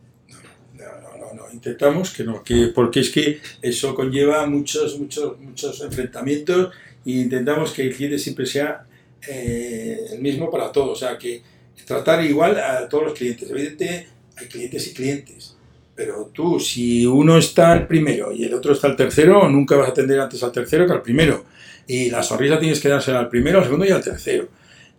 No, 0.75 1.17
no, 1.17 1.33
no, 1.33 1.51
intentamos 1.51 2.13
que 2.13 2.23
no, 2.23 2.43
que, 2.43 2.67
porque 2.67 2.99
es 2.99 3.09
que 3.09 3.41
eso 3.59 3.95
conlleva 3.95 4.45
muchos, 4.45 4.99
muchos, 4.99 5.39
muchos 5.39 5.81
enfrentamientos 5.81 6.75
e 7.03 7.11
intentamos 7.11 7.71
que 7.71 7.81
el 7.81 7.95
cliente 7.95 8.19
siempre 8.19 8.45
sea 8.45 8.86
eh, 9.28 10.07
el 10.11 10.21
mismo 10.21 10.49
para 10.49 10.71
todos, 10.71 10.91
o 10.91 10.95
sea, 10.95 11.17
que 11.17 11.41
tratar 11.86 12.23
igual 12.23 12.59
a 12.59 12.88
todos 12.89 13.05
los 13.05 13.13
clientes. 13.13 13.49
Evidentemente, 13.49 14.07
hay 14.38 14.47
clientes 14.47 14.88
y 14.88 14.93
clientes 14.93 15.55
pero 15.95 16.30
tú, 16.34 16.59
si 16.59 17.05
uno 17.05 17.38
está 17.38 17.73
el 17.73 17.88
primero 17.88 18.34
y 18.34 18.43
el 18.43 18.53
otro 18.53 18.73
está 18.73 18.88
el 18.88 18.97
tercero, 18.97 19.47
nunca 19.47 19.78
vas 19.78 19.88
a 19.88 19.91
atender 19.91 20.19
antes 20.19 20.43
al 20.43 20.51
tercero 20.51 20.86
que 20.86 20.91
al 20.91 21.01
primero. 21.01 21.45
Y 21.88 22.09
la 22.09 22.21
sonrisa 22.21 22.59
tienes 22.59 22.82
que 22.82 22.89
dársela 22.89 23.19
al 23.19 23.30
primero, 23.30 23.59
al 23.59 23.63
segundo 23.63 23.86
y 23.86 23.91
al 23.91 24.03
tercero. 24.03 24.49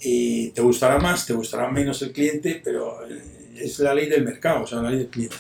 Y 0.01 0.51
te 0.51 0.63
gustará 0.63 0.99
más, 0.99 1.27
te 1.27 1.35
gustará 1.35 1.71
menos 1.71 2.01
el 2.01 2.13
cliente, 2.13 2.63
pero 2.65 3.07
eh, 3.07 3.59
es 3.59 3.79
la 3.81 3.95
ley 3.95 4.09
del 4.09 4.25
mercado, 4.25 4.65
o 4.65 4.67
sea, 4.67 4.81
la 4.81 4.89
ley 4.89 5.01
del 5.01 5.09
cliente. 5.09 5.37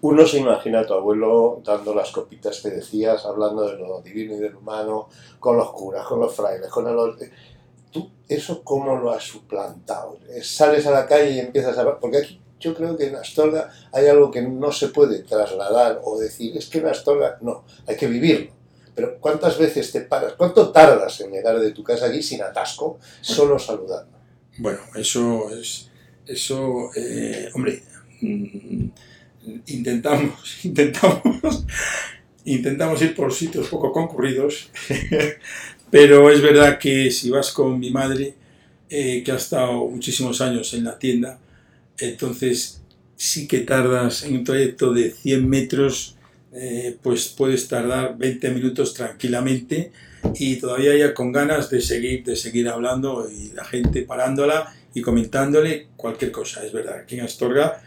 Uno 0.00 0.26
se 0.26 0.38
imagina 0.38 0.80
a 0.80 0.86
tu 0.86 0.94
abuelo 0.94 1.62
dando 1.64 1.94
las 1.94 2.10
copitas 2.10 2.60
que 2.60 2.70
decías, 2.70 3.24
hablando 3.24 3.68
de 3.68 3.78
lo 3.78 4.00
divino 4.00 4.34
y 4.34 4.40
del 4.40 4.56
humano, 4.56 5.08
con 5.38 5.56
los 5.56 5.70
curas, 5.70 6.04
con 6.06 6.18
los 6.18 6.34
frailes, 6.34 6.70
con 6.70 6.88
el... 6.88 7.30
¿Tú 7.90 8.10
eso 8.28 8.62
cómo 8.62 8.96
lo 8.96 9.10
has 9.10 9.24
suplantado? 9.24 10.18
¿Sales 10.42 10.86
a 10.86 10.90
la 10.90 11.06
calle 11.06 11.32
y 11.32 11.38
empiezas 11.38 11.76
a... 11.78 11.98
Porque 11.98 12.18
aquí 12.18 12.40
yo 12.60 12.74
creo 12.74 12.96
que 12.96 13.06
en 13.06 13.16
Astorga 13.16 13.70
hay 13.92 14.06
algo 14.06 14.30
que 14.30 14.42
no 14.42 14.72
se 14.72 14.88
puede 14.88 15.20
trasladar 15.22 16.00
o 16.04 16.18
decir, 16.18 16.56
es 16.56 16.66
que 16.66 16.78
en 16.78 16.86
Astorga 16.86 17.38
no, 17.40 17.64
hay 17.86 17.96
que 17.96 18.06
vivirlo. 18.06 18.52
Pero 18.94 19.18
¿cuántas 19.20 19.56
veces 19.58 19.92
te 19.92 20.00
paras? 20.00 20.34
¿Cuánto 20.36 20.70
tardas 20.70 21.20
en 21.20 21.30
llegar 21.30 21.60
de 21.60 21.70
tu 21.70 21.84
casa 21.84 22.06
allí 22.06 22.22
sin 22.22 22.42
atasco, 22.42 22.98
solo 23.20 23.58
saludando? 23.58 24.18
Bueno, 24.58 24.80
eso 24.96 25.48
es, 25.56 25.88
eso, 26.26 26.90
eh, 26.96 27.48
hombre, 27.54 27.80
mm, 28.20 28.88
intentamos, 29.66 30.32
intentamos, 30.64 31.64
intentamos 32.44 33.00
ir 33.02 33.14
por 33.14 33.32
sitios 33.32 33.68
poco 33.68 33.92
concurridos, 33.92 34.68
pero 35.90 36.30
es 36.30 36.42
verdad 36.42 36.78
que 36.78 37.10
si 37.10 37.30
vas 37.30 37.52
con 37.52 37.78
mi 37.78 37.90
madre, 37.90 38.34
eh, 38.90 39.22
que 39.24 39.32
ha 39.32 39.36
estado 39.36 39.86
muchísimos 39.86 40.40
años 40.40 40.72
en 40.74 40.84
la 40.84 40.98
tienda, 40.98 41.38
entonces 41.98 42.80
sí 43.16 43.48
que 43.48 43.60
tardas 43.60 44.22
en 44.24 44.36
un 44.36 44.44
trayecto 44.44 44.92
de 44.92 45.10
100 45.10 45.48
metros, 45.48 46.16
eh, 46.52 46.96
pues 47.02 47.28
puedes 47.28 47.68
tardar 47.68 48.16
20 48.16 48.50
minutos 48.50 48.94
tranquilamente 48.94 49.92
y 50.34 50.56
todavía 50.56 50.96
ya 50.96 51.14
con 51.14 51.32
ganas 51.32 51.68
de 51.68 51.80
seguir, 51.80 52.24
de 52.24 52.36
seguir 52.36 52.68
hablando 52.68 53.28
y 53.30 53.52
la 53.52 53.64
gente 53.64 54.02
parándola 54.02 54.74
y 54.94 55.02
comentándole 55.02 55.88
cualquier 55.96 56.32
cosa. 56.32 56.64
Es 56.64 56.72
verdad, 56.72 57.00
aquí 57.02 57.16
en 57.16 57.22
Astorga, 57.24 57.82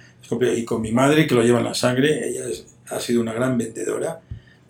y 0.56 0.64
con 0.64 0.82
mi 0.82 0.92
madre 0.92 1.28
que 1.28 1.36
lo 1.36 1.44
lleva 1.44 1.60
en 1.60 1.66
la 1.66 1.74
sangre, 1.74 2.30
ella 2.30 2.46
ha 2.90 3.00
sido 3.00 3.22
una 3.22 3.34
gran 3.34 3.58
vendedora. 3.58 4.22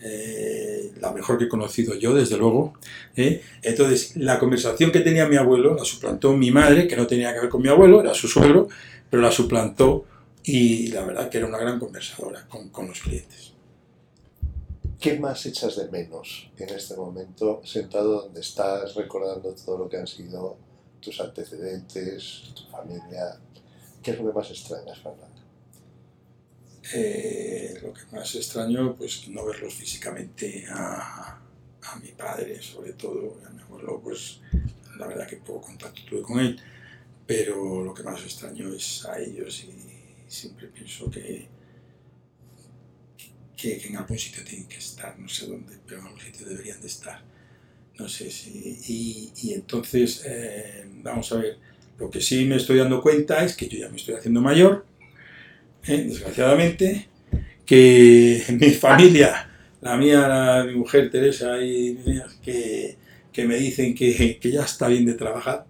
Eh, 0.04 0.94
la 1.00 1.12
mejor 1.12 1.38
que 1.38 1.46
he 1.46 1.50
conocido 1.50 1.96
yo, 1.96 2.14
desde 2.14 2.38
luego. 2.38 2.74
¿eh? 3.16 3.42
Entonces, 3.62 4.16
la 4.18 4.40
conversación 4.40 4.92
que 4.92 5.02
tenía 5.02 5.28
mi 5.28 5.36
abuelo 5.36 5.76
la 5.76 5.86
suplantó 5.86 6.34
mi 6.34 6.52
madre, 6.52 6.88
que 6.88 6.96
no 6.96 7.08
tenía 7.08 7.34
que 7.34 7.42
ver 7.42 7.50
con 7.50 7.62
mi 7.62 7.70
abuelo, 7.70 8.02
era 8.02 8.14
su 8.14 8.28
suegro, 8.28 8.68
pero 9.10 9.22
la 9.22 9.32
suplantó 9.32 10.06
y 10.44 10.88
la 10.88 11.04
verdad 11.06 11.30
que 11.30 11.38
era 11.38 11.48
una 11.48 11.60
gran 11.60 11.80
conversadora 11.80 12.48
con, 12.48 12.70
con 12.70 12.88
los 12.88 13.00
clientes. 13.02 13.54
¿Qué 15.00 15.20
más 15.20 15.46
echas 15.48 15.78
de 15.78 15.90
menos 15.90 16.52
en 16.58 16.70
este 16.70 16.96
momento, 16.96 17.62
sentado 17.64 18.22
donde 18.22 18.42
estás, 18.42 18.94
recordando 18.96 19.54
todo 19.54 19.80
lo 19.80 19.90
que 19.90 19.98
han 19.98 20.06
sido 20.08 20.58
tus 21.00 21.20
antecedentes, 21.20 22.54
tu 22.56 22.64
familia? 22.72 23.40
¿Qué 24.04 24.12
es 24.12 24.20
lo 24.20 24.28
que 24.28 24.38
más 24.38 24.50
extrañas, 24.52 25.00
Fernando? 25.00 25.31
Eh, 26.94 27.80
lo 27.82 27.94
que 27.94 28.02
más 28.12 28.34
extraño, 28.36 28.96
pues 28.96 29.28
no 29.28 29.46
verlos 29.46 29.74
físicamente 29.74 30.66
a, 30.70 31.40
a, 31.84 31.96
mi 31.98 32.12
padre, 32.12 32.62
sobre 32.62 32.94
todo, 32.94 33.40
a 33.46 33.50
mi 33.52 33.62
abuelo, 33.62 34.02
pues 34.04 34.42
la 34.98 35.08
verdad 35.08 35.28
que 35.28 35.38
poco 35.38 35.68
contacto 35.68 36.02
tuve 36.08 36.22
con 36.22 36.40
él 36.40 36.60
pero 37.32 37.82
lo 37.82 37.94
que 37.94 38.04
más 38.04 38.22
extraño 38.24 38.74
es 38.74 39.06
a 39.06 39.18
ellos 39.18 39.64
y 39.64 39.72
siempre 40.28 40.68
pienso 40.68 41.10
que, 41.10 41.48
que, 43.56 43.88
en 43.88 43.96
algún 43.96 44.20
sitio 44.20 44.44
tienen 44.44 44.68
que 44.68 44.80
estar, 44.80 45.18
no 45.18 45.30
sé 45.30 45.48
dónde, 45.48 45.78
pero 45.88 46.02
en 46.02 46.08
algún 46.08 46.20
sitio 46.20 46.46
deberían 46.46 46.82
de 46.82 46.88
estar. 46.88 47.24
No 47.98 48.10
sé 48.10 48.30
si... 48.30 48.80
Y, 48.86 49.32
y 49.44 49.54
entonces, 49.54 50.24
eh, 50.26 50.86
vamos 51.04 51.32
a 51.32 51.38
ver, 51.38 51.58
lo 51.98 52.10
que 52.10 52.20
sí 52.20 52.44
me 52.44 52.58
estoy 52.58 52.80
dando 52.80 53.02
cuenta 53.02 53.46
es 53.46 53.56
que 53.56 53.70
yo 53.70 53.78
ya 53.78 53.88
me 53.88 53.96
estoy 53.96 54.16
haciendo 54.16 54.42
mayor, 54.42 54.86
¿eh? 55.88 56.04
desgraciadamente, 56.08 57.08
que 57.66 58.44
mi 58.60 58.72
familia, 58.72 59.50
la 59.82 59.98
mía, 59.98 60.28
la, 60.28 60.64
mi 60.64 60.76
mujer 60.76 61.10
Teresa 61.10 61.62
y 61.62 61.98
que, 62.44 62.98
que 63.32 63.46
me 63.46 63.58
dicen 63.58 63.96
que, 63.96 64.40
que 64.40 64.52
ya 64.52 64.64
está 64.64 64.88
bien 64.88 65.06
de 65.06 65.14
trabajar, 65.14 65.66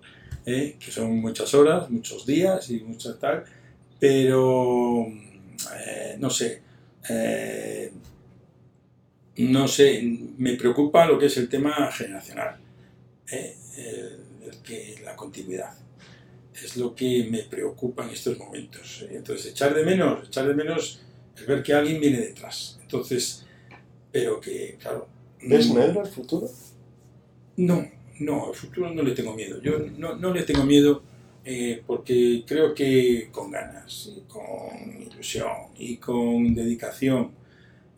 ¿eh? 0.46 0.76
que 0.80 0.92
son 0.92 1.20
muchas 1.20 1.54
horas, 1.54 1.90
muchos 1.90 2.26
días 2.26 2.70
y 2.70 2.82
muchas 2.82 3.20
tal, 3.20 3.44
pero 4.00 5.08
eh, 5.08 6.16
no 6.20 6.30
sé, 6.30 6.62
no 9.38 9.68
sé, 9.68 10.02
me 10.38 10.56
preocupa 10.56 11.06
lo 11.06 11.18
que 11.18 11.28
es 11.28 11.38
el 11.38 11.50
tema 11.50 11.92
generacional, 11.92 12.58
el, 13.28 14.62
que, 14.64 15.00
la 15.04 15.16
continuidad. 15.16 15.81
Es 16.64 16.78
lo 16.78 16.94
que 16.94 17.28
me 17.30 17.40
preocupa 17.44 18.04
en 18.06 18.12
estos 18.12 18.38
momentos. 18.38 19.06
Entonces, 19.10 19.48
echar 19.48 19.74
de 19.74 19.84
menos, 19.84 20.28
echar 20.28 20.48
de 20.48 20.54
menos 20.54 21.02
es 21.36 21.46
ver 21.48 21.64
que 21.64 21.74
alguien 21.74 22.00
viene 22.00 22.20
detrás. 22.20 22.80
Entonces, 22.82 23.46
pero 24.12 24.40
que, 24.40 24.78
claro. 24.80 25.08
¿Ves 25.42 25.74
negro 25.74 26.02
el 26.02 26.12
futuro? 26.12 26.50
No, 27.58 27.90
no, 28.20 28.48
al 28.48 28.56
futuro 28.56 28.94
no 28.94 29.02
le 29.02 29.12
tengo 29.12 29.34
miedo. 29.34 29.62
Yo 29.62 29.80
no, 29.98 30.16
no 30.16 30.34
le 30.34 30.44
tengo 30.44 30.64
miedo 30.64 31.02
eh, 31.44 31.82
porque 31.88 32.44
creo 32.46 32.76
que 32.76 33.30
con 33.32 33.50
ganas, 33.50 34.12
y 34.16 34.22
con 34.22 35.02
ilusión 35.02 35.48
y 35.78 35.98
con 35.98 36.54
dedicación 36.54 37.32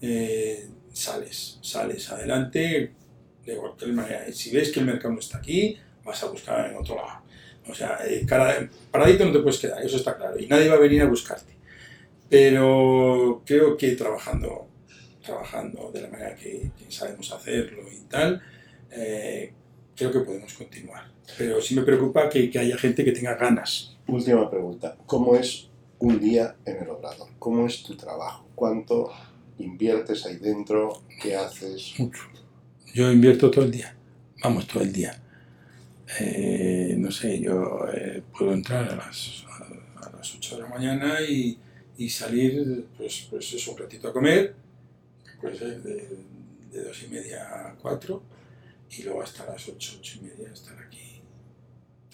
eh, 0.02 0.70
sales, 0.94 1.60
sales 1.62 2.10
adelante 2.10 2.94
de 3.46 3.56
cualquier 3.58 3.94
manera. 3.94 4.32
Si 4.32 4.52
ves 4.52 4.72
que 4.72 4.80
el 4.80 4.86
mercado 4.86 5.14
no 5.14 5.20
está 5.20 5.40
aquí, 5.40 5.78
vas 6.06 6.24
a 6.24 6.28
buscar 6.28 6.72
en 6.72 6.78
otro 6.78 6.96
lado. 6.96 7.23
O 7.68 7.74
sea, 7.74 8.00
eh, 8.06 8.26
paradito 8.92 9.26
no 9.26 9.32
te 9.32 9.40
puedes 9.40 9.60
quedar, 9.60 9.84
eso 9.84 9.98
está 9.98 10.18
claro. 10.18 10.40
Y 10.40 10.48
nadie 10.48 10.70
va 10.70 10.76
a 10.76 10.80
venir 10.80 11.02
a 11.02 11.08
buscarte. 11.08 11.54
Pero 12.30 13.42
creo 13.46 13.78
que 13.78 13.92
trabajando, 13.92 14.68
trabajando 15.24 15.92
de 15.94 16.02
la 16.02 16.10
manera 16.10 16.36
que, 16.36 16.72
que 16.78 16.92
sabemos 16.92 17.32
hacerlo 17.32 17.84
y 17.92 18.02
tal, 18.10 18.42
eh, 18.92 19.54
creo 19.96 20.12
que 20.12 20.20
podemos 20.20 20.54
continuar. 20.54 21.12
Pero 21.38 21.62
sí 21.62 21.76
me 21.76 21.84
preocupa 21.84 22.30
que, 22.30 22.50
que 22.50 22.60
haya 22.60 22.78
gente 22.78 23.06
que 23.06 23.12
tenga 23.12 23.36
ganas. 23.36 23.96
Última 24.08 24.50
pregunta. 24.50 24.98
¿Cómo 25.06 25.36
es 25.36 25.70
un 26.00 26.20
día 26.20 26.56
en 26.66 26.84
el 26.84 26.90
obrador? 26.90 27.30
¿Cómo 27.40 27.66
es 27.66 27.84
tu 27.84 27.96
trabajo? 27.96 28.46
¿Cuánto 28.56 29.12
inviertes 29.60 30.26
ahí 30.26 30.38
dentro? 30.38 31.04
¿Qué 31.22 31.36
haces? 31.36 31.94
Mucho. 31.98 32.24
Yo 32.94 33.12
invierto 33.12 33.50
todo 33.50 33.64
el 33.66 33.72
día. 33.72 33.96
Vamos, 34.44 34.68
todo 34.68 34.84
el 34.84 34.92
día. 34.92 35.20
Eh, 36.20 36.73
no 37.04 37.12
sé, 37.12 37.42
yo 37.42 37.86
eh, 37.94 38.24
puedo 38.38 38.54
entrar 38.54 38.90
a 38.90 38.96
las, 38.96 39.46
a, 39.50 40.08
a 40.08 40.12
las 40.18 40.36
8 40.36 40.56
de 40.56 40.62
la 40.62 40.70
mañana 40.70 41.22
y, 41.22 41.60
y 41.98 42.10
salir, 42.10 42.88
pues, 42.98 43.28
pues 43.30 43.54
eso, 43.54 43.74
un 43.74 43.78
ratito 43.78 44.08
a 44.08 44.14
comer, 44.14 44.56
puede 45.42 45.58
ser 45.58 45.84
de, 45.84 46.08
de 46.72 46.84
dos 46.84 47.04
y 47.04 47.08
media 47.10 47.70
a 47.70 47.76
4, 47.76 48.24
y 48.98 49.04
luego 49.04 49.22
hasta 49.22 49.46
las 49.46 49.68
8, 49.68 49.98
8 50.00 50.20
y 50.22 50.24
media 50.24 50.54
estar 50.54 50.80
aquí. 50.80 51.22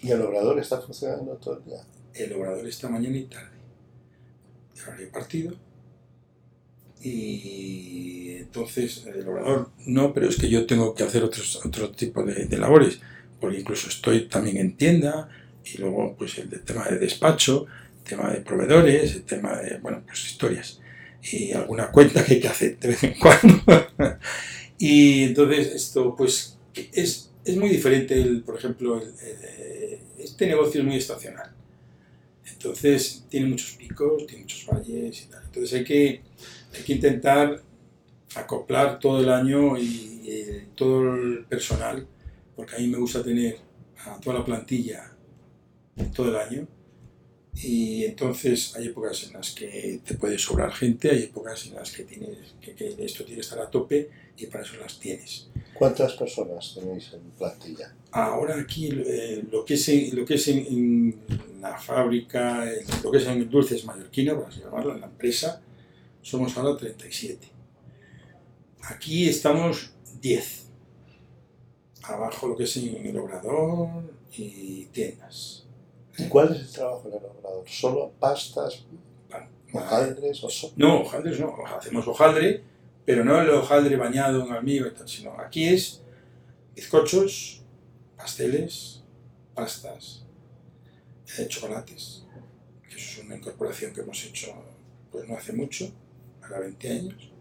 ¿Y 0.02 0.10
el 0.10 0.22
obrador 0.22 0.58
está 0.60 0.82
funcionando 0.82 1.34
todo 1.36 1.58
el 1.60 1.66
día? 1.66 1.84
El 2.16 2.34
obrador 2.34 2.66
está 2.68 2.90
mañana 2.90 3.18
y 3.18 3.26
tarde. 3.26 3.60
Hay 4.98 5.06
partido. 5.08 5.54
Y 7.02 8.38
entonces 8.38 9.06
el 9.06 9.28
obrador 9.28 9.70
no, 9.86 10.14
pero 10.14 10.28
es 10.28 10.38
que 10.38 10.50
yo 10.50 10.66
tengo 10.66 10.96
que 10.96 11.04
hacer 11.04 11.24
otros, 11.24 11.64
otro 11.64 11.92
tipo 11.92 12.24
de, 12.24 12.46
de 12.46 12.58
labores, 12.58 13.00
porque 13.40 13.60
incluso 13.60 13.90
estoy 13.90 14.28
también 14.28 14.58
en 14.58 14.76
tienda 14.78 15.30
y 15.66 15.78
luego 15.80 16.16
pues 16.18 16.38
el 16.40 16.50
de- 16.50 16.60
tema 16.60 16.86
de 16.88 16.98
despacho, 17.00 17.66
tema 18.08 18.32
de 18.32 18.42
proveedores, 18.42 19.14
el 19.16 19.24
tema 19.24 19.58
de, 19.58 19.78
bueno, 19.78 20.02
pues 20.06 20.26
historias 20.26 20.80
y 21.22 21.52
alguna 21.52 21.92
cuenta 21.92 22.24
que 22.24 22.36
hay 22.36 22.40
que 22.40 22.48
hacer 22.48 22.80
de 22.80 22.88
vez 22.90 23.04
en 23.04 23.14
cuando. 23.20 23.64
y 24.78 25.24
entonces 25.24 25.68
esto 25.76 26.16
pues 26.16 26.58
es, 26.94 27.32
es 27.46 27.56
muy 27.58 27.70
diferente, 27.70 28.20
el, 28.22 28.42
por 28.44 28.58
ejemplo, 28.58 29.02
el- 29.02 29.14
el- 29.28 30.00
este 30.20 30.48
negocio 30.48 30.82
es 30.82 30.88
muy 30.88 30.98
estacional. 30.98 31.52
Entonces 32.52 33.26
tiene 33.30 33.48
muchos 33.48 33.72
picos, 33.72 34.26
tiene 34.28 34.44
muchos 34.44 34.66
valles 34.66 35.22
y 35.24 35.26
tal. 35.32 35.44
Entonces 35.46 35.74
hay 35.80 35.84
que, 35.86 36.22
hay 36.74 36.84
que 36.86 36.94
intentar 36.94 37.62
acoplar 38.36 39.00
todo 39.00 39.22
el 39.22 39.30
año 39.30 39.78
y, 39.78 40.22
eh, 40.28 40.68
todo 40.76 41.16
el 41.16 41.46
personal, 41.46 42.06
porque 42.60 42.76
a 42.76 42.80
mí 42.80 42.88
me 42.88 42.98
gusta 42.98 43.24
tener 43.24 43.58
a 44.06 44.20
toda 44.20 44.40
la 44.40 44.44
plantilla 44.44 45.10
todo 46.14 46.28
el 46.28 46.36
año. 46.36 46.68
Y 47.54 48.04
entonces 48.04 48.76
hay 48.76 48.88
épocas 48.88 49.24
en 49.24 49.32
las 49.32 49.52
que 49.52 50.02
te 50.06 50.16
puede 50.16 50.38
sobrar 50.38 50.74
gente, 50.74 51.10
hay 51.10 51.24
épocas 51.24 51.68
en 51.68 51.76
las 51.76 51.90
que 51.90 52.04
tienes 52.04 52.56
que, 52.60 52.76
que 52.76 52.98
esto 53.00 53.24
tiene 53.24 53.36
que 53.36 53.48
estar 53.48 53.60
a 53.60 53.70
tope 53.70 54.10
y 54.36 54.46
para 54.48 54.66
eso 54.66 54.76
las 54.76 55.00
tienes. 55.00 55.48
¿Cuántas 55.74 56.16
personas 56.16 56.76
tenéis 56.76 57.14
en 57.14 57.32
plantilla? 57.38 57.96
Ahora 58.12 58.60
aquí 58.60 58.90
eh, 58.92 59.42
lo 59.50 59.64
que 59.64 59.76
es, 59.76 59.88
en, 59.88 60.14
lo 60.18 60.26
que 60.26 60.34
es 60.34 60.48
en, 60.50 60.58
en 60.58 61.62
la 61.62 61.78
fábrica, 61.78 62.70
en 62.70 62.86
lo 63.02 63.10
que 63.10 63.20
es 63.20 63.26
en 63.26 63.50
Dulces 63.50 63.86
Mallorquina, 63.86 64.36
por 64.36 64.48
así 64.48 64.60
llamarlo, 64.60 64.96
en 64.96 65.00
la 65.00 65.08
empresa, 65.08 65.62
somos 66.22 66.58
ahora 66.58 66.76
37. 66.76 67.48
Aquí 68.82 69.30
estamos 69.30 69.94
10. 70.20 70.69
Abajo 72.10 72.48
lo 72.48 72.56
que 72.58 72.64
es 72.64 72.78
en 72.78 73.06
el 73.06 73.18
obrador 73.18 73.90
y 74.36 74.86
tiendas. 74.86 75.66
¿Y 76.18 76.28
cuál 76.28 76.54
es 76.54 76.62
el 76.62 76.72
trabajo 76.72 77.04
en 77.08 77.14
el 77.14 77.26
obrador? 77.26 77.64
¿Solo 77.68 78.12
pastas, 78.20 78.84
hojaldres 79.72 80.44
o 80.44 80.50
so- 80.50 80.72
No, 80.76 81.02
hojaldres 81.02 81.40
no, 81.40 81.56
hacemos 81.78 82.08
hojaldre, 82.08 82.64
pero 83.06 83.24
no 83.24 83.40
el 83.42 83.50
hojaldre 83.52 83.96
bañado 83.96 84.46
en 84.46 84.52
almíbar 84.52 84.92
y 84.92 84.96
tal, 84.96 85.08
sino 85.08 85.32
aquí 85.40 85.68
es 85.68 86.02
bizcochos, 86.76 87.62
pasteles, 88.18 89.04
pastas, 89.54 90.24
eh, 91.38 91.48
chocolates, 91.48 92.26
que 92.90 92.96
eso 92.96 93.20
es 93.22 93.26
una 93.26 93.36
incorporación 93.38 93.94
que 93.94 94.02
hemos 94.02 94.24
hecho 94.26 94.54
pues 95.12 95.28
no 95.28 95.36
hace 95.38 95.54
mucho, 95.54 95.92
ahora 96.44 96.60
20 96.60 96.90
años, 96.92 97.32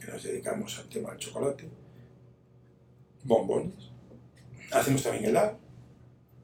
que 0.00 0.06
nos 0.06 0.22
dedicamos 0.22 0.78
al 0.78 0.88
tema 0.88 1.10
del 1.10 1.18
chocolate, 1.18 1.68
bombones, 3.24 3.90
hacemos 4.74 5.02
también 5.02 5.24
helado, 5.26 5.58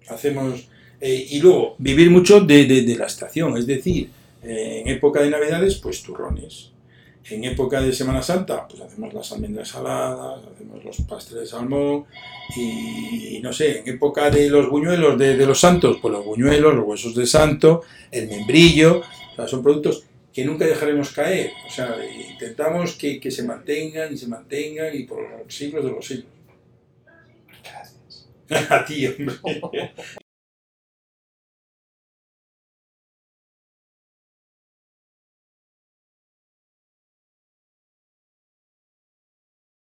hacemos... 0.09 0.68
eh, 1.01 1.26
y 1.31 1.41
luego, 1.41 1.74
vivir 1.78 2.11
mucho 2.11 2.41
de, 2.41 2.64
de- 2.66 2.83
de 2.83 2.97
la 2.97 3.07
estación, 3.07 3.57
es 3.57 3.66
decir, 3.66 4.11
eh, 4.43 4.83
en 4.85 4.89
época 4.89 5.22
de 5.22 5.31
Navidades, 5.31 5.76
pues 5.76 6.03
turrones. 6.03 6.70
En 7.31 7.45
época 7.45 7.81
de 7.81 7.93
Semana 7.93 8.22
Santa, 8.22 8.66
pues 8.66 8.81
hacemos 8.83 9.12
las 9.14 9.31
almendras 9.31 9.68
saladas, 9.68 10.43
hacemos 10.53 10.83
los 10.83 10.97
pasteles 11.03 11.43
de 11.45 11.47
salmón 11.49 12.07
y 12.57 13.39
no 13.41 13.53
sé, 13.53 13.81
en 13.81 13.89
época 13.89 14.31
de 14.31 14.49
los 14.49 14.68
buñuelos 14.68 15.16
de, 15.18 15.37
de 15.37 15.47
los 15.47 15.61
santos, 15.61 15.99
pues 16.03 16.12
los 16.12 16.24
buñuelos, 16.24 16.74
los 16.74 16.85
huesos 16.87 17.14
de 17.14 17.26
santo, 17.26 17.83
el 18.11 18.26
membrillo, 18.26 19.01
o 19.33 19.37
sea, 19.37 19.47
son 19.47 19.62
productos 19.62 20.03
que 20.33 20.45
nunca 20.45 20.64
dejaremos 20.66 21.11
caer. 21.11 21.53
O 21.68 21.70
sea, 21.70 21.95
intentamos 22.33 22.93
que, 22.97 23.20
que 23.20 23.31
se 23.31 23.45
mantengan 23.45 24.12
y 24.12 24.16
se 24.16 24.26
mantengan 24.26 24.97
y 24.97 25.05
por 25.05 25.20
los 25.22 25.55
siglos 25.55 25.85
de 25.85 25.91
los 25.91 26.05
siglos. 26.07 26.26
Gracias. 28.51 28.70
A 28.72 28.84
ti, 28.84 29.07
hombre. 29.07 29.94